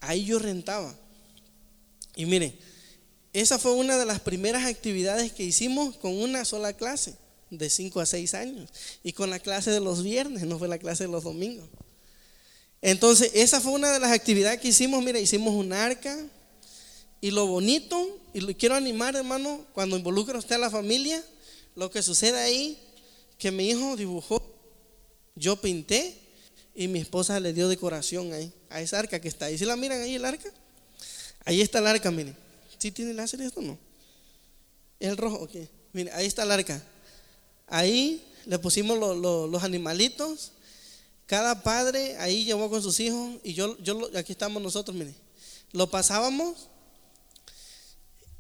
Ahí 0.02 0.24
yo 0.24 0.38
rentaba. 0.38 0.94
Y 2.16 2.26
miren, 2.26 2.54
esa 3.32 3.58
fue 3.58 3.72
una 3.72 3.96
de 3.96 4.04
las 4.04 4.20
primeras 4.20 4.66
actividades 4.66 5.32
que 5.32 5.44
hicimos 5.44 5.96
con 5.96 6.20
una 6.20 6.44
sola 6.44 6.74
clase, 6.74 7.14
de 7.50 7.70
5 7.70 8.00
a 8.00 8.06
6 8.06 8.34
años. 8.34 8.70
Y 9.02 9.12
con 9.12 9.30
la 9.30 9.38
clase 9.38 9.70
de 9.70 9.80
los 9.80 10.02
viernes, 10.02 10.42
no 10.42 10.58
fue 10.58 10.68
la 10.68 10.78
clase 10.78 11.04
de 11.04 11.10
los 11.10 11.24
domingos. 11.24 11.68
Entonces, 12.82 13.30
esa 13.34 13.60
fue 13.60 13.72
una 13.72 13.92
de 13.92 14.00
las 14.00 14.10
actividades 14.10 14.60
que 14.60 14.68
hicimos. 14.68 15.02
Mira, 15.04 15.20
hicimos 15.20 15.54
un 15.54 15.72
arca. 15.72 16.18
Y 17.20 17.30
lo 17.30 17.46
bonito, 17.46 18.20
y 18.34 18.40
lo 18.40 18.54
quiero 18.56 18.74
animar, 18.74 19.14
hermano, 19.14 19.64
cuando 19.72 19.96
involucra 19.96 20.36
usted 20.36 20.56
a 20.56 20.58
la 20.58 20.70
familia, 20.70 21.24
lo 21.76 21.92
que 21.92 22.02
sucede 22.02 22.40
ahí, 22.40 22.76
que 23.38 23.52
mi 23.52 23.68
hijo 23.68 23.96
dibujó, 23.96 24.42
yo 25.36 25.54
pinté, 25.60 26.18
y 26.74 26.88
mi 26.88 26.98
esposa 26.98 27.38
le 27.38 27.52
dio 27.52 27.68
decoración 27.68 28.32
ahí, 28.32 28.52
a 28.72 28.80
esa 28.80 28.98
arca 28.98 29.20
que 29.20 29.28
está 29.28 29.46
ahí. 29.46 29.58
¿Sí 29.58 29.64
la 29.64 29.76
miran 29.76 30.00
ahí 30.00 30.14
el 30.14 30.24
arca? 30.24 30.50
Ahí 31.44 31.60
está 31.60 31.78
el 31.78 31.86
arca, 31.86 32.10
miren. 32.10 32.36
¿Sí 32.78 32.90
tiene 32.90 33.14
láser 33.14 33.40
esto 33.40 33.60
o 33.60 33.62
no? 33.62 33.78
¿Es 34.98 35.10
el 35.10 35.16
rojo? 35.16 35.36
Ok. 35.36 35.52
Miren, 35.92 36.14
ahí 36.14 36.26
está 36.26 36.42
el 36.42 36.50
arca. 36.50 36.82
Ahí 37.66 38.24
le 38.46 38.58
pusimos 38.58 38.98
los 38.98 39.62
animalitos. 39.62 40.52
Cada 41.26 41.62
padre 41.62 42.16
ahí 42.18 42.44
llevó 42.44 42.68
con 42.68 42.82
sus 42.82 42.98
hijos 43.00 43.36
y 43.42 43.54
yo, 43.54 43.78
yo 43.78 44.10
aquí 44.16 44.32
estamos 44.32 44.62
nosotros, 44.62 44.96
miren. 44.96 45.14
Lo 45.72 45.90
pasábamos. 45.90 46.68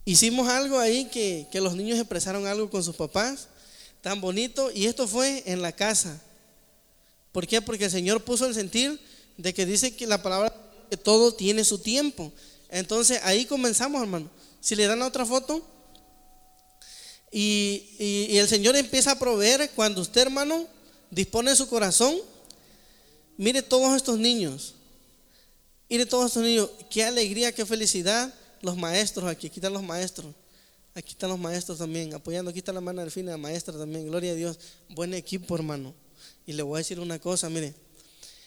Hicimos 0.04 0.48
algo 0.48 0.78
ahí 0.78 1.06
que, 1.06 1.46
que 1.50 1.60
los 1.60 1.74
niños 1.76 1.98
expresaron 1.98 2.46
algo 2.46 2.68
con 2.68 2.82
sus 2.82 2.96
papás. 2.96 3.48
Tan 4.00 4.20
bonito. 4.20 4.70
Y 4.72 4.86
esto 4.86 5.06
fue 5.06 5.42
en 5.46 5.62
la 5.62 5.72
casa. 5.72 6.20
¿Por 7.32 7.46
qué? 7.46 7.62
Porque 7.62 7.86
el 7.86 7.90
Señor 7.90 8.22
puso 8.22 8.46
el 8.46 8.54
sentir 8.54 9.00
de 9.36 9.54
que 9.54 9.66
dice 9.66 9.94
que 9.94 10.06
la 10.06 10.22
palabra 10.22 10.54
que 10.90 10.96
todo 10.96 11.32
tiene 11.32 11.64
su 11.64 11.78
tiempo. 11.78 12.32
Entonces 12.68 13.20
ahí 13.24 13.46
comenzamos, 13.46 14.00
hermano. 14.02 14.30
Si 14.60 14.74
le 14.76 14.86
dan 14.86 14.98
la 14.98 15.06
otra 15.06 15.26
foto, 15.26 15.62
y, 17.32 18.36
el 18.36 18.46
Señor 18.46 18.76
empieza 18.76 19.12
a 19.12 19.18
proveer 19.18 19.70
cuando 19.74 20.02
usted, 20.02 20.20
hermano, 20.20 20.66
dispone 21.10 21.56
su 21.56 21.66
corazón. 21.66 22.14
Mire 23.38 23.62
todos 23.62 23.96
estos 23.96 24.18
niños. 24.18 24.74
Mire 25.88 26.04
todos 26.04 26.26
estos 26.26 26.42
niños. 26.42 26.68
Qué 26.90 27.02
alegría, 27.04 27.52
qué 27.52 27.64
felicidad. 27.64 28.32
Los 28.60 28.76
maestros 28.76 29.28
aquí, 29.28 29.46
aquí 29.46 29.58
están 29.58 29.72
los 29.72 29.82
maestros. 29.82 30.34
Aquí 30.94 31.12
están 31.12 31.30
los 31.30 31.38
maestros 31.38 31.78
también, 31.78 32.12
apoyando. 32.12 32.50
Aquí 32.50 32.58
está 32.58 32.72
la 32.72 33.10
fin 33.10 33.24
la 33.24 33.38
maestra 33.38 33.76
también. 33.78 34.06
Gloria 34.06 34.32
a 34.32 34.34
Dios. 34.34 34.58
Buen 34.90 35.14
equipo, 35.14 35.54
hermano. 35.56 35.94
Y 36.46 36.52
le 36.52 36.62
voy 36.62 36.76
a 36.76 36.78
decir 36.78 37.00
una 37.00 37.18
cosa, 37.18 37.48
mire. 37.48 37.74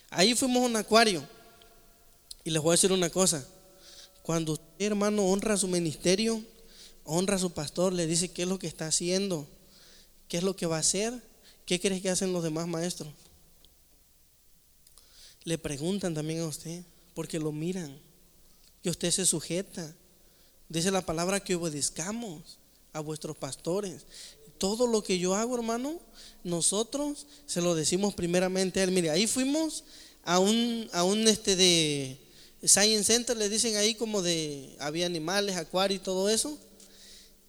Ahí 0.10 0.36
fuimos 0.36 0.64
a 0.64 0.66
un 0.66 0.76
acuario. 0.76 1.28
Y 2.44 2.52
les 2.52 2.62
voy 2.62 2.72
a 2.72 2.78
decir 2.78 2.92
una 2.92 3.10
cosa. 3.10 3.46
Cuando 4.22 4.54
usted, 4.54 4.66
hermano, 4.80 5.26
honra 5.26 5.58
su 5.58 5.68
ministerio, 5.68 6.44
honra 7.04 7.36
a 7.36 7.40
su 7.40 7.52
pastor, 7.52 7.94
le 7.94 8.08
dice 8.08 8.32
qué 8.32 8.44
es 8.44 8.48
lo 8.48 8.60
que 8.60 8.68
está 8.68 8.88
haciendo, 8.88 9.48
qué 10.28 10.38
es 10.38 10.44
lo 10.44 10.56
que 10.56 10.66
va 10.66 10.78
a 10.78 10.80
hacer, 10.80 11.14
qué 11.66 11.80
crees 11.80 12.02
que 12.02 12.10
hacen 12.10 12.34
los 12.34 12.44
demás 12.44 12.68
maestros. 12.68 13.14
Le 15.44 15.58
preguntan 15.58 16.14
también 16.14 16.42
a 16.42 16.48
usted, 16.48 16.84
porque 17.14 17.40
lo 17.40 17.52
miran, 17.52 17.96
que 18.82 18.90
usted 18.90 19.12
se 19.12 19.26
sujeta. 19.26 19.94
Dice 20.70 20.90
la 20.92 21.06
palabra 21.06 21.40
que 21.40 21.56
obedezcamos 21.56 22.58
a 22.94 23.00
vuestros 23.00 23.38
pastores. 23.38 24.06
Todo 24.58 24.88
lo 24.88 25.04
que 25.04 25.20
yo 25.20 25.36
hago, 25.36 25.56
hermano, 25.56 26.00
nosotros 26.44 27.26
se 27.46 27.62
lo 27.62 27.76
decimos 27.76 28.14
primeramente 28.14 28.80
a 28.80 28.84
él. 28.84 28.92
Mire, 28.92 29.10
ahí 29.10 29.28
fuimos 29.28 29.84
a 30.24 30.40
un, 30.40 30.90
a 30.94 31.04
un 31.04 31.28
este 31.28 31.56
de 31.56 32.20
Science 32.64 33.04
Center, 33.04 33.36
le 33.38 33.50
dicen 33.50 33.76
ahí 33.76 33.96
como 33.96 34.22
de, 34.22 34.76
había 34.80 35.06
animales, 35.06 35.56
acuario 35.56 35.98
y 35.98 36.00
todo 36.00 36.30
eso. 36.30 36.58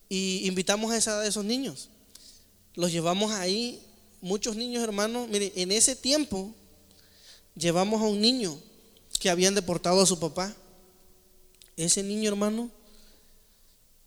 Y 0.08 0.46
invitamos 0.46 0.92
a, 0.92 0.96
esa, 0.96 1.20
a 1.20 1.26
esos 1.26 1.44
niños. 1.44 1.88
Los 2.74 2.92
llevamos 2.92 3.32
ahí, 3.32 3.80
muchos 4.20 4.56
niños 4.56 4.82
hermanos. 4.82 5.28
Mire, 5.28 5.52
en 5.56 5.72
ese 5.72 5.96
tiempo 5.96 6.52
llevamos 7.54 8.02
a 8.02 8.06
un 8.06 8.20
niño 8.20 8.58
que 9.18 9.30
habían 9.30 9.54
deportado 9.54 10.00
a 10.00 10.06
su 10.06 10.18
papá. 10.18 10.54
Ese 11.76 12.02
niño 12.02 12.28
hermano, 12.28 12.70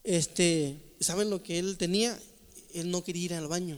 este, 0.03 0.77
¿saben 0.99 1.29
lo 1.29 1.43
que 1.43 1.59
él 1.59 1.77
tenía? 1.77 2.19
Él 2.73 2.91
no 2.91 3.03
quería 3.03 3.25
ir 3.25 3.33
al 3.33 3.47
baño. 3.47 3.77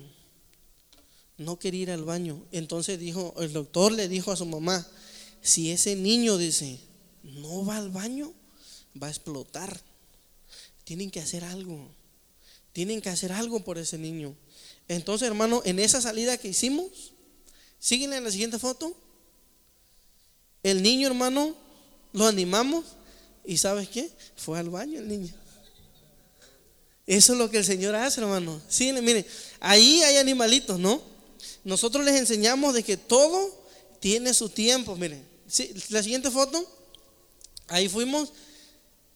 No 1.38 1.58
quería 1.58 1.82
ir 1.82 1.92
al 1.92 2.04
baño. 2.04 2.44
Entonces 2.52 3.00
dijo, 3.00 3.34
el 3.40 3.54
doctor 3.54 3.92
le 3.92 4.08
dijo 4.08 4.32
a 4.32 4.36
su 4.36 4.46
mamá, 4.46 4.88
si 5.42 5.72
ese 5.72 5.96
niño 5.96 6.38
dice, 6.38 6.80
no 7.24 7.66
va 7.66 7.78
al 7.78 7.90
baño, 7.90 8.34
va 9.02 9.08
a 9.08 9.10
explotar. 9.10 9.82
Tienen 10.84 11.10
que 11.10 11.20
hacer 11.20 11.44
algo. 11.44 11.90
Tienen 12.74 13.02
que 13.02 13.10
hacer 13.10 13.32
algo 13.32 13.64
por 13.64 13.78
ese 13.78 13.98
niño. 13.98 14.36
Entonces, 14.88 15.28
hermano, 15.28 15.62
en 15.66 15.80
esa 15.80 16.02
salida 16.02 16.38
que 16.38 16.50
hicimos, 16.50 17.14
siguen 17.80 18.14
en 18.14 18.24
la 18.24 18.32
siguiente 18.32 18.60
foto. 18.60 18.96
El 20.64 20.84
niño, 20.84 21.08
hermano, 21.08 21.56
lo 22.14 22.28
animamos 22.28 22.86
y 23.46 23.58
¿sabes 23.58 23.90
qué? 23.90 24.12
Fue 24.36 24.60
al 24.60 24.70
baño 24.70 25.00
el 25.00 25.08
niño. 25.08 25.34
Eso 27.12 27.34
es 27.34 27.40
lo 27.40 27.52
que 27.52 27.58
el 27.58 27.66
Señor 27.66 27.94
hace, 27.94 28.22
hermano. 28.22 28.62
Sí, 28.70 28.94
miren, 28.94 29.26
ahí 29.60 30.02
hay 30.02 30.16
animalitos, 30.16 30.80
¿no? 30.80 31.02
Nosotros 31.66 32.06
les 32.06 32.16
enseñamos 32.16 32.74
de 32.74 32.84
que 32.84 32.96
todo 32.96 33.54
tiene 34.00 34.34
su 34.34 34.48
tiempo. 34.48 34.96
Miren, 34.96 35.22
la 35.90 36.02
siguiente 36.02 36.32
foto, 36.32 36.66
ahí 37.68 37.90
fuimos. 37.90 38.32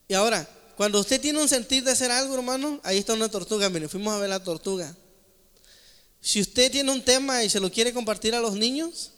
Y 0.10 0.14
ahora, 0.14 0.46
cuando 0.76 1.00
usted 1.00 1.22
tiene 1.22 1.42
un 1.42 1.48
sentir 1.48 1.86
de 1.86 1.92
hacer 1.92 2.12
algo, 2.12 2.36
hermano, 2.36 2.82
ahí 2.84 2.98
está 2.98 3.14
una 3.14 3.30
tortuga. 3.30 3.70
Miren, 3.70 3.88
fuimos 3.88 4.14
a 4.14 4.20
ver 4.20 4.28
la 4.28 4.44
tortuga. 4.44 4.94
Si 6.20 6.42
usted 6.42 6.70
tiene 6.70 6.92
un 6.92 7.02
tema 7.02 7.46
y 7.46 7.50
se 7.50 7.62
lo 7.62 7.72
quiere 7.72 7.94
compartir 7.94 8.36
a 8.36 8.42
los 8.42 8.56
niños, 8.56 9.12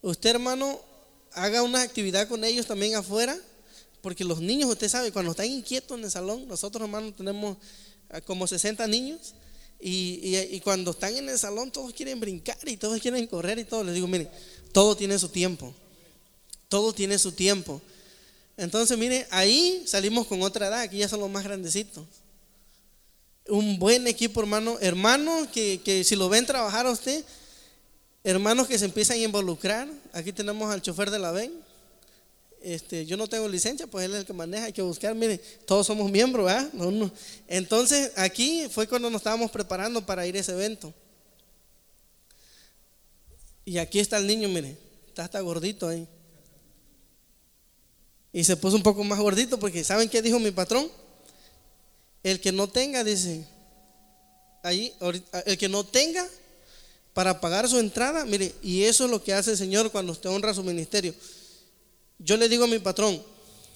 usted, 0.00 0.30
hermano, 0.30 0.80
haga 1.32 1.62
una 1.62 1.82
actividad 1.82 2.26
con 2.26 2.42
ellos 2.42 2.64
también 2.64 2.96
afuera, 2.96 3.38
porque 4.00 4.24
los 4.24 4.40
niños, 4.40 4.70
usted 4.70 4.88
sabe, 4.88 5.12
cuando 5.12 5.32
están 5.32 5.44
inquietos 5.44 5.98
en 5.98 6.04
el 6.04 6.10
salón, 6.10 6.48
nosotros, 6.48 6.84
hermanos, 6.84 7.14
tenemos 7.14 7.58
como 8.24 8.46
60 8.46 8.86
niños, 8.86 9.34
y, 9.80 10.60
cuando 10.60 10.90
están 10.90 11.16
en 11.16 11.28
el 11.28 11.38
salón 11.38 11.70
todos 11.70 11.92
quieren 11.92 12.18
brincar 12.18 12.56
y 12.66 12.76
todos 12.76 13.00
quieren 13.00 13.26
correr 13.26 13.58
y 13.58 13.64
todo. 13.64 13.84
Les 13.84 13.94
digo, 13.94 14.08
miren, 14.08 14.28
todo 14.72 14.96
tiene 14.96 15.18
su 15.18 15.28
tiempo. 15.28 15.72
Todo 16.68 16.92
tiene 16.92 17.18
su 17.18 17.32
tiempo. 17.32 17.80
Entonces, 18.56 18.98
mire, 18.98 19.26
ahí 19.30 19.84
salimos 19.86 20.26
con 20.26 20.42
otra 20.42 20.66
edad, 20.66 20.80
aquí 20.80 20.98
ya 20.98 21.08
son 21.08 21.20
los 21.20 21.30
más 21.30 21.44
grandecitos. 21.44 22.04
Un 23.46 23.78
buen 23.78 24.06
equipo, 24.06 24.40
hermano. 24.40 24.78
Hermanos 24.80 25.48
que, 25.48 25.80
que 25.84 26.02
si 26.02 26.16
lo 26.16 26.28
ven 26.28 26.44
trabajar 26.44 26.86
a 26.86 26.90
usted, 26.90 27.24
hermanos 28.24 28.66
que 28.66 28.78
se 28.78 28.84
empiezan 28.84 29.18
a 29.18 29.20
involucrar. 29.22 29.88
Aquí 30.12 30.32
tenemos 30.32 30.70
al 30.70 30.82
chofer 30.82 31.10
de 31.10 31.20
la 31.20 31.30
VEN. 31.30 31.52
Este, 32.60 33.06
yo 33.06 33.16
no 33.16 33.28
tengo 33.28 33.48
licencia, 33.48 33.86
pues 33.86 34.04
él 34.04 34.12
es 34.12 34.20
el 34.20 34.26
que 34.26 34.32
maneja, 34.32 34.64
hay 34.64 34.72
que 34.72 34.82
buscar, 34.82 35.14
mire, 35.14 35.38
todos 35.64 35.86
somos 35.86 36.10
miembros, 36.10 36.46
¿verdad? 36.46 36.70
Entonces, 37.46 38.12
aquí 38.16 38.66
fue 38.70 38.88
cuando 38.88 39.10
nos 39.10 39.20
estábamos 39.20 39.50
preparando 39.50 40.04
para 40.04 40.26
ir 40.26 40.36
a 40.36 40.40
ese 40.40 40.52
evento. 40.52 40.92
Y 43.64 43.78
aquí 43.78 44.00
está 44.00 44.16
el 44.18 44.26
niño, 44.26 44.48
mire, 44.48 44.76
está 45.06 45.24
hasta 45.24 45.40
gordito 45.40 45.86
ahí. 45.86 46.08
Y 48.32 48.44
se 48.44 48.56
puso 48.56 48.76
un 48.76 48.82
poco 48.82 49.04
más 49.04 49.18
gordito 49.18 49.58
porque 49.58 49.84
¿saben 49.84 50.08
qué 50.08 50.20
dijo 50.20 50.38
mi 50.38 50.50
patrón? 50.50 50.90
El 52.22 52.40
que 52.40 52.50
no 52.50 52.68
tenga, 52.68 53.04
dice, 53.04 53.46
ahí, 54.62 54.92
el 55.46 55.56
que 55.58 55.68
no 55.68 55.84
tenga 55.84 56.26
para 57.12 57.40
pagar 57.40 57.68
su 57.68 57.78
entrada, 57.78 58.24
mire, 58.24 58.54
y 58.62 58.82
eso 58.82 59.04
es 59.04 59.10
lo 59.10 59.22
que 59.22 59.34
hace 59.34 59.52
el 59.52 59.56
Señor 59.56 59.90
cuando 59.90 60.12
usted 60.12 60.30
honra 60.30 60.54
su 60.54 60.62
ministerio. 60.62 61.14
Yo 62.18 62.36
le 62.36 62.48
digo 62.48 62.64
a 62.64 62.68
mi 62.68 62.78
patrón, 62.78 63.22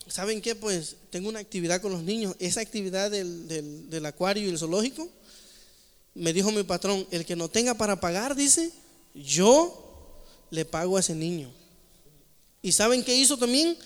¿saben 0.09 0.41
qué? 0.41 0.55
Pues 0.55 0.97
tengo 1.11 1.29
una 1.29 1.39
actividad 1.39 1.81
con 1.81 1.93
los 1.93 2.03
niños, 2.03 2.35
esa 2.39 2.61
actividad 2.61 3.11
del, 3.11 3.89
del, 3.89 4.07
acuario 4.07 4.45
y 4.45 4.51
el 4.51 4.59
zoológico, 4.59 5.09
me 6.15 6.33
dijo 6.33 6.51
mi 6.51 6.63
patrón, 6.63 7.07
el 7.11 7.25
que 7.25 7.37
no 7.37 7.49
tenga 7.49 7.75
para 7.75 8.01
pagar, 8.01 8.35
dice, 8.35 8.71
yo 9.15 10.23
le 10.51 10.65
pago 10.65 10.97
a 10.97 11.01
ese 11.01 11.15
niño. 11.15 11.51
¿Y 12.61 12.73
saben 12.73 13.03
qué 13.03 13.17
hizo 13.17 13.37
también? 13.37 13.77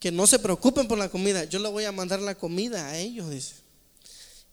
que 0.00 0.10
no 0.10 0.26
se 0.26 0.38
preocupen 0.38 0.88
por 0.88 0.96
la 0.96 1.10
comida, 1.10 1.44
yo 1.44 1.58
le 1.58 1.68
voy 1.68 1.84
a 1.84 1.92
mandar 1.92 2.20
la 2.20 2.34
comida 2.34 2.88
a 2.88 2.98
ellos, 2.98 3.28
dice. 3.28 3.54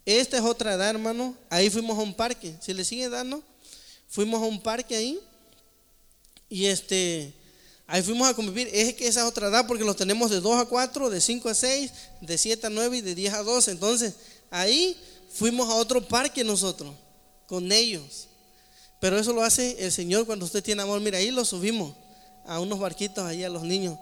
Esta 0.05 0.37
es 0.37 0.43
otra 0.43 0.73
edad, 0.73 0.89
hermano. 0.89 1.35
Ahí 1.49 1.69
fuimos 1.69 1.97
a 1.97 2.01
un 2.01 2.13
parque. 2.13 2.55
Si 2.61 2.73
le 2.73 2.85
sigue 2.85 3.09
dando, 3.09 3.41
fuimos 4.09 4.41
a 4.41 4.45
un 4.45 4.61
parque 4.61 4.95
ahí. 4.95 5.19
Y 6.49 6.65
este, 6.65 7.33
ahí 7.87 8.03
fuimos 8.03 8.27
a 8.27 8.33
convivir. 8.33 8.69
Es 8.71 8.93
que 8.93 9.07
esa 9.07 9.21
es 9.21 9.25
otra 9.25 9.47
edad 9.47 9.65
porque 9.65 9.83
los 9.83 9.95
tenemos 9.95 10.29
de 10.29 10.39
2 10.39 10.61
a 10.61 10.65
4, 10.65 11.09
de 11.09 11.19
5 11.19 11.49
a 11.49 11.53
6, 11.55 11.91
de 12.21 12.37
7 12.37 12.67
a 12.67 12.69
9 12.69 12.97
y 12.97 13.01
de 13.01 13.15
10 13.15 13.33
a 13.33 13.43
12. 13.43 13.71
Entonces, 13.71 14.13
ahí 14.51 14.95
fuimos 15.33 15.69
a 15.69 15.75
otro 15.75 16.07
parque 16.07 16.43
nosotros, 16.43 16.93
con 17.47 17.71
ellos. 17.71 18.27
Pero 18.99 19.17
eso 19.17 19.33
lo 19.33 19.43
hace 19.43 19.83
el 19.83 19.91
Señor 19.91 20.25
cuando 20.25 20.45
usted 20.45 20.63
tiene 20.63 20.83
amor. 20.83 20.99
Mira, 21.01 21.17
ahí 21.17 21.31
lo 21.31 21.43
subimos 21.45 21.95
a 22.45 22.59
unos 22.59 22.79
barquitos 22.79 23.25
ahí 23.25 23.43
a 23.43 23.49
los 23.49 23.63
niños 23.63 23.97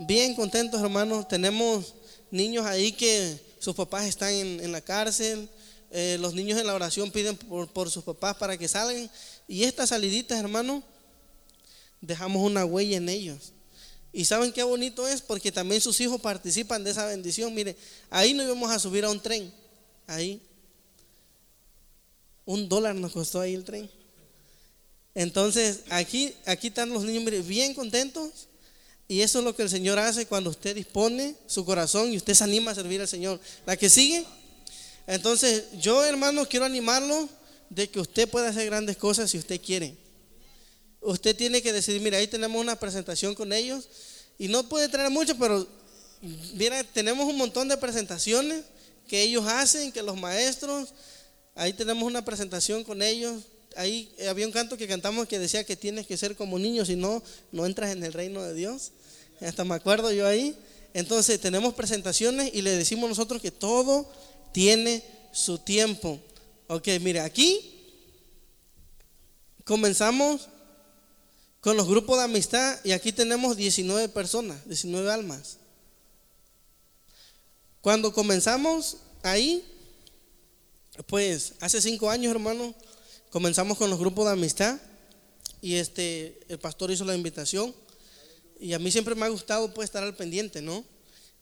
bien 0.00 0.34
contentos, 0.34 0.80
hermanos. 0.80 1.28
Tenemos 1.28 1.94
niños 2.30 2.64
ahí 2.64 2.92
que 2.92 3.38
sus 3.58 3.74
papás 3.74 4.06
están 4.06 4.32
en, 4.32 4.72
la 4.72 4.80
cárcel. 4.80 5.48
Eh, 5.90 6.16
los 6.20 6.34
niños 6.34 6.58
en 6.58 6.66
la 6.66 6.74
oración 6.74 7.10
piden 7.10 7.36
por, 7.36 7.90
sus 7.90 8.02
papás 8.02 8.36
para 8.36 8.56
que 8.56 8.66
salgan. 8.66 9.10
Y 9.46 9.64
estas 9.64 9.90
saliditas, 9.90 10.38
hermanos, 10.38 10.82
dejamos 12.00 12.42
una 12.42 12.64
huella 12.64 12.96
en 12.96 13.08
ellos. 13.08 13.52
Y 14.12 14.24
saben 14.24 14.52
qué 14.52 14.62
bonito 14.62 15.06
es 15.06 15.22
porque 15.22 15.52
también 15.52 15.80
sus 15.80 16.00
hijos 16.00 16.20
participan 16.20 16.82
de 16.82 16.90
esa 16.90 17.06
bendición. 17.06 17.54
Mire, 17.54 17.76
ahí 18.10 18.34
nos 18.34 18.46
íbamos 18.46 18.70
a 18.70 18.78
subir 18.78 19.04
a 19.04 19.10
un 19.10 19.20
tren. 19.20 19.52
Ahí. 20.06 20.40
Un 22.44 22.68
dólar 22.68 22.94
nos 22.96 23.12
costó 23.12 23.40
ahí 23.40 23.54
el 23.54 23.64
tren. 23.64 23.88
Entonces, 25.14 25.80
aquí, 25.90 26.34
aquí 26.46 26.68
están 26.68 26.90
los 26.90 27.04
niños, 27.04 27.24
mire, 27.24 27.42
bien 27.42 27.74
contentos 27.74 28.48
y 29.10 29.22
eso 29.22 29.40
es 29.40 29.44
lo 29.44 29.56
que 29.56 29.62
el 29.62 29.68
Señor 29.68 29.98
hace 29.98 30.26
cuando 30.26 30.50
usted 30.50 30.74
dispone 30.74 31.34
su 31.46 31.64
corazón 31.64 32.12
y 32.12 32.16
usted 32.16 32.32
se 32.32 32.44
anima 32.44 32.70
a 32.70 32.76
servir 32.76 33.00
al 33.00 33.08
Señor. 33.08 33.40
La 33.66 33.76
que 33.76 33.90
sigue. 33.90 34.24
Entonces, 35.06 35.64
yo 35.80 36.04
hermano 36.04 36.46
quiero 36.46 36.64
animarlo 36.64 37.28
de 37.68 37.90
que 37.90 37.98
usted 37.98 38.28
pueda 38.28 38.50
hacer 38.50 38.66
grandes 38.66 38.96
cosas 38.96 39.28
si 39.28 39.36
usted 39.36 39.60
quiere. 39.60 39.96
Usted 41.00 41.34
tiene 41.34 41.62
que 41.62 41.72
decidir, 41.72 42.00
mira, 42.02 42.18
ahí 42.18 42.26
tenemos 42.26 42.60
una 42.60 42.78
presentación 42.78 43.34
con 43.34 43.52
ellos 43.52 43.88
y 44.38 44.48
no 44.48 44.68
puede 44.68 44.88
traer 44.88 45.10
mucho, 45.10 45.36
pero 45.38 45.66
mira, 46.54 46.84
tenemos 46.84 47.26
un 47.26 47.36
montón 47.36 47.68
de 47.68 47.76
presentaciones 47.76 48.64
que 49.08 49.22
ellos 49.22 49.46
hacen, 49.46 49.92
que 49.92 50.02
los 50.02 50.18
maestros, 50.18 50.90
ahí 51.54 51.72
tenemos 51.72 52.04
una 52.04 52.24
presentación 52.24 52.84
con 52.84 53.02
ellos. 53.02 53.42
Ahí 53.76 54.12
había 54.28 54.46
un 54.46 54.52
canto 54.52 54.76
que 54.76 54.88
cantamos 54.88 55.28
que 55.28 55.38
decía 55.38 55.64
que 55.64 55.76
tienes 55.76 56.06
que 56.06 56.16
ser 56.16 56.36
como 56.36 56.58
niños, 56.58 56.88
si 56.88 56.96
no, 56.96 57.22
no 57.52 57.66
entras 57.66 57.92
en 57.92 58.02
el 58.04 58.12
reino 58.12 58.42
de 58.42 58.54
Dios. 58.54 58.92
Hasta 59.40 59.64
me 59.64 59.74
acuerdo 59.74 60.12
yo 60.12 60.26
ahí. 60.26 60.56
Entonces 60.92 61.40
tenemos 61.40 61.74
presentaciones 61.74 62.50
y 62.52 62.62
le 62.62 62.70
decimos 62.70 63.08
nosotros 63.08 63.40
que 63.40 63.50
todo 63.50 64.10
tiene 64.52 65.04
su 65.32 65.58
tiempo. 65.58 66.20
Ok, 66.66 66.88
mire, 67.00 67.20
aquí 67.20 67.74
comenzamos 69.64 70.48
con 71.60 71.76
los 71.76 71.86
grupos 71.86 72.18
de 72.18 72.24
amistad 72.24 72.78
y 72.84 72.92
aquí 72.92 73.12
tenemos 73.12 73.56
19 73.56 74.08
personas, 74.08 74.66
19 74.66 75.10
almas. 75.10 75.58
Cuando 77.80 78.12
comenzamos 78.12 78.98
ahí, 79.22 79.64
pues 81.06 81.54
hace 81.60 81.80
cinco 81.80 82.10
años, 82.10 82.30
hermano, 82.30 82.74
comenzamos 83.30 83.78
con 83.78 83.90
los 83.90 83.98
grupos 83.98 84.26
de 84.26 84.32
amistad 84.32 84.78
y 85.60 85.74
este, 85.74 86.40
el 86.48 86.58
pastor 86.58 86.90
hizo 86.90 87.04
la 87.04 87.14
invitación 87.14 87.74
y 88.58 88.72
a 88.72 88.78
mí 88.78 88.90
siempre 88.90 89.14
me 89.14 89.26
ha 89.26 89.28
gustado 89.28 89.72
pues 89.72 89.86
estar 89.86 90.02
al 90.02 90.16
pendiente, 90.16 90.60
¿no? 90.62 90.84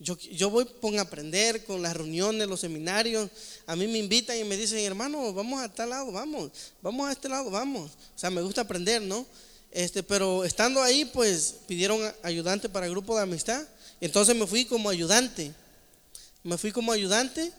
Yo, 0.00 0.16
yo 0.16 0.48
voy 0.50 0.64
con 0.80 0.96
aprender, 1.00 1.64
con 1.64 1.82
las 1.82 1.96
reuniones, 1.96 2.46
los 2.46 2.60
seminarios. 2.60 3.28
A 3.66 3.74
mí 3.74 3.88
me 3.88 3.98
invitan 3.98 4.38
y 4.38 4.44
me 4.44 4.56
dicen, 4.56 4.78
hermano, 4.78 5.32
vamos 5.32 5.60
a 5.60 5.68
tal 5.68 5.90
lado, 5.90 6.12
vamos, 6.12 6.52
vamos 6.80 7.08
a 7.08 7.12
este 7.12 7.28
lado, 7.28 7.50
vamos. 7.50 7.90
O 8.14 8.18
sea, 8.18 8.30
me 8.30 8.40
gusta 8.40 8.60
aprender, 8.60 9.02
¿no? 9.02 9.26
Este, 9.70 10.02
pero 10.02 10.44
estando 10.44 10.82
ahí, 10.82 11.04
pues 11.04 11.56
pidieron 11.66 12.00
ayudante 12.22 12.68
para 12.68 12.86
el 12.86 12.92
grupo 12.92 13.16
de 13.16 13.22
amistad. 13.22 13.66
Entonces 14.00 14.34
me 14.34 14.46
fui 14.46 14.64
como 14.64 14.88
ayudante. 14.88 15.52
Me 16.42 16.56
fui 16.56 16.72
como 16.72 16.92
ayudante 16.92 17.52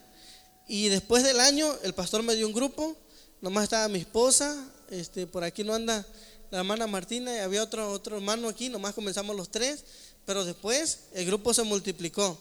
y 0.68 0.88
después 0.90 1.24
del 1.24 1.40
año 1.40 1.76
el 1.84 1.94
pastor 1.94 2.24
me 2.24 2.36
dio 2.36 2.48
un 2.48 2.54
grupo. 2.54 2.96
Nomás 3.42 3.66
estaba 3.66 3.88
mi 3.88 4.00
esposa, 4.00 4.56
este, 4.90 5.28
por 5.28 5.44
aquí 5.44 5.64
no 5.64 5.74
anda 5.74 6.06
la 6.52 6.60
hermana 6.60 6.88
Martina 6.88 7.36
y 7.36 7.40
había 7.40 7.64
otro, 7.64 7.92
otro 7.92 8.18
hermano 8.18 8.48
aquí. 8.48 8.70
Nomás 8.70 8.96
comenzamos 8.96 9.36
los 9.36 9.50
tres. 9.50 9.84
Pero 10.26 10.46
después 10.46 11.00
el 11.14 11.26
grupo 11.26 11.54
se 11.54 11.64
multiplicó. 11.64 12.38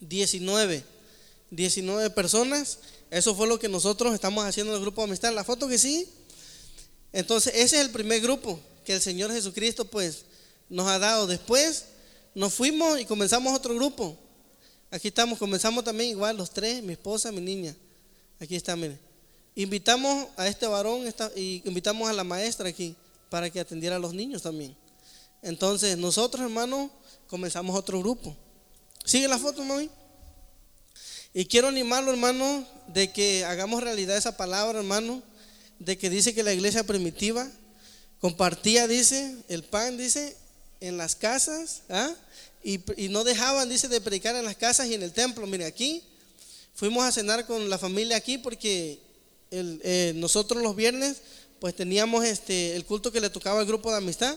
19. 0.00 0.82
19 1.50 2.10
personas. 2.10 2.78
Eso 3.10 3.34
fue 3.34 3.46
lo 3.46 3.58
que 3.58 3.68
nosotros 3.68 4.14
estamos 4.14 4.44
haciendo 4.44 4.72
en 4.72 4.78
el 4.78 4.82
grupo 4.82 5.02
de 5.02 5.08
amistad. 5.08 5.32
La 5.32 5.44
foto 5.44 5.68
que 5.68 5.78
sí. 5.78 6.08
Entonces, 7.12 7.52
ese 7.54 7.76
es 7.76 7.82
el 7.82 7.90
primer 7.90 8.20
grupo 8.20 8.58
que 8.84 8.94
el 8.94 9.00
Señor 9.00 9.30
Jesucristo 9.32 9.84
pues 9.84 10.24
nos 10.68 10.88
ha 10.88 10.98
dado. 10.98 11.26
Después 11.26 11.86
nos 12.34 12.54
fuimos 12.54 13.00
y 13.00 13.04
comenzamos 13.04 13.54
otro 13.54 13.74
grupo. 13.74 14.16
Aquí 14.90 15.08
estamos, 15.08 15.38
comenzamos 15.38 15.84
también 15.84 16.10
igual 16.10 16.36
los 16.36 16.50
tres, 16.50 16.82
mi 16.82 16.92
esposa, 16.92 17.32
mi 17.32 17.40
niña. 17.40 17.74
Aquí 18.40 18.56
está, 18.56 18.76
mire. 18.76 18.98
Invitamos 19.54 20.28
a 20.36 20.46
este 20.48 20.66
varón 20.66 21.02
y 21.36 21.62
invitamos 21.66 22.08
a 22.08 22.12
la 22.12 22.24
maestra 22.24 22.68
aquí 22.68 22.96
para 23.28 23.50
que 23.50 23.60
atendiera 23.60 23.96
a 23.96 23.98
los 23.98 24.14
niños 24.14 24.42
también. 24.42 24.74
Entonces, 25.42 25.98
nosotros, 25.98 26.42
hermanos, 26.42 26.90
comenzamos 27.28 27.76
otro 27.76 27.98
grupo. 27.98 28.34
¿Sigue 29.04 29.28
la 29.28 29.38
foto, 29.38 29.64
mami? 29.64 29.90
Y 31.34 31.46
quiero 31.46 31.68
animarlo, 31.68 32.10
hermano, 32.10 32.66
de 32.88 33.10
que 33.10 33.44
hagamos 33.44 33.82
realidad 33.82 34.16
esa 34.16 34.36
palabra, 34.36 34.78
hermano, 34.78 35.22
de 35.78 35.98
que 35.98 36.10
dice 36.10 36.34
que 36.34 36.42
la 36.42 36.52
iglesia 36.52 36.84
primitiva 36.84 37.50
compartía, 38.20 38.86
dice, 38.86 39.36
el 39.48 39.64
pan, 39.64 39.96
dice, 39.96 40.36
en 40.80 40.96
las 40.96 41.16
casas, 41.16 41.82
¿ah? 41.88 42.14
y, 42.62 42.78
no 43.08 43.24
dejaban, 43.24 43.68
dice, 43.68 43.88
de 43.88 44.00
predicar 44.00 44.34
en 44.36 44.44
las 44.44 44.56
casas 44.56 44.86
y 44.88 44.94
en 44.94 45.02
el 45.02 45.12
templo. 45.12 45.46
Mire, 45.46 45.64
aquí 45.64 46.02
fuimos 46.74 47.04
a 47.04 47.12
cenar 47.12 47.46
con 47.46 47.68
la 47.68 47.78
familia 47.78 48.16
aquí 48.16 48.38
porque 48.38 49.00
eh, 49.50 50.12
nosotros 50.16 50.62
los 50.62 50.74
viernes, 50.76 51.18
pues 51.60 51.74
teníamos 51.74 52.24
este, 52.24 52.74
el 52.74 52.84
culto 52.84 53.12
que 53.12 53.20
le 53.20 53.30
tocaba 53.30 53.60
al 53.60 53.66
grupo 53.66 53.90
de 53.90 53.98
amistad. 53.98 54.36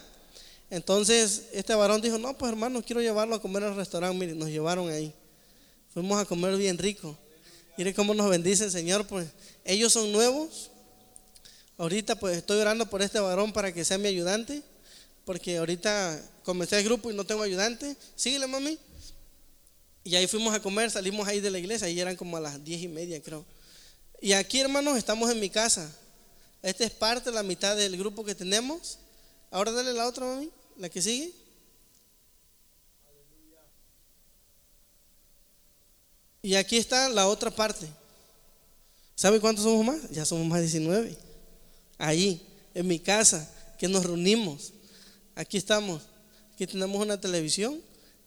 Entonces 0.69 1.43
este 1.53 1.73
varón 1.75 2.01
dijo, 2.01 2.17
no, 2.17 2.37
pues 2.37 2.51
hermano, 2.51 2.83
quiero 2.83 3.01
llevarlo 3.01 3.35
a 3.35 3.41
comer 3.41 3.63
al 3.63 3.75
restaurante. 3.75 4.17
Mire, 4.17 4.33
nos 4.33 4.49
llevaron 4.49 4.89
ahí. 4.89 5.13
Fuimos 5.93 6.21
a 6.21 6.25
comer 6.25 6.57
bien 6.57 6.77
rico. 6.77 7.17
Mire 7.77 7.93
cómo 7.93 8.13
nos 8.13 8.29
bendice 8.29 8.65
el 8.65 8.71
Señor, 8.71 9.05
pues 9.05 9.27
ellos 9.63 9.93
son 9.93 10.11
nuevos. 10.11 10.71
Ahorita 11.77 12.15
pues 12.17 12.37
estoy 12.37 12.59
orando 12.59 12.85
por 12.89 13.01
este 13.01 13.19
varón 13.19 13.51
para 13.51 13.73
que 13.73 13.83
sea 13.83 13.97
mi 13.97 14.07
ayudante, 14.07 14.63
porque 15.25 15.57
ahorita 15.57 16.21
comencé 16.43 16.77
el 16.77 16.85
grupo 16.85 17.11
y 17.11 17.15
no 17.15 17.25
tengo 17.25 17.41
ayudante. 17.43 17.97
Síguele, 18.15 18.47
mami. 18.47 18.79
Y 20.03 20.15
ahí 20.15 20.27
fuimos 20.27 20.53
a 20.53 20.61
comer, 20.61 20.91
salimos 20.91 21.27
ahí 21.27 21.41
de 21.41 21.49
la 21.49 21.57
iglesia, 21.57 21.89
y 21.89 21.99
eran 21.99 22.15
como 22.15 22.37
a 22.37 22.39
las 22.39 22.63
diez 22.63 22.81
y 22.81 22.87
media, 22.87 23.21
creo. 23.21 23.43
Y 24.21 24.33
aquí, 24.33 24.59
hermanos, 24.59 24.97
estamos 24.97 25.29
en 25.31 25.39
mi 25.39 25.49
casa. 25.49 25.91
Esta 26.61 26.85
es 26.85 26.91
parte 26.91 27.31
la 27.31 27.43
mitad 27.43 27.75
del 27.75 27.97
grupo 27.97 28.23
que 28.23 28.35
tenemos. 28.35 28.99
Ahora 29.51 29.71
dale 29.71 29.93
la 29.93 30.07
otra, 30.07 30.25
mami, 30.25 30.49
la 30.77 30.89
que 30.89 31.01
sigue. 31.01 31.33
Y 36.41 36.55
aquí 36.55 36.77
está 36.77 37.09
la 37.09 37.27
otra 37.27 37.49
parte. 37.49 37.87
¿Sabe 39.15 39.39
cuántos 39.39 39.63
somos 39.63 39.83
más? 39.83 40.09
Ya 40.11 40.25
somos 40.25 40.45
más 40.45 40.59
de 40.59 40.65
19. 40.65 41.17
Ahí, 41.97 42.41
en 42.73 42.87
mi 42.87 42.99
casa, 42.99 43.49
que 43.77 43.87
nos 43.87 44.05
reunimos. 44.05 44.73
Aquí 45.35 45.57
estamos. 45.57 46.01
Aquí 46.53 46.67
tenemos 46.67 47.01
una 47.01 47.19
televisión. 47.19 47.81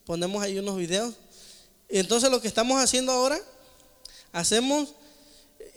Ponemos 0.05 0.43
ahí 0.43 0.59
unos 0.59 0.77
videos. 0.77 1.15
Entonces 1.89 2.31
lo 2.31 2.41
que 2.41 2.49
estamos 2.49 2.83
haciendo 2.83 3.13
ahora, 3.13 3.41
hacemos 4.33 4.91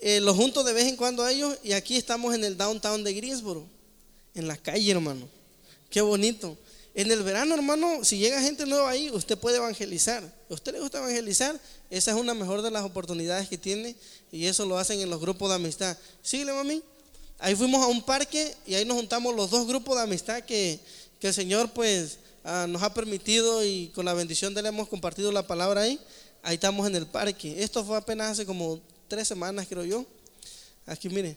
eh, 0.00 0.20
los 0.20 0.36
juntos 0.36 0.64
de 0.64 0.72
vez 0.72 0.86
en 0.86 0.96
cuando 0.96 1.22
a 1.22 1.32
ellos. 1.32 1.58
Y 1.62 1.72
aquí 1.72 1.96
estamos 1.96 2.34
en 2.34 2.44
el 2.44 2.56
downtown 2.56 3.04
de 3.04 3.14
Greensboro. 3.14 3.66
En 4.34 4.46
la 4.46 4.56
calle, 4.56 4.90
hermano. 4.90 5.28
Qué 5.90 6.00
bonito. 6.00 6.56
En 6.94 7.10
el 7.10 7.22
verano, 7.22 7.54
hermano, 7.54 8.04
si 8.04 8.18
llega 8.18 8.40
gente 8.42 8.66
nueva 8.66 8.90
ahí, 8.90 9.10
usted 9.10 9.38
puede 9.38 9.56
evangelizar. 9.56 10.22
¿A 10.50 10.54
usted 10.54 10.72
le 10.72 10.80
gusta 10.80 10.98
evangelizar? 10.98 11.58
Esa 11.88 12.10
es 12.10 12.16
una 12.18 12.34
mejor 12.34 12.60
de 12.60 12.70
las 12.70 12.84
oportunidades 12.84 13.48
que 13.48 13.56
tiene 13.56 13.96
y 14.30 14.44
eso 14.44 14.66
lo 14.66 14.76
hacen 14.76 15.00
en 15.00 15.08
los 15.08 15.18
grupos 15.18 15.48
de 15.48 15.54
amistad. 15.54 15.96
Síguele, 16.22 16.52
mami. 16.52 16.82
Ahí 17.44 17.56
fuimos 17.56 17.82
a 17.82 17.88
un 17.88 18.00
parque 18.00 18.54
y 18.64 18.76
ahí 18.76 18.84
nos 18.84 18.96
juntamos 18.96 19.34
los 19.34 19.50
dos 19.50 19.66
grupos 19.66 19.96
de 19.96 20.02
amistad 20.04 20.44
que, 20.44 20.78
el 21.20 21.34
Señor 21.34 21.68
pues 21.72 22.20
ah, 22.44 22.66
nos 22.68 22.80
ha 22.84 22.94
permitido 22.94 23.64
y 23.64 23.88
con 23.96 24.04
la 24.04 24.14
bendición 24.14 24.54
de 24.54 24.60
él 24.60 24.66
hemos 24.66 24.88
compartido 24.88 25.32
la 25.32 25.44
palabra 25.44 25.80
ahí. 25.80 25.98
Ahí 26.40 26.54
estamos 26.54 26.86
en 26.86 26.94
el 26.94 27.04
parque. 27.04 27.60
Esto 27.64 27.84
fue 27.84 27.96
apenas 27.96 28.30
hace 28.30 28.46
como 28.46 28.80
tres 29.08 29.26
semanas, 29.26 29.66
creo 29.68 29.84
yo. 29.84 30.06
Aquí, 30.86 31.08
mire. 31.08 31.36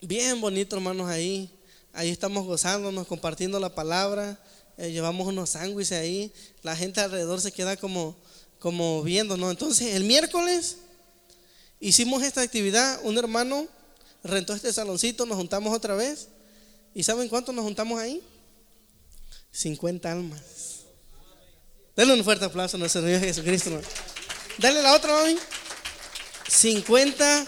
Bien 0.00 0.40
bonito, 0.40 0.76
hermanos, 0.76 1.10
ahí. 1.10 1.50
Ahí 1.92 2.08
estamos 2.08 2.46
gozándonos, 2.46 3.06
compartiendo 3.06 3.60
la 3.60 3.74
palabra. 3.74 4.42
Eh, 4.78 4.92
llevamos 4.92 5.26
unos 5.26 5.50
sándwiches 5.50 5.92
ahí. 5.92 6.32
La 6.62 6.74
gente 6.74 7.02
alrededor 7.02 7.38
se 7.42 7.52
queda 7.52 7.76
como, 7.76 8.16
como 8.58 9.02
viéndonos. 9.02 9.50
Entonces, 9.50 9.94
el 9.94 10.04
miércoles 10.04 10.78
hicimos 11.80 12.22
esta 12.22 12.40
actividad. 12.40 12.98
Un 13.02 13.18
hermano 13.18 13.68
rentó 14.24 14.54
este 14.54 14.72
saloncito, 14.72 15.26
nos 15.26 15.36
juntamos 15.36 15.72
otra 15.74 15.94
vez. 15.94 16.28
¿Y 16.94 17.02
saben 17.02 17.28
cuánto 17.28 17.52
nos 17.52 17.64
juntamos 17.64 18.00
ahí? 18.00 18.22
50 19.52 20.10
almas. 20.10 20.40
Denle 21.94 22.14
un 22.14 22.24
fuerte 22.24 22.44
aplauso 22.44 22.76
a 22.76 22.80
nuestro 22.80 23.02
Señor 23.02 23.20
Jesucristo. 23.20 23.80
Dale 24.58 24.82
la 24.82 24.94
otra, 24.94 25.12
mami. 25.12 25.36
50 26.48 27.46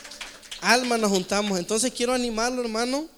almas 0.61 1.01
nos 1.01 1.11
juntamos. 1.11 1.59
Entonces 1.59 1.93
quiero 1.93 2.13
animarlo, 2.13 2.63
hermano, 2.63 3.09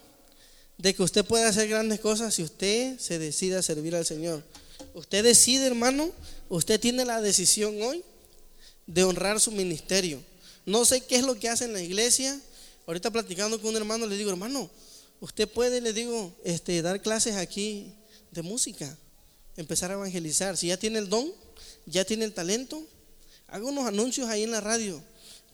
de 0.77 0.93
que 0.95 1.03
usted 1.03 1.25
puede 1.25 1.45
hacer 1.45 1.67
grandes 1.67 1.99
cosas 1.99 2.33
si 2.33 2.43
usted 2.43 2.97
se 2.97 3.19
decide 3.19 3.57
a 3.57 3.61
servir 3.61 3.95
al 3.95 4.05
Señor. 4.05 4.43
Usted 4.93 5.23
decide, 5.23 5.67
hermano, 5.67 6.11
usted 6.47 6.79
tiene 6.79 7.05
la 7.05 7.21
decisión 7.21 7.79
hoy 7.81 8.03
de 8.87 9.03
honrar 9.03 9.39
su 9.39 9.51
ministerio. 9.51 10.23
No 10.65 10.85
sé 10.85 11.01
qué 11.01 11.17
es 11.17 11.23
lo 11.23 11.37
que 11.37 11.49
hace 11.49 11.65
en 11.65 11.73
la 11.73 11.81
iglesia. 11.81 12.39
Ahorita 12.89 13.11
platicando 13.11 13.61
con 13.61 13.69
un 13.69 13.75
hermano 13.75 14.07
le 14.07 14.17
digo, 14.17 14.31
hermano, 14.31 14.67
usted 15.19 15.47
puede, 15.47 15.79
le 15.79 15.93
digo, 15.93 16.33
este, 16.43 16.81
dar 16.81 16.99
clases 17.03 17.35
aquí 17.35 17.93
de 18.31 18.41
música, 18.41 18.97
empezar 19.57 19.91
a 19.91 19.93
evangelizar. 19.93 20.57
Si 20.57 20.69
ya 20.69 20.77
tiene 20.77 20.97
el 20.97 21.07
don, 21.07 21.31
ya 21.85 22.03
tiene 22.03 22.25
el 22.25 22.33
talento, 22.33 22.81
haga 23.45 23.63
unos 23.63 23.85
anuncios 23.85 24.27
ahí 24.27 24.41
en 24.41 24.49
la 24.49 24.59
radio, 24.59 24.99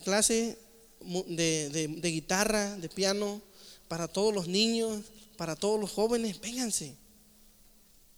clase 0.06 0.58
de, 1.28 1.90
de 2.00 2.10
guitarra, 2.10 2.78
de 2.78 2.88
piano, 2.88 3.42
para 3.90 4.08
todos 4.08 4.34
los 4.34 4.48
niños, 4.48 5.04
para 5.36 5.58
todos 5.58 5.78
los 5.78 5.92
jóvenes, 5.92 6.40
vénganse. 6.40 6.96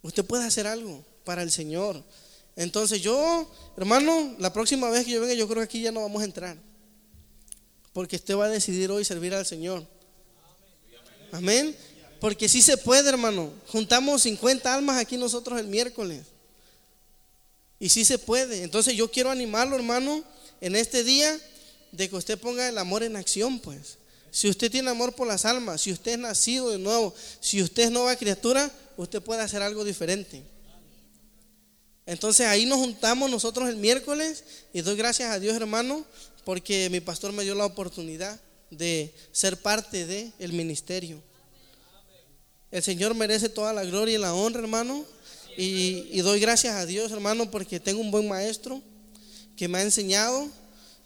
Usted 0.04 0.24
puede 0.26 0.46
hacer 0.46 0.68
algo 0.68 1.04
para 1.24 1.42
el 1.42 1.50
Señor. 1.50 2.04
Entonces 2.56 3.02
yo, 3.02 3.52
hermano, 3.78 4.36
la 4.38 4.54
próxima 4.54 4.92
vez 4.92 5.06
que 5.06 5.14
yo 5.14 5.22
venga, 5.22 5.34
yo 5.34 5.48
creo 5.48 5.62
que 5.62 5.66
aquí 5.66 5.82
ya 5.82 5.92
no 5.92 6.02
vamos 6.02 6.22
a 6.22 6.26
entrar. 6.26 6.67
Porque 7.98 8.18
usted 8.18 8.36
va 8.36 8.46
a 8.46 8.50
decidir 8.50 8.92
hoy 8.92 9.04
servir 9.04 9.34
al 9.34 9.44
Señor. 9.44 9.84
Amén. 11.32 11.76
Porque 12.20 12.48
si 12.48 12.62
se 12.62 12.78
puede, 12.78 13.10
hermano. 13.10 13.52
Juntamos 13.70 14.22
50 14.22 14.72
almas 14.72 15.00
aquí 15.00 15.18
nosotros 15.18 15.60
el 15.60 15.66
miércoles. 15.66 16.22
Y 17.80 17.90
si 17.90 18.06
se 18.06 18.20
puede. 18.20 18.62
Entonces 18.62 18.94
yo 18.94 19.10
quiero 19.10 19.32
animarlo, 19.32 19.76
hermano, 19.76 20.24
en 20.62 20.76
este 20.76 21.04
día, 21.04 21.40
de 21.92 22.08
que 22.08 22.16
usted 22.16 22.38
ponga 22.38 22.70
el 22.70 22.78
amor 22.78 23.02
en 23.02 23.16
acción, 23.16 23.60
pues. 23.60 23.98
Si 24.30 24.48
usted 24.48 24.70
tiene 24.70 24.92
amor 24.92 25.16
por 25.16 25.26
las 25.26 25.44
almas, 25.46 25.82
si 25.82 25.92
usted 25.92 26.12
es 26.12 26.20
nacido 26.20 26.70
de 26.70 26.78
nuevo, 26.78 27.16
si 27.40 27.64
usted 27.64 27.86
es 27.86 27.92
nueva 27.92 28.16
criatura, 28.16 28.70
usted 28.96 29.24
puede 29.24 29.42
hacer 29.42 29.64
algo 29.64 29.84
diferente. 29.84 30.44
Entonces 32.06 32.46
ahí 32.46 32.68
nos 32.68 32.78
juntamos 32.78 33.28
nosotros 33.32 33.68
el 33.68 33.78
miércoles 33.78 34.44
y 34.72 34.82
doy 34.82 34.96
gracias 34.96 35.32
a 35.32 35.40
Dios 35.40 35.56
hermano 35.56 36.06
porque 36.48 36.90
mi 36.90 37.02
pastor 37.02 37.34
me 37.34 37.44
dio 37.44 37.56
la 37.56 37.66
oportunidad 37.66 38.40
de 38.72 39.14
ser 39.34 39.58
parte 39.58 40.06
del 40.06 40.32
el 40.40 40.54
ministerio. 40.54 41.22
El 42.72 42.82
Señor 42.82 43.14
merece 43.16 43.50
toda 43.50 43.74
la 43.74 43.84
gloria 43.84 44.16
y 44.16 44.18
la 44.18 44.34
honra 44.34 44.62
hermano 44.62 45.04
y, 45.58 46.22
doy 46.22 46.40
gracias 46.40 46.74
a 46.76 46.86
Dios 46.86 47.12
hermano 47.12 47.52
porque 47.52 47.82
tengo 47.82 48.00
un 48.00 48.12
buen 48.12 48.30
maestro 48.30 48.82
que 49.58 49.68
me 49.68 49.80
ha 49.80 49.82
enseñado 49.82 50.48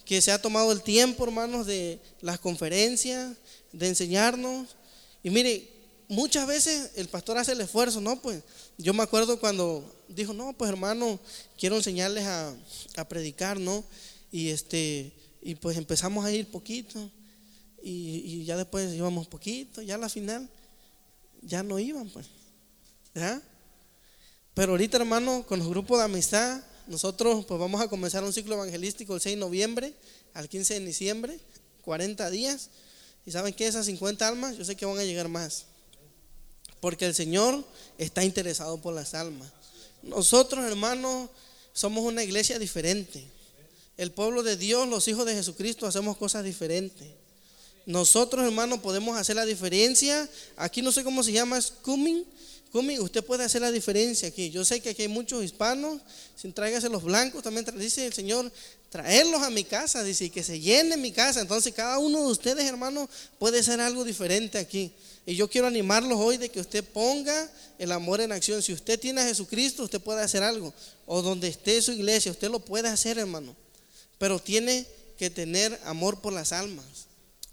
que 0.05 0.21
se 0.21 0.31
ha 0.31 0.39
tomado 0.39 0.71
el 0.71 0.83
tiempo, 0.83 1.23
hermanos, 1.23 1.65
de 1.65 1.99
las 2.19 2.37
conferencias, 2.37 3.35
de 3.71 3.87
enseñarnos. 3.87 4.75
Y 5.23 5.31
mire, 5.31 5.67
muchas 6.07 6.45
veces 6.45 6.91
el 6.97 7.07
pastor 7.07 7.39
hace 7.39 7.53
el 7.53 7.61
esfuerzo, 7.61 7.99
¿no? 7.99 8.21
Pues 8.21 8.43
yo 8.77 8.93
me 8.93 9.01
acuerdo 9.01 9.39
cuando 9.39 9.91
dijo, 10.07 10.33
no, 10.33 10.53
pues 10.53 10.69
hermano, 10.69 11.19
quiero 11.57 11.77
enseñarles 11.77 12.27
a 12.27 13.09
predicar, 13.09 13.59
¿no? 13.59 13.83
Y 14.31 14.49
este, 14.49 15.11
y 15.41 15.55
pues 15.55 15.77
empezamos 15.77 16.23
a 16.25 16.31
ir 16.31 16.49
poquito. 16.49 17.09
Y, 17.83 18.43
ya 18.45 18.57
después 18.57 18.93
íbamos 18.93 19.27
poquito, 19.27 19.81
ya 19.81 19.95
a 19.95 19.97
la 19.97 20.09
final 20.09 20.47
ya 21.41 21.63
no 21.63 21.79
iban, 21.79 22.09
pues. 22.09 22.27
¿Ya? 23.15 23.41
Pero 24.53 24.73
ahorita, 24.73 24.97
hermano, 24.97 25.43
con 25.47 25.59
los 25.59 25.67
grupos 25.67 25.97
de 25.97 26.05
amistad, 26.05 26.63
nosotros 26.87 27.45
pues 27.45 27.59
vamos 27.59 27.81
a 27.81 27.87
comenzar 27.87 28.23
un 28.23 28.33
ciclo 28.33 28.55
evangelístico 28.55 29.15
el 29.15 29.21
6 29.21 29.35
de 29.35 29.39
noviembre 29.39 29.93
al 30.33 30.47
15 30.47 30.75
de 30.75 30.85
diciembre, 30.85 31.39
40 31.81 32.29
días. 32.29 32.69
Y 33.25 33.31
saben 33.31 33.53
que 33.53 33.67
esas 33.67 33.85
50 33.85 34.27
almas, 34.27 34.57
yo 34.57 34.65
sé 34.65 34.75
que 34.75 34.85
van 34.85 34.99
a 34.99 35.03
llegar 35.03 35.27
más. 35.27 35.65
Porque 36.79 37.05
el 37.05 37.15
Señor 37.15 37.63
está 37.97 38.23
interesado 38.23 38.79
por 38.79 38.93
las 38.93 39.13
almas. 39.13 39.51
Nosotros, 40.03 40.65
hermanos, 40.65 41.29
somos 41.73 42.03
una 42.03 42.23
iglesia 42.23 42.59
diferente. 42.59 43.25
El 44.01 44.11
pueblo 44.11 44.41
de 44.41 44.57
Dios, 44.57 44.87
los 44.87 45.07
hijos 45.07 45.27
de 45.27 45.35
Jesucristo, 45.35 45.85
hacemos 45.85 46.17
cosas 46.17 46.43
diferentes. 46.43 47.07
Nosotros, 47.85 48.43
hermanos, 48.43 48.79
podemos 48.79 49.15
hacer 49.15 49.35
la 49.35 49.45
diferencia. 49.45 50.27
Aquí 50.57 50.81
no 50.81 50.91
sé 50.91 51.03
cómo 51.03 51.21
se 51.21 51.31
llama, 51.31 51.59
es 51.59 51.71
coming 51.83 52.23
usted 52.99 53.23
puede 53.23 53.43
hacer 53.43 53.61
la 53.61 53.71
diferencia 53.71 54.29
aquí. 54.29 54.49
Yo 54.49 54.65
sé 54.65 54.79
que 54.79 54.89
aquí 54.89 55.03
hay 55.03 55.07
muchos 55.07 55.43
hispanos, 55.43 56.01
sin 56.35 56.51
tráigase 56.51 56.89
los 56.89 57.03
blancos, 57.03 57.43
también 57.43 57.63
dice 57.77 58.07
el 58.07 58.13
Señor, 58.13 58.51
traerlos 58.89 59.43
a 59.43 59.51
mi 59.51 59.65
casa, 59.65 60.01
dice, 60.01 60.25
y 60.25 60.29
que 60.31 60.41
se 60.41 60.59
llene 60.59 60.97
mi 60.97 61.11
casa. 61.11 61.41
Entonces 61.41 61.71
cada 61.71 61.99
uno 61.99 62.21
de 62.21 62.31
ustedes, 62.31 62.65
hermanos, 62.65 63.07
puede 63.37 63.59
hacer 63.59 63.79
algo 63.81 64.03
diferente 64.03 64.57
aquí. 64.57 64.91
Y 65.27 65.35
yo 65.35 65.47
quiero 65.47 65.67
animarlos 65.67 66.17
hoy 66.19 66.37
de 66.37 66.49
que 66.49 66.59
usted 66.59 66.83
ponga 66.83 67.51
el 67.77 67.91
amor 67.91 68.19
en 68.19 68.31
acción. 68.31 68.63
Si 68.63 68.73
usted 68.73 68.99
tiene 68.99 69.21
a 69.21 69.27
Jesucristo, 69.27 69.83
usted 69.83 70.01
puede 70.01 70.23
hacer 70.23 70.41
algo. 70.41 70.73
O 71.05 71.21
donde 71.21 71.49
esté 71.49 71.83
su 71.83 71.91
iglesia, 71.91 72.31
usted 72.31 72.49
lo 72.49 72.61
puede 72.61 72.87
hacer, 72.87 73.19
hermano. 73.19 73.55
Pero 74.21 74.37
tiene 74.37 74.85
que 75.17 75.31
tener 75.31 75.81
amor 75.83 76.21
por 76.21 76.31
las 76.31 76.51
almas. 76.51 76.85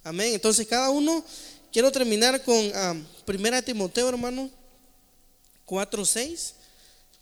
Amén. 0.05 0.35
Entonces 0.35 0.67
cada 0.67 0.91
uno, 0.91 1.25
quiero 1.73 1.91
terminar 1.91 2.45
con 2.45 2.71
ah, 2.75 2.95
Primera 3.25 3.63
Timoteo, 3.63 4.07
hermano 4.07 4.51
4.6, 5.67 6.53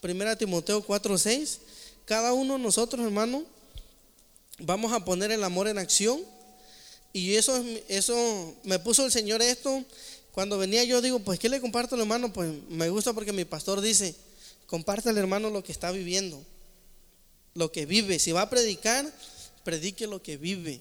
Primera 0.00 0.34
Timoteo 0.34 0.84
4.6, 0.84 1.58
cada 2.04 2.32
uno 2.32 2.54
de 2.54 2.58
nosotros, 2.58 3.06
hermano, 3.06 3.44
vamos 4.58 4.92
a 4.92 5.04
poner 5.04 5.30
el 5.30 5.44
amor 5.44 5.68
en 5.68 5.78
acción. 5.78 6.20
Y 7.12 7.36
eso, 7.36 7.64
eso 7.86 8.52
me 8.64 8.80
puso 8.80 9.04
el 9.06 9.12
Señor 9.12 9.42
esto. 9.42 9.84
Cuando 10.32 10.58
venía 10.58 10.82
yo 10.82 11.00
digo, 11.00 11.20
pues 11.20 11.38
¿qué 11.38 11.48
le 11.48 11.60
comparto 11.60 11.94
al 11.94 12.00
hermano? 12.00 12.32
Pues 12.32 12.52
me 12.68 12.88
gusta 12.88 13.12
porque 13.12 13.32
mi 13.32 13.44
pastor 13.44 13.80
dice, 13.80 14.16
comparte 14.66 15.08
al 15.08 15.18
hermano 15.18 15.50
lo 15.50 15.62
que 15.62 15.70
está 15.70 15.92
viviendo, 15.92 16.42
lo 17.54 17.70
que 17.70 17.86
vive. 17.86 18.18
Si 18.18 18.32
va 18.32 18.40
a 18.40 18.50
predicar, 18.50 19.08
predique 19.66 20.06
lo 20.06 20.22
que 20.22 20.36
vive. 20.36 20.80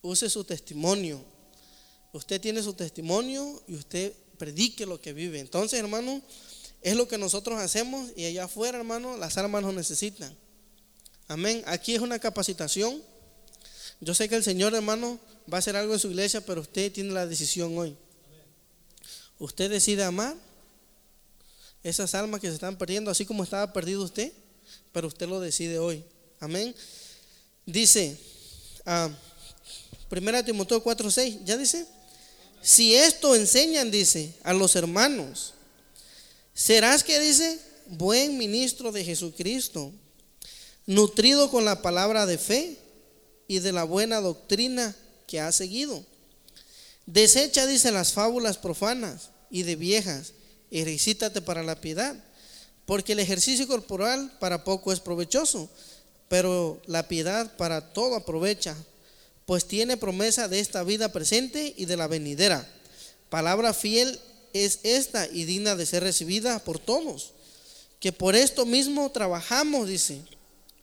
Use 0.00 0.30
su 0.30 0.44
testimonio. 0.44 1.20
Usted 2.12 2.40
tiene 2.40 2.62
su 2.62 2.72
testimonio 2.72 3.60
y 3.66 3.74
usted 3.74 4.12
predique 4.38 4.86
lo 4.86 5.00
que 5.00 5.12
vive. 5.12 5.40
Entonces, 5.40 5.80
hermano, 5.80 6.22
es 6.82 6.94
lo 6.94 7.08
que 7.08 7.18
nosotros 7.18 7.58
hacemos 7.58 8.12
y 8.14 8.26
allá 8.26 8.44
afuera, 8.44 8.78
hermano, 8.78 9.16
las 9.16 9.36
almas 9.38 9.64
nos 9.64 9.74
necesitan. 9.74 10.32
Amén. 11.26 11.64
Aquí 11.66 11.96
es 11.96 12.00
una 12.00 12.20
capacitación. 12.20 13.02
Yo 14.00 14.14
sé 14.14 14.28
que 14.28 14.36
el 14.36 14.44
Señor, 14.44 14.72
hermano, 14.76 15.18
va 15.52 15.56
a 15.56 15.58
hacer 15.58 15.74
algo 15.74 15.94
en 15.94 15.98
su 15.98 16.10
iglesia, 16.10 16.40
pero 16.40 16.60
usted 16.60 16.92
tiene 16.92 17.10
la 17.10 17.26
decisión 17.26 17.76
hoy. 17.76 17.96
Usted 19.40 19.68
decide 19.68 20.04
amar 20.04 20.36
esas 21.82 22.14
almas 22.14 22.40
que 22.40 22.46
se 22.46 22.54
están 22.54 22.78
perdiendo, 22.78 23.10
así 23.10 23.26
como 23.26 23.42
estaba 23.42 23.72
perdido 23.72 24.04
usted, 24.04 24.32
pero 24.92 25.08
usted 25.08 25.26
lo 25.26 25.40
decide 25.40 25.80
hoy. 25.80 26.04
Amén. 26.38 26.72
Dice, 27.68 28.16
uh, 28.86 29.10
Primera 30.08 30.42
Timoteo 30.42 30.82
4:6, 30.82 31.44
¿ya 31.44 31.58
dice? 31.58 31.86
Si 32.62 32.94
esto 32.94 33.36
enseñan, 33.36 33.90
dice, 33.90 34.32
a 34.42 34.54
los 34.54 34.74
hermanos, 34.74 35.52
serás 36.54 37.04
que 37.04 37.20
dice, 37.20 37.60
buen 37.88 38.38
ministro 38.38 38.90
de 38.90 39.04
Jesucristo, 39.04 39.92
nutrido 40.86 41.50
con 41.50 41.66
la 41.66 41.82
palabra 41.82 42.24
de 42.24 42.38
fe 42.38 42.78
y 43.48 43.58
de 43.58 43.72
la 43.72 43.84
buena 43.84 44.22
doctrina 44.22 44.96
que 45.26 45.38
ha 45.38 45.52
seguido. 45.52 46.02
Desecha, 47.04 47.66
dice, 47.66 47.92
las 47.92 48.14
fábulas 48.14 48.56
profanas 48.56 49.28
y 49.50 49.64
de 49.64 49.76
viejas, 49.76 50.32
y 50.70 50.84
recítate 50.84 51.42
para 51.42 51.62
la 51.62 51.78
piedad, 51.82 52.16
porque 52.86 53.12
el 53.12 53.18
ejercicio 53.18 53.68
corporal 53.68 54.38
para 54.40 54.64
poco 54.64 54.90
es 54.90 55.00
provechoso, 55.00 55.68
pero 56.28 56.80
la 56.86 57.08
piedad 57.08 57.56
para 57.56 57.92
todo 57.92 58.16
aprovecha, 58.16 58.76
pues 59.46 59.66
tiene 59.66 59.96
promesa 59.96 60.46
de 60.48 60.60
esta 60.60 60.84
vida 60.84 61.10
presente 61.10 61.74
y 61.76 61.86
de 61.86 61.96
la 61.96 62.06
venidera. 62.06 62.68
Palabra 63.30 63.72
fiel 63.72 64.18
es 64.52 64.80
esta 64.82 65.26
y 65.26 65.44
digna 65.44 65.74
de 65.74 65.86
ser 65.86 66.02
recibida 66.02 66.58
por 66.58 66.78
todos, 66.78 67.32
que 68.00 68.12
por 68.12 68.36
esto 68.36 68.66
mismo 68.66 69.10
trabajamos, 69.10 69.88
dice, 69.88 70.20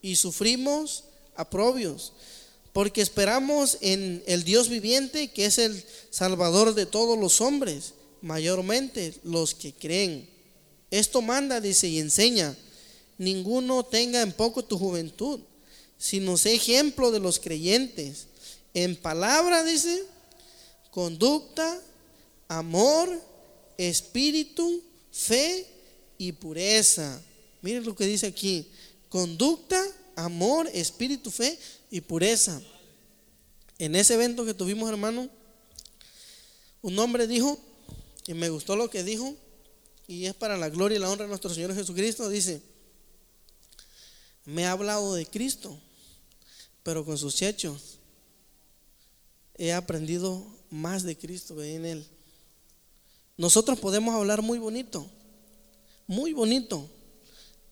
y 0.01 0.15
sufrimos 0.15 1.05
aprobios, 1.35 2.13
porque 2.73 3.01
esperamos 3.01 3.77
en 3.81 4.23
el 4.27 4.43
Dios 4.43 4.67
viviente, 4.67 5.29
que 5.29 5.45
es 5.45 5.59
el 5.59 5.83
Salvador 6.09 6.73
de 6.73 6.85
todos 6.85 7.17
los 7.17 7.41
hombres, 7.41 7.93
mayormente 8.21 9.13
los 9.23 9.53
que 9.53 9.73
creen. 9.73 10.29
Esto 10.91 11.21
manda, 11.21 11.61
dice, 11.61 11.87
y 11.87 11.99
enseña, 11.99 12.55
ninguno 13.17 13.83
tenga 13.83 14.21
en 14.21 14.31
poco 14.31 14.63
tu 14.63 14.77
juventud, 14.77 15.39
sino 15.97 16.37
sé 16.37 16.53
ejemplo 16.53 17.11
de 17.11 17.19
los 17.19 17.39
creyentes 17.39 18.27
en 18.75 18.97
palabra, 18.97 19.63
dice, 19.63 20.03
conducta, 20.91 21.81
amor, 22.49 23.09
espíritu, 23.77 24.83
fe 25.11 25.65
y 26.17 26.33
pureza. 26.33 27.21
Miren 27.61 27.85
lo 27.85 27.95
que 27.95 28.05
dice 28.05 28.27
aquí. 28.27 28.67
Conducta, 29.07 29.81
amor, 30.17 30.69
espíritu, 30.73 31.31
fe 31.31 31.57
y 31.89 32.01
pureza. 32.01 32.61
En 33.79 33.95
ese 33.95 34.15
evento 34.15 34.45
que 34.45 34.53
tuvimos, 34.53 34.89
hermano, 34.89 35.29
un 36.81 36.99
hombre 36.99 37.27
dijo, 37.27 37.57
y 38.27 38.33
me 38.33 38.49
gustó 38.49 38.75
lo 38.75 38.89
que 38.89 39.03
dijo, 39.03 39.35
y 40.05 40.25
es 40.25 40.33
para 40.33 40.57
la 40.57 40.69
gloria 40.69 40.97
y 40.97 40.99
la 40.99 41.09
honra 41.09 41.23
de 41.23 41.29
nuestro 41.29 41.53
Señor 41.53 41.73
Jesucristo, 41.73 42.27
dice, 42.27 42.61
me 44.45 44.65
ha 44.65 44.71
hablado 44.71 45.15
de 45.15 45.25
Cristo, 45.25 45.77
pero 46.83 47.03
con 47.03 47.17
sus 47.17 47.41
hechos 47.41 47.97
he 49.57 49.73
aprendido 49.73 50.45
más 50.69 51.03
de 51.03 51.17
Cristo 51.17 51.61
en 51.63 51.85
Él. 51.85 52.07
Nosotros 53.37 53.79
podemos 53.79 54.15
hablar 54.15 54.41
muy 54.41 54.59
bonito, 54.59 55.09
muy 56.07 56.33
bonito, 56.33 56.87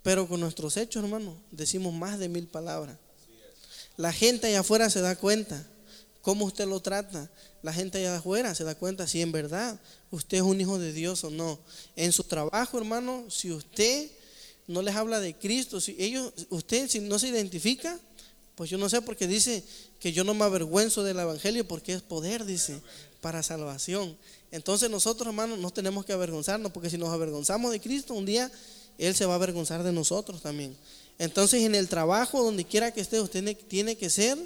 pero 0.01 0.27
con 0.27 0.39
nuestros 0.39 0.75
hechos, 0.75 1.03
hermano, 1.03 1.37
decimos 1.51 1.93
más 1.93 2.19
de 2.19 2.27
mil 2.27 2.47
palabras. 2.47 2.97
La 3.95 4.11
gente 4.11 4.47
allá 4.47 4.61
afuera 4.61 4.89
se 4.89 5.01
da 5.01 5.15
cuenta 5.15 5.65
cómo 6.21 6.45
usted 6.45 6.65
lo 6.65 6.81
trata. 6.81 7.29
La 7.61 7.71
gente 7.71 7.99
allá 7.99 8.17
afuera 8.17 8.55
se 8.55 8.63
da 8.63 8.75
cuenta 8.75 9.07
si 9.07 9.21
en 9.21 9.31
verdad 9.31 9.79
usted 10.09 10.37
es 10.37 10.43
un 10.43 10.59
hijo 10.59 10.79
de 10.79 10.91
Dios 10.91 11.23
o 11.23 11.29
no. 11.29 11.59
En 11.95 12.11
su 12.11 12.23
trabajo, 12.23 12.77
hermano, 12.77 13.25
si 13.29 13.51
usted 13.51 14.09
no 14.67 14.81
les 14.81 14.95
habla 14.95 15.19
de 15.19 15.35
Cristo, 15.35 15.81
si 15.81 15.95
ellos, 15.99 16.31
usted 16.49 16.89
si 16.89 16.99
no 16.99 17.19
se 17.19 17.27
identifica, 17.27 17.99
pues 18.55 18.69
yo 18.69 18.77
no 18.77 18.89
sé 18.89 19.01
porque 19.01 19.27
dice 19.27 19.63
que 19.99 20.13
yo 20.13 20.23
no 20.23 20.33
me 20.33 20.45
avergüenzo 20.45 21.03
del 21.03 21.19
Evangelio 21.19 21.67
porque 21.67 21.93
es 21.93 22.01
poder, 22.01 22.45
dice, 22.45 22.79
para 23.21 23.41
salvación. 23.41 24.15
Entonces 24.51 24.89
nosotros, 24.89 25.27
hermanos, 25.27 25.57
no 25.59 25.71
tenemos 25.71 26.05
que 26.05 26.13
avergonzarnos 26.13 26.71
porque 26.71 26.89
si 26.89 26.97
nos 26.97 27.09
avergonzamos 27.09 27.71
de 27.71 27.79
Cristo, 27.79 28.13
un 28.13 28.25
día 28.25 28.51
Él 28.97 29.15
se 29.15 29.25
va 29.25 29.33
a 29.33 29.35
avergonzar 29.37 29.83
de 29.83 29.91
nosotros 29.91 30.41
también. 30.41 30.77
Entonces 31.17 31.63
en 31.63 31.75
el 31.75 31.87
trabajo, 31.87 32.43
donde 32.43 32.65
quiera 32.65 32.91
que 32.91 33.01
esté, 33.01 33.19
usted 33.19 33.57
tiene 33.67 33.95
que 33.95 34.09
ser 34.09 34.37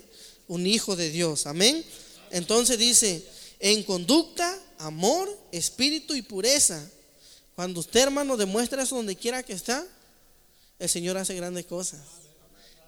un 0.47 0.65
hijo 0.65 0.95
de 0.95 1.09
Dios. 1.09 1.45
Amén. 1.45 1.83
Entonces 2.31 2.77
dice, 2.77 3.25
en 3.59 3.83
conducta, 3.83 4.57
amor, 4.77 5.29
espíritu 5.51 6.15
y 6.15 6.21
pureza. 6.21 6.89
Cuando 7.55 7.79
usted, 7.79 8.01
hermano, 8.01 8.37
demuestra 8.37 8.83
eso 8.83 8.95
donde 8.95 9.15
quiera 9.15 9.43
que 9.43 9.53
está, 9.53 9.85
el 10.79 10.89
Señor 10.89 11.17
hace 11.17 11.35
grandes 11.35 11.65
cosas. 11.65 12.01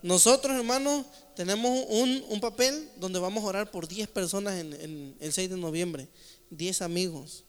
Nosotros, 0.01 0.55
hermanos, 0.55 1.05
tenemos 1.35 1.85
un, 1.89 2.39
papel 2.39 2.89
donde 2.97 3.19
vamos 3.19 3.43
a 3.43 3.47
orar 3.47 3.71
por 3.71 3.87
10 3.87 4.07
personas 4.09 4.59
en, 4.59 5.15
el 5.19 5.33
6 5.33 5.49
de 5.49 5.57
noviembre. 5.57 6.07
10 6.51 6.81
amigos. 6.81 7.43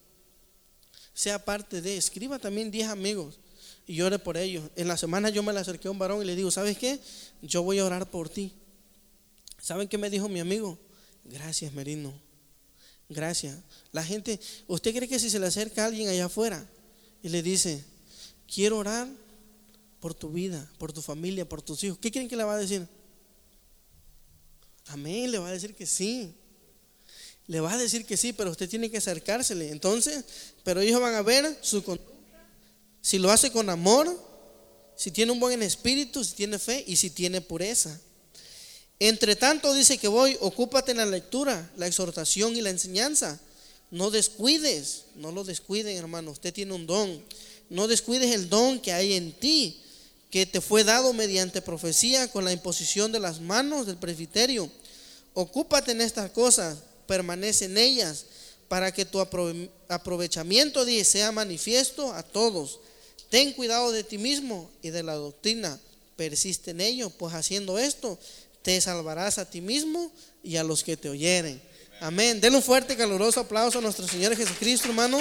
Sea 1.14 1.45
parte 1.45 1.80
de, 1.80 1.97
escriba 1.97 2.38
también 2.38 2.70
10 2.70 2.88
amigos 2.88 3.38
y 3.86 3.95
llore 3.95 4.18
por 4.18 4.36
ellos. 4.36 4.68
En 4.76 4.88
la 4.88 4.97
semana 4.97 5.30
yo 5.30 5.43
me 5.43 5.53
le 5.53 5.61
acerqué 5.61 5.88
a 5.88 5.91
un 5.91 5.99
varón 5.99 6.22
y 6.22 6.24
le 6.24 6.36
digo, 6.36 6.51
¿sabes 6.51 6.76
qué? 6.78 6.99
Yo 7.43 7.62
voy 7.62 7.78
a 7.78 7.84
orar 7.84 8.11
por 8.11 8.28
ti. 8.28 8.53
¿Saben 9.61 9.88
qué 9.88 9.99
me 9.99 10.11
dijo 10.11 10.28
mi 10.28 10.41
amigo? 10.41 10.78
Gracias, 11.24 11.72
Merino. 11.72 12.12
Gracias. 13.09 13.59
La 13.93 14.05
gente, 14.05 14.41
¿usted 14.66 14.95
cree 14.95 15.09
que 15.09 15.18
si 15.18 15.30
se 15.30 15.38
le 15.38 15.47
acerca 15.47 15.82
a 15.82 15.86
alguien 15.86 16.09
allá 16.09 16.26
afuera 16.26 16.66
y 17.22 17.28
le 17.28 17.43
dice, 17.43 17.84
quiero 18.47 18.78
orar 18.78 19.09
por 20.01 20.14
tu 20.14 20.30
vida, 20.30 20.68
por 20.78 20.92
tu 20.92 21.03
familia, 21.03 21.48
por 21.48 21.62
tus 21.62 21.84
hijos, 21.84 21.98
¿qué 21.98 22.11
creen 22.11 22.28
que 22.28 22.36
le 22.36 22.44
va 22.44 22.55
a 22.55 22.59
decir? 22.59 22.86
Amén, 24.86 25.30
le 25.30 25.38
va 25.38 25.48
a 25.48 25.53
decir 25.53 25.74
que 25.74 25.86
sí. 25.86 26.34
Le 27.46 27.61
va 27.61 27.72
a 27.72 27.78
decir 27.78 28.07
que 28.07 28.16
sí, 28.16 28.32
pero 28.32 28.51
usted 28.51 28.68
tiene 28.68 28.90
que 28.90 28.98
acercársele. 28.98 29.70
Entonces, 29.70 30.24
pero 30.64 30.80
ellos 30.80 31.01
van 31.01 31.14
a 31.14 31.22
ver 31.22 31.59
su 31.61 31.82
conducta. 31.82 32.11
Si 33.03 33.18
lo 33.18 33.30
hace 33.30 33.51
con 33.51 33.68
amor, 33.70 34.09
si 34.96 35.11
tiene 35.11 35.32
un 35.32 35.40
buen 35.40 35.62
espíritu, 35.62 36.24
si 36.24 36.34
tiene 36.34 36.59
fe 36.59 36.84
y 36.86 36.96
si 36.96 37.11
tiene 37.11 37.40
pureza. 37.40 37.98
Entre 38.98 39.34
tanto 39.34 39.72
dice 39.72 39.96
que 39.98 40.09
voy, 40.09 40.36
ocúpate 40.40 40.90
en 40.90 40.98
la 40.98 41.07
lectura, 41.07 41.70
la 41.76 41.86
exhortación 41.86 42.57
y 42.57 42.61
la 42.61 42.70
enseñanza. 42.70 43.40
No 43.90 44.11
descuides, 44.11 45.05
no 45.16 45.32
lo 45.32 45.42
descuiden, 45.42 45.96
hermano. 45.96 46.30
Usted 46.30 46.53
tiene 46.53 46.74
un 46.74 46.86
don. 46.86 47.24
No 47.70 47.88
descuides 47.88 48.34
el 48.34 48.48
don 48.48 48.78
que 48.80 48.92
hay 48.92 49.14
en 49.14 49.32
ti, 49.32 49.80
que 50.30 50.46
te 50.46 50.60
fue 50.60 50.84
dado 50.84 51.12
mediante 51.12 51.60
profecía 51.62 52.28
con 52.30 52.44
la 52.44 52.52
imposición 52.52 53.12
de 53.12 53.20
las 53.20 53.40
manos 53.40 53.86
del 53.86 53.96
presbiterio. 53.96 54.70
Ocúpate 55.34 55.92
en 55.92 56.00
estas 56.00 56.30
cosas, 56.30 56.78
permanece 57.06 57.64
en 57.64 57.78
ellas, 57.78 58.26
para 58.68 58.92
que 58.92 59.04
tu 59.04 59.20
aprovechamiento 59.88 60.84
sea 61.04 61.32
manifiesto 61.32 62.12
a 62.12 62.22
todos. 62.22 62.78
Ten 63.28 63.52
cuidado 63.52 63.90
de 63.90 64.04
ti 64.04 64.18
mismo 64.18 64.70
y 64.82 64.90
de 64.90 65.02
la 65.02 65.14
doctrina. 65.14 65.78
Persiste 66.16 66.70
en 66.70 66.80
ello, 66.80 67.10
pues 67.10 67.34
haciendo 67.34 67.78
esto 67.78 68.18
te 68.62 68.80
salvarás 68.80 69.38
a 69.38 69.48
ti 69.48 69.60
mismo 69.60 70.12
y 70.42 70.56
a 70.56 70.64
los 70.64 70.84
que 70.84 70.96
te 70.96 71.08
oyeren. 71.08 71.60
Amén. 72.00 72.40
Denle 72.40 72.58
un 72.58 72.62
fuerte 72.62 72.94
y 72.94 72.96
caluroso 72.96 73.40
aplauso 73.40 73.78
a 73.78 73.82
nuestro 73.82 74.06
Señor 74.06 74.36
Jesucristo, 74.36 74.88
hermano. 74.88 75.18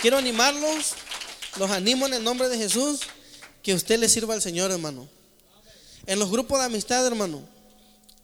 Quiero 0.00 0.18
animarlos, 0.18 0.92
los 1.58 1.70
animo 1.70 2.06
en 2.06 2.14
el 2.14 2.24
nombre 2.24 2.48
de 2.48 2.58
Jesús, 2.58 3.00
que 3.66 3.74
usted 3.74 3.98
le 3.98 4.08
sirva 4.08 4.32
al 4.32 4.40
Señor, 4.40 4.70
hermano. 4.70 5.08
En 6.06 6.20
los 6.20 6.30
grupos 6.30 6.60
de 6.60 6.66
amistad, 6.66 7.04
hermano, 7.04 7.42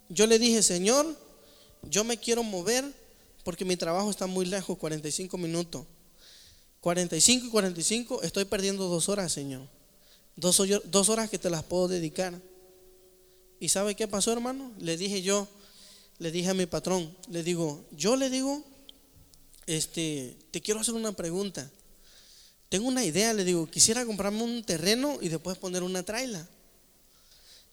yo 0.08 0.28
le 0.28 0.38
dije, 0.38 0.62
Señor, 0.62 1.18
yo 1.82 2.04
me 2.04 2.16
quiero 2.16 2.44
mover 2.44 2.84
porque 3.42 3.64
mi 3.64 3.76
trabajo 3.76 4.08
está 4.08 4.28
muy 4.28 4.46
lejos, 4.46 4.78
45 4.78 5.36
minutos. 5.38 5.84
45 6.80 7.46
y 7.46 7.50
45, 7.50 8.22
estoy 8.22 8.44
perdiendo 8.44 8.86
dos 8.86 9.08
horas, 9.08 9.32
Señor. 9.32 9.62
Dos, 10.36 10.62
dos 10.84 11.08
horas 11.08 11.28
que 11.28 11.40
te 11.40 11.50
las 11.50 11.64
puedo 11.64 11.88
dedicar. 11.88 12.40
¿Y 13.58 13.68
sabe 13.68 13.96
qué 13.96 14.06
pasó, 14.06 14.30
hermano? 14.30 14.70
Le 14.78 14.96
dije 14.96 15.22
yo, 15.22 15.48
le 16.20 16.30
dije 16.30 16.50
a 16.50 16.54
mi 16.54 16.66
patrón, 16.66 17.16
le 17.28 17.42
digo, 17.42 17.84
yo 17.90 18.14
le 18.14 18.30
digo, 18.30 18.62
este, 19.66 20.36
te 20.52 20.60
quiero 20.60 20.78
hacer 20.78 20.94
una 20.94 21.10
pregunta. 21.10 21.68
Tengo 22.72 22.88
una 22.88 23.04
idea, 23.04 23.34
le 23.34 23.44
digo, 23.44 23.66
quisiera 23.66 24.06
comprarme 24.06 24.42
un 24.42 24.64
terreno 24.64 25.18
y 25.20 25.28
después 25.28 25.58
poner 25.58 25.82
una 25.82 26.02
traila. 26.02 26.48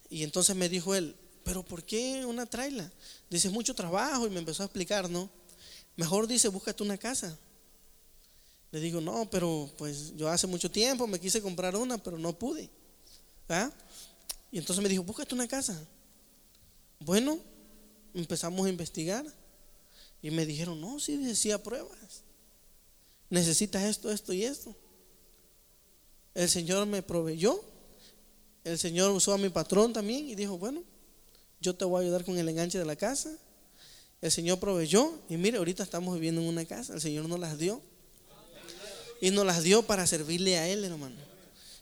Y 0.09 0.23
entonces 0.23 0.53
me 0.57 0.67
dijo 0.67 0.93
él, 0.93 1.15
pero 1.45 1.63
¿por 1.63 1.85
qué 1.85 2.25
una 2.25 2.45
traila? 2.45 2.91
Dice, 3.29 3.49
mucho 3.49 3.73
trabajo 3.73 4.27
y 4.27 4.29
me 4.29 4.39
empezó 4.39 4.61
a 4.61 4.65
explicar, 4.65 5.09
¿no? 5.09 5.29
Mejor 5.95 6.27
dice, 6.27 6.49
búscate 6.49 6.83
una 6.83 6.97
casa. 6.97 7.37
Le 8.73 8.81
digo, 8.81 8.99
no, 8.99 9.29
pero 9.29 9.71
pues 9.77 10.17
yo 10.17 10.27
hace 10.27 10.47
mucho 10.47 10.69
tiempo 10.69 11.07
me 11.07 11.17
quise 11.17 11.41
comprar 11.41 11.77
una, 11.77 11.97
pero 11.97 12.17
no 12.17 12.37
pude. 12.37 12.69
¿Ah? 13.47 13.71
Y 14.51 14.57
entonces 14.57 14.83
me 14.83 14.89
dijo, 14.89 15.03
búscate 15.03 15.33
una 15.33 15.47
casa. 15.47 15.81
Bueno, 16.99 17.39
empezamos 18.13 18.65
a 18.65 18.69
investigar 18.69 19.25
y 20.21 20.29
me 20.29 20.45
dijeron, 20.45 20.81
no, 20.81 20.99
sí, 20.99 21.15
decía 21.15 21.63
pruebas. 21.63 22.23
Necesitas 23.29 23.83
esto, 23.83 24.11
esto 24.11 24.33
y 24.33 24.43
esto. 24.43 24.75
El 26.33 26.49
Señor 26.49 26.85
me 26.85 27.01
proveyó. 27.01 27.63
El 28.63 28.77
Señor 28.77 29.11
usó 29.11 29.33
a 29.33 29.37
mi 29.37 29.49
patrón 29.49 29.93
también 29.93 30.27
y 30.27 30.35
dijo, 30.35 30.57
bueno, 30.57 30.83
yo 31.59 31.75
te 31.75 31.85
voy 31.85 31.99
a 31.99 32.05
ayudar 32.05 32.23
con 32.23 32.37
el 32.37 32.47
enganche 32.47 32.77
de 32.77 32.85
la 32.85 32.95
casa. 32.95 33.31
El 34.21 34.31
Señor 34.31 34.59
proveyó 34.59 35.13
y 35.29 35.37
mire, 35.37 35.57
ahorita 35.57 35.83
estamos 35.83 36.13
viviendo 36.15 36.41
en 36.41 36.47
una 36.47 36.65
casa. 36.65 36.93
El 36.93 37.01
Señor 37.01 37.27
nos 37.27 37.39
las 37.39 37.57
dio. 37.57 37.81
Y 39.21 39.31
nos 39.31 39.45
las 39.45 39.63
dio 39.63 39.83
para 39.83 40.07
servirle 40.07 40.57
a 40.57 40.67
Él, 40.67 40.83
hermano. 40.83 41.15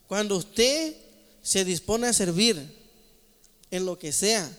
Cuando 0.07 0.37
usted 0.37 0.95
se 1.41 1.65
dispone 1.65 2.07
a 2.07 2.13
servir 2.13 2.57
en 3.69 3.85
lo 3.85 3.99
que 3.99 4.11
sea 4.11 4.49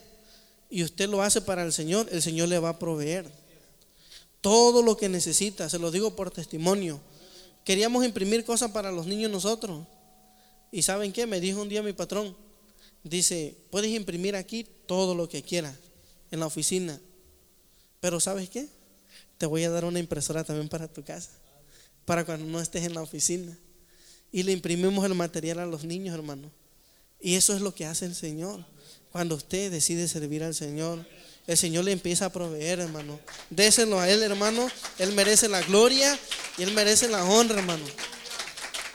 y 0.71 0.83
usted 0.83 1.09
lo 1.09 1.23
hace 1.23 1.41
para 1.41 1.65
el 1.65 1.73
Señor, 1.73 2.09
el 2.11 2.23
Señor 2.23 2.49
le 2.49 2.59
va 2.59 2.71
a 2.71 2.79
proveer 2.79 3.31
todo 4.41 4.83
lo 4.83 4.97
que 4.97 5.09
necesita. 5.09 5.69
Se 5.69 5.79
lo 5.79 5.91
digo 5.91 6.15
por 6.15 6.31
testimonio. 6.31 7.01
Queríamos 7.69 8.03
imprimir 8.03 8.47
cosas 8.47 8.71
para 8.71 8.91
los 8.91 9.07
niños 9.07 9.31
nosotros. 9.31 9.87
¿Y 10.73 10.81
saben 10.81 11.13
qué? 11.13 11.27
Me 11.27 11.39
dijo 11.39 11.61
un 11.61 11.69
día 11.69 11.83
mi 11.83 11.93
patrón, 11.93 12.35
dice, 13.05 13.59
puedes 13.71 13.91
imprimir 13.91 14.37
aquí 14.37 14.67
todo 14.87 15.15
lo 15.15 15.29
que 15.29 15.43
quieras 15.43 15.77
en 16.31 16.41
la 16.41 16.47
oficina. 16.47 16.99
Pero 18.01 18.21
¿sabes 18.21 18.49
qué? 18.49 18.71
Te 19.37 19.45
voy 19.45 19.65
a 19.65 19.71
dar 19.71 19.85
una 19.85 19.99
impresora 19.99 20.45
también 20.45 20.71
para 20.71 20.91
tu 20.91 21.05
casa, 21.05 21.29
para 22.07 22.25
cuando 22.25 22.47
no 22.47 22.59
estés 22.59 22.85
en 22.85 22.95
la 22.95 23.03
oficina. 23.03 23.59
Y 24.33 24.45
le 24.45 24.53
imprimimos 24.53 25.05
el 25.05 25.15
material 25.15 25.59
a 25.59 25.67
los 25.67 25.85
niños, 25.85 26.15
hermano. 26.15 26.51
Y 27.21 27.35
eso 27.35 27.55
es 27.55 27.61
lo 27.61 27.75
que 27.75 27.85
hace 27.85 28.07
el 28.07 28.15
Señor. 28.15 28.65
Cuando 29.13 29.35
usted 29.35 29.71
decide 29.71 30.09
servir 30.09 30.43
al 30.43 30.55
Señor, 30.55 31.07
el 31.49 31.57
Señor 31.57 31.85
le 31.85 31.93
empieza 31.93 32.27
a 32.27 32.33
proveer, 32.33 32.79
hermano. 32.79 33.19
Déselo 33.51 33.99
a 33.99 34.09
Él, 34.09 34.23
hermano. 34.23 34.71
Él 34.99 35.13
merece 35.13 35.49
la 35.49 35.63
gloria 35.63 36.17
y 36.59 36.63
Él 36.63 36.73
merece 36.73 37.09
la 37.09 37.25
honra, 37.25 37.59
hermano. 37.59 37.85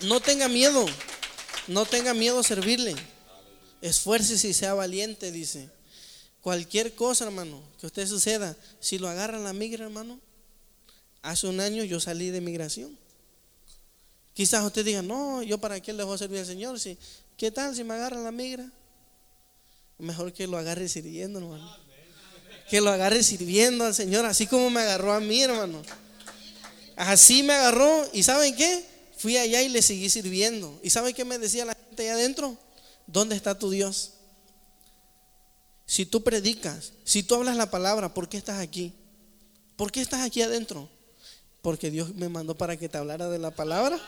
No 0.01 0.21
tenga 0.21 0.47
miedo. 0.47 0.85
No 1.67 1.85
tenga 1.85 2.13
miedo 2.13 2.39
a 2.39 2.43
servirle. 2.43 2.95
Esfuércese 3.81 4.47
y 4.47 4.53
sea 4.53 4.75
valiente, 4.75 5.31
dice. 5.31 5.69
Cualquier 6.41 6.93
cosa, 6.93 7.25
hermano, 7.25 7.61
que 7.79 7.87
usted 7.87 8.07
suceda, 8.07 8.55
si 8.79 8.99
lo 8.99 9.09
agarra 9.09 9.39
la 9.39 9.51
migra, 9.51 9.85
hermano. 9.85 10.19
Hace 11.21 11.47
un 11.47 11.59
año 11.59 11.83
yo 11.83 11.99
salí 11.99 12.29
de 12.29 12.39
migración. 12.39 12.97
Quizás 14.33 14.63
usted 14.63 14.85
diga, 14.85 15.01
no, 15.01 15.41
yo 15.41 15.57
para 15.57 15.79
qué 15.79 15.91
le 15.91 16.03
voy 16.03 16.15
a 16.15 16.17
servir 16.17 16.39
al 16.39 16.45
Señor 16.45 16.79
si 16.79 16.97
¿Qué 17.37 17.51
tal 17.51 17.75
si 17.75 17.83
me 17.83 17.95
agarra 17.95 18.17
la 18.17 18.31
migra? 18.31 18.71
Mejor 19.97 20.33
que 20.33 20.47
lo 20.47 20.57
agarre 20.57 20.87
sirviendo, 20.87 21.39
hermano. 21.39 21.82
Que 22.69 22.81
lo 22.81 22.89
agarre 22.89 23.23
sirviendo 23.23 23.85
al 23.85 23.93
Señor, 23.93 24.25
así 24.25 24.47
como 24.47 24.69
me 24.69 24.81
agarró 24.81 25.13
a 25.13 25.19
mí, 25.19 25.41
hermano. 25.41 25.81
Así 26.95 27.43
me 27.43 27.53
agarró. 27.53 28.07
¿Y 28.13 28.23
saben 28.23 28.55
qué? 28.55 28.85
Fui 29.17 29.37
allá 29.37 29.61
y 29.61 29.69
le 29.69 29.81
seguí 29.81 30.09
sirviendo. 30.09 30.79
¿Y 30.83 30.89
saben 30.89 31.13
qué 31.13 31.25
me 31.25 31.37
decía 31.37 31.65
la 31.65 31.75
gente 31.75 32.03
allá 32.03 32.13
adentro? 32.13 32.57
¿Dónde 33.07 33.35
está 33.35 33.57
tu 33.57 33.69
Dios? 33.69 34.11
Si 35.85 36.05
tú 36.05 36.23
predicas, 36.23 36.93
si 37.03 37.23
tú 37.23 37.35
hablas 37.35 37.55
la 37.55 37.69
palabra, 37.69 38.13
¿por 38.13 38.29
qué 38.29 38.37
estás 38.37 38.59
aquí? 38.59 38.93
¿Por 39.75 39.91
qué 39.91 40.01
estás 40.01 40.21
aquí 40.21 40.41
adentro? 40.41 40.89
Porque 41.61 41.91
Dios 41.91 42.15
me 42.15 42.29
mandó 42.29 42.55
para 42.55 42.77
que 42.77 42.89
te 42.89 42.97
hablara 42.97 43.29
de 43.29 43.39
la 43.39 43.51
palabra. 43.51 43.99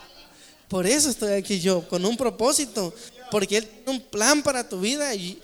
Por 0.68 0.88
eso 0.88 1.10
estoy 1.10 1.34
aquí 1.34 1.60
yo, 1.60 1.88
con 1.88 2.06
un 2.06 2.18
propósito, 2.18 2.93
porque 3.30 3.58
Él 3.58 3.68
tiene 3.68 3.99
un 3.99 4.01
plan 4.01 4.41
para 4.41 4.68
tu 4.68 4.80
vida 4.80 5.14
y, 5.14 5.39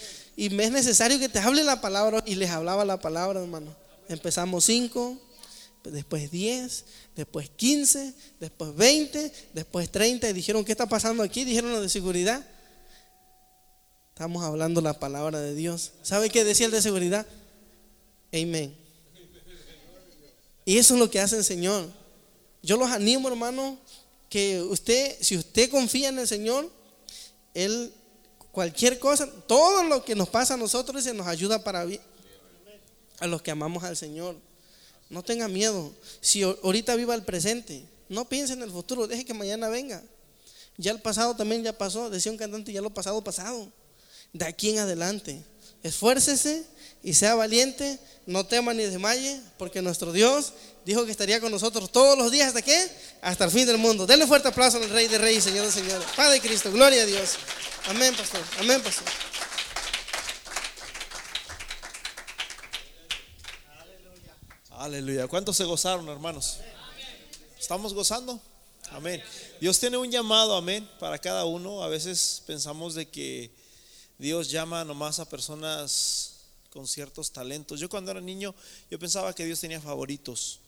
me 0.50 0.66
es 0.66 0.72
necesario 0.72 1.20
que 1.20 1.30
te 1.30 1.40
hable 1.40 1.64
la 1.64 1.82
palabra. 1.82 2.24
Y 2.26 2.36
les 2.36 2.50
hablaba 2.50 2.84
la 2.84 3.00
palabra, 3.00 3.42
hermano. 3.42 3.76
Empezamos 4.08 4.66
cinco, 4.66 5.18
después 5.84 6.32
diez, 6.32 6.86
después 7.16 7.50
quince, 7.56 8.14
después 8.40 8.76
veinte, 8.76 9.32
después 9.54 9.90
treinta. 9.92 10.30
Y 10.30 10.34
dijeron, 10.34 10.66
¿qué 10.66 10.72
está 10.72 10.88
pasando 10.88 11.24
aquí? 11.24 11.44
Dijeron 11.44 11.72
los 11.72 11.82
de 11.82 11.90
seguridad. 11.90 12.46
Estamos 14.10 14.44
hablando 14.44 14.82
la 14.82 15.00
palabra 15.00 15.40
de 15.40 15.56
Dios. 15.56 15.94
¿Sabe 16.04 16.30
qué 16.30 16.44
decía 16.44 16.66
el 16.66 16.72
de 16.72 16.82
seguridad? 16.82 17.26
Amén. 18.34 18.76
Y 20.64 20.78
eso 20.78 20.94
es 20.94 21.00
lo 21.00 21.10
que 21.10 21.20
hace 21.20 21.38
el 21.38 21.44
Señor. 21.44 21.90
Yo 22.62 22.78
los 22.78 22.92
animo, 22.92 23.28
hermano, 23.28 23.80
que 24.30 24.62
usted, 24.62 25.18
si 25.20 25.36
usted 25.38 25.70
confía 25.72 26.10
en 26.10 26.20
el 26.20 26.28
Señor, 26.28 26.72
Él, 27.56 27.92
cualquier 28.52 29.00
cosa, 29.00 29.30
todo 29.48 29.84
lo 29.84 30.04
que 30.04 30.16
nos 30.16 30.30
pasa 30.30 30.56
a 30.56 30.58
nosotros, 30.58 31.04
se 31.04 31.14
nos 31.14 31.28
ayuda 31.28 31.64
para 31.64 31.86
bien. 31.86 32.02
A 33.20 33.28
los 33.28 33.42
que 33.42 33.52
amamos 33.52 33.84
al 33.84 33.96
Señor. 33.96 34.36
No 35.10 35.24
tenga 35.24 35.48
miedo. 35.48 35.94
Si 36.22 36.42
ahorita 36.42 36.96
viva 36.96 37.14
el 37.14 37.24
presente, 37.24 37.86
no 38.10 38.28
piense 38.28 38.54
en 38.54 38.62
el 38.62 38.72
futuro, 38.72 39.08
deje 39.08 39.26
que 39.26 39.34
mañana 39.34 39.70
venga. 39.70 40.02
Ya 40.78 40.92
el 40.92 41.02
pasado 41.02 41.36
también 41.36 41.64
ya 41.64 41.78
pasó, 41.78 42.10
decía 42.10 42.32
un 42.32 42.38
cantante, 42.38 42.74
ya 42.74 42.82
lo 42.82 42.90
pasado, 42.90 43.24
pasado. 43.24 43.72
De 44.34 44.46
aquí 44.46 44.70
en 44.70 44.80
adelante, 44.80 45.44
esfuércese 45.84 46.66
y 47.04 47.14
sea 47.14 47.36
valiente, 47.36 48.00
no 48.26 48.46
tema 48.46 48.74
ni 48.74 48.84
desmaye, 48.84 49.42
porque 49.58 49.82
nuestro 49.82 50.14
Dios 50.14 50.54
dijo 50.86 51.06
que 51.06 51.12
estaría 51.12 51.40
con 51.40 51.52
nosotros 51.52 51.92
todos 51.92 52.18
los 52.18 52.32
días 52.32 52.50
hasta 52.50 52.62
qué? 52.62 52.90
Hasta 53.22 53.46
el 53.46 53.52
fin 53.52 53.68
del 53.68 53.78
mundo. 53.78 54.06
Denle 54.06 54.28
fuerte 54.28 54.48
aplauso 54.48 54.78
al 54.78 54.90
Rey 54.90 55.08
de 55.08 55.18
Reyes, 55.18 55.44
Señor 55.44 55.66
de 55.66 55.72
Señores. 55.72 56.08
Padre 56.16 56.40
Cristo, 56.40 56.72
gloria 56.72 57.04
a 57.04 57.06
Dios. 57.06 57.36
Amén, 57.88 58.16
pastor. 58.16 58.42
Amén, 58.60 58.82
pastor. 58.82 59.06
Aleluya. 64.82 65.28
¿Cuántos 65.28 65.58
se 65.58 65.64
gozaron, 65.64 66.08
hermanos? 66.10 66.58
¿Estamos 67.60 67.94
gozando? 67.94 68.42
Amén. 68.90 69.24
Dios 69.60 69.80
tiene 69.80 69.98
un 69.98 70.10
llamado, 70.10 70.56
amén, 70.56 70.90
para 71.00 71.20
cada 71.20 71.46
uno. 71.46 71.84
A 71.84 71.88
veces 71.88 72.42
pensamos 72.48 72.96
de 72.96 73.08
que 73.08 73.52
Dios 74.18 74.50
llama 74.50 74.84
nomás 74.84 75.20
a 75.20 75.30
personas 75.30 76.32
con 76.72 76.88
ciertos 76.88 77.32
talentos. 77.32 77.80
Yo 77.80 77.90
cuando 77.90 78.10
era 78.10 78.22
niño, 78.22 78.56
yo 78.90 78.98
pensaba 78.98 79.36
que 79.36 79.46
Dios 79.46 79.60
tenía 79.60 79.80
favoritos. 79.80 80.61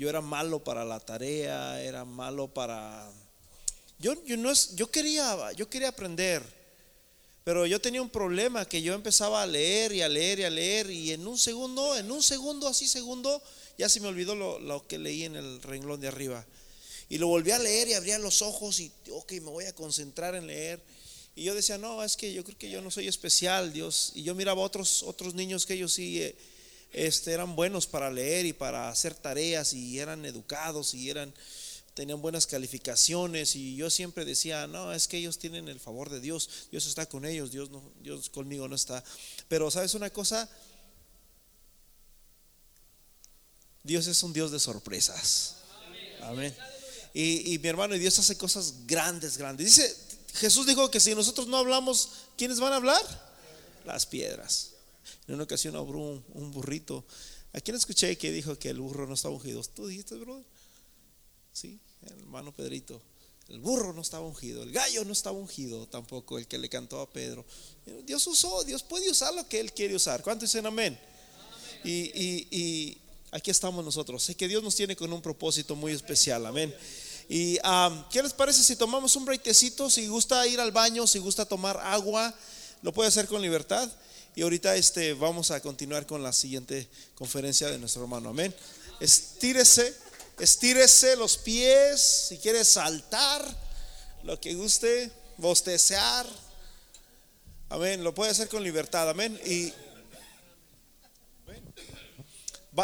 Yo 0.00 0.08
era 0.08 0.22
malo 0.22 0.64
para 0.64 0.82
la 0.82 0.98
tarea, 0.98 1.82
era 1.82 2.06
malo 2.06 2.48
para 2.48 3.06
yo, 3.98 4.14
yo 4.24 4.38
no 4.38 4.50
yo 4.76 4.90
quería, 4.90 5.52
yo 5.52 5.68
quería 5.68 5.88
aprender, 5.88 6.42
pero 7.44 7.66
yo 7.66 7.82
tenía 7.82 8.00
un 8.00 8.08
problema 8.08 8.64
que 8.64 8.80
yo 8.80 8.94
empezaba 8.94 9.42
a 9.42 9.46
leer 9.46 9.92
y 9.92 10.00
a 10.00 10.08
leer 10.08 10.38
y 10.38 10.44
a 10.44 10.48
leer 10.48 10.90
y 10.90 11.12
en 11.12 11.26
un 11.26 11.36
segundo, 11.36 11.94
en 11.98 12.10
un 12.10 12.22
segundo, 12.22 12.66
así 12.66 12.88
segundo, 12.88 13.42
ya 13.76 13.90
se 13.90 14.00
me 14.00 14.08
olvidó 14.08 14.34
lo, 14.34 14.58
lo 14.58 14.86
que 14.86 14.98
leí 14.98 15.24
en 15.24 15.36
el 15.36 15.60
renglón 15.60 16.00
de 16.00 16.08
arriba. 16.08 16.46
Y 17.10 17.18
lo 17.18 17.26
volví 17.26 17.50
a 17.50 17.58
leer 17.58 17.88
y 17.88 17.92
abría 17.92 18.18
los 18.18 18.40
ojos 18.40 18.80
y, 18.80 18.90
ok, 19.10 19.32
me 19.32 19.50
voy 19.50 19.66
a 19.66 19.74
concentrar 19.74 20.34
en 20.34 20.46
leer. 20.46 20.80
Y 21.36 21.44
yo 21.44 21.54
decía, 21.54 21.76
no, 21.76 22.02
es 22.02 22.16
que 22.16 22.32
yo 22.32 22.42
creo 22.42 22.56
que 22.56 22.70
yo 22.70 22.80
no 22.80 22.90
soy 22.90 23.06
especial, 23.06 23.70
Dios. 23.74 24.12
Y 24.14 24.22
yo 24.22 24.34
miraba 24.34 24.62
a 24.62 24.64
otros, 24.64 25.02
otros 25.02 25.34
niños 25.34 25.66
que 25.66 25.74
ellos 25.74 25.92
sí 25.92 26.22
eh, 26.22 26.34
este, 26.92 27.32
eran 27.32 27.56
buenos 27.56 27.86
para 27.86 28.10
leer 28.10 28.46
y 28.46 28.52
para 28.52 28.88
hacer 28.88 29.14
tareas 29.14 29.72
y 29.72 29.98
eran 29.98 30.24
educados 30.24 30.94
y 30.94 31.10
eran 31.10 31.32
tenían 31.94 32.22
buenas 32.22 32.46
calificaciones 32.46 33.56
y 33.56 33.76
yo 33.76 33.90
siempre 33.90 34.24
decía, 34.24 34.66
no, 34.66 34.92
es 34.92 35.08
que 35.08 35.18
ellos 35.18 35.38
tienen 35.38 35.68
el 35.68 35.80
favor 35.80 36.08
de 36.08 36.20
Dios, 36.20 36.68
Dios 36.70 36.86
está 36.86 37.06
con 37.06 37.24
ellos, 37.24 37.50
Dios, 37.50 37.70
no, 37.70 37.82
Dios 38.00 38.30
conmigo 38.30 38.68
no 38.68 38.74
está. 38.74 39.04
Pero 39.48 39.70
sabes 39.70 39.94
una 39.94 40.08
cosa, 40.08 40.48
Dios 43.82 44.06
es 44.06 44.22
un 44.22 44.32
Dios 44.32 44.50
de 44.50 44.60
sorpresas. 44.60 45.56
Amén. 46.22 46.56
Y, 47.12 47.52
y, 47.54 47.58
mi 47.58 47.68
hermano, 47.68 47.94
y 47.96 47.98
Dios 47.98 48.18
hace 48.18 48.38
cosas 48.38 48.86
grandes, 48.86 49.36
grandes. 49.36 49.66
Dice, 49.66 49.96
Jesús 50.34 50.66
dijo 50.66 50.90
que 50.90 51.00
si 51.00 51.14
nosotros 51.14 51.48
no 51.48 51.56
hablamos, 51.56 52.10
¿quiénes 52.36 52.60
van 52.60 52.72
a 52.72 52.76
hablar? 52.76 53.02
Las 53.84 54.06
piedras. 54.06 54.69
En 55.30 55.36
una 55.36 55.44
ocasión 55.44 55.76
habló 55.76 55.98
un, 55.98 56.24
un 56.34 56.50
burrito. 56.50 57.04
¿A 57.52 57.60
quién 57.60 57.76
escuché 57.76 58.18
que 58.18 58.32
dijo 58.32 58.58
que 58.58 58.70
el 58.70 58.80
burro 58.80 59.06
no 59.06 59.14
estaba 59.14 59.34
ungido? 59.34 59.62
¿Tú 59.62 59.86
dijiste, 59.86 60.16
brother? 60.16 60.44
Sí 61.52 61.80
hermano 62.02 62.52
Pedrito. 62.52 63.00
El 63.48 63.58
burro 63.58 63.92
no 63.92 64.02
estaba 64.02 64.24
ungido, 64.24 64.62
el 64.62 64.70
gallo 64.70 65.04
no 65.04 65.12
estaba 65.12 65.36
ungido 65.36 65.86
tampoco, 65.88 66.38
el 66.38 66.46
que 66.46 66.56
le 66.56 66.68
cantó 66.68 67.00
a 67.00 67.10
Pedro. 67.10 67.44
Dios 68.06 68.24
usó, 68.28 68.62
Dios 68.62 68.84
puede 68.84 69.10
usar 69.10 69.34
lo 69.34 69.48
que 69.48 69.58
Él 69.58 69.72
quiere 69.72 69.96
usar. 69.96 70.22
¿Cuántos 70.22 70.48
dicen 70.48 70.66
amén? 70.66 70.98
Y, 71.82 72.96
aquí 73.32 73.50
estamos 73.50 73.84
nosotros. 73.84 74.22
Sé 74.22 74.36
que 74.36 74.46
Dios 74.46 74.62
nos 74.62 74.76
tiene 74.76 74.94
con 74.94 75.12
un 75.12 75.20
propósito 75.20 75.74
muy 75.74 75.92
especial, 75.92 76.46
amén. 76.46 76.72
Y 77.28 77.58
¿qué 78.12 78.22
les 78.22 78.32
parece 78.32 78.62
si 78.62 78.76
tomamos 78.76 79.16
un 79.16 79.24
breitecito? 79.24 79.90
Si 79.90 80.06
gusta 80.06 80.46
ir 80.46 80.60
al 80.60 80.70
baño, 80.70 81.08
si 81.08 81.18
gusta 81.18 81.44
tomar 81.44 81.76
agua, 81.78 82.32
lo 82.82 82.92
puede 82.92 83.08
hacer 83.08 83.26
con 83.26 83.42
libertad. 83.42 83.90
Y 84.34 84.42
ahorita 84.42 84.76
este, 84.76 85.14
vamos 85.14 85.50
a 85.50 85.60
continuar 85.60 86.06
con 86.06 86.22
la 86.22 86.32
siguiente 86.32 86.88
conferencia 87.14 87.68
de 87.68 87.78
nuestro 87.78 88.02
hermano, 88.02 88.30
amén. 88.30 88.54
Estírese. 89.00 89.94
Estírese 90.38 91.16
los 91.16 91.36
pies, 91.36 92.00
si 92.28 92.38
quiere 92.38 92.64
saltar, 92.64 93.44
lo 94.22 94.40
que 94.40 94.54
guste, 94.54 95.12
bostecear. 95.36 96.26
Amén, 97.68 98.02
lo 98.02 98.14
puede 98.14 98.30
hacer 98.30 98.48
con 98.48 98.62
libertad, 98.62 99.10
amén. 99.10 99.38
Y 99.44 99.74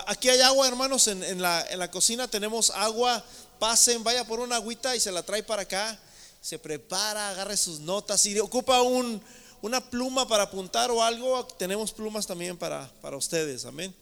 aquí 0.07 0.29
hay 0.29 0.43
agua, 0.43 0.69
hermanos, 0.69 1.07
en, 1.09 1.41
la, 1.41 1.67
en 1.71 1.79
la 1.79 1.91
cocina 1.91 2.29
tenemos 2.29 2.71
agua. 2.71 3.25
Pasen, 3.59 4.05
vaya 4.05 4.27
por 4.27 4.41
una 4.41 4.57
agüita 4.57 4.95
y 4.95 5.01
se 5.01 5.11
la 5.11 5.23
trae 5.23 5.43
para 5.43 5.63
acá. 5.63 5.99
Se 6.43 6.59
prepara, 6.59 7.31
agarre 7.31 7.57
sus 7.57 7.81
notas. 7.81 8.21
Si 8.21 8.39
ocupa 8.39 8.83
un, 8.83 9.23
una 9.63 9.81
pluma 9.81 10.29
para 10.29 10.45
apuntar 10.45 10.91
o 10.91 11.03
algo, 11.03 11.45
tenemos 11.59 11.93
plumas 11.93 12.27
también 12.27 12.57
para, 12.57 12.91
para 13.01 13.17
ustedes, 13.17 13.65
amén. 13.65 13.95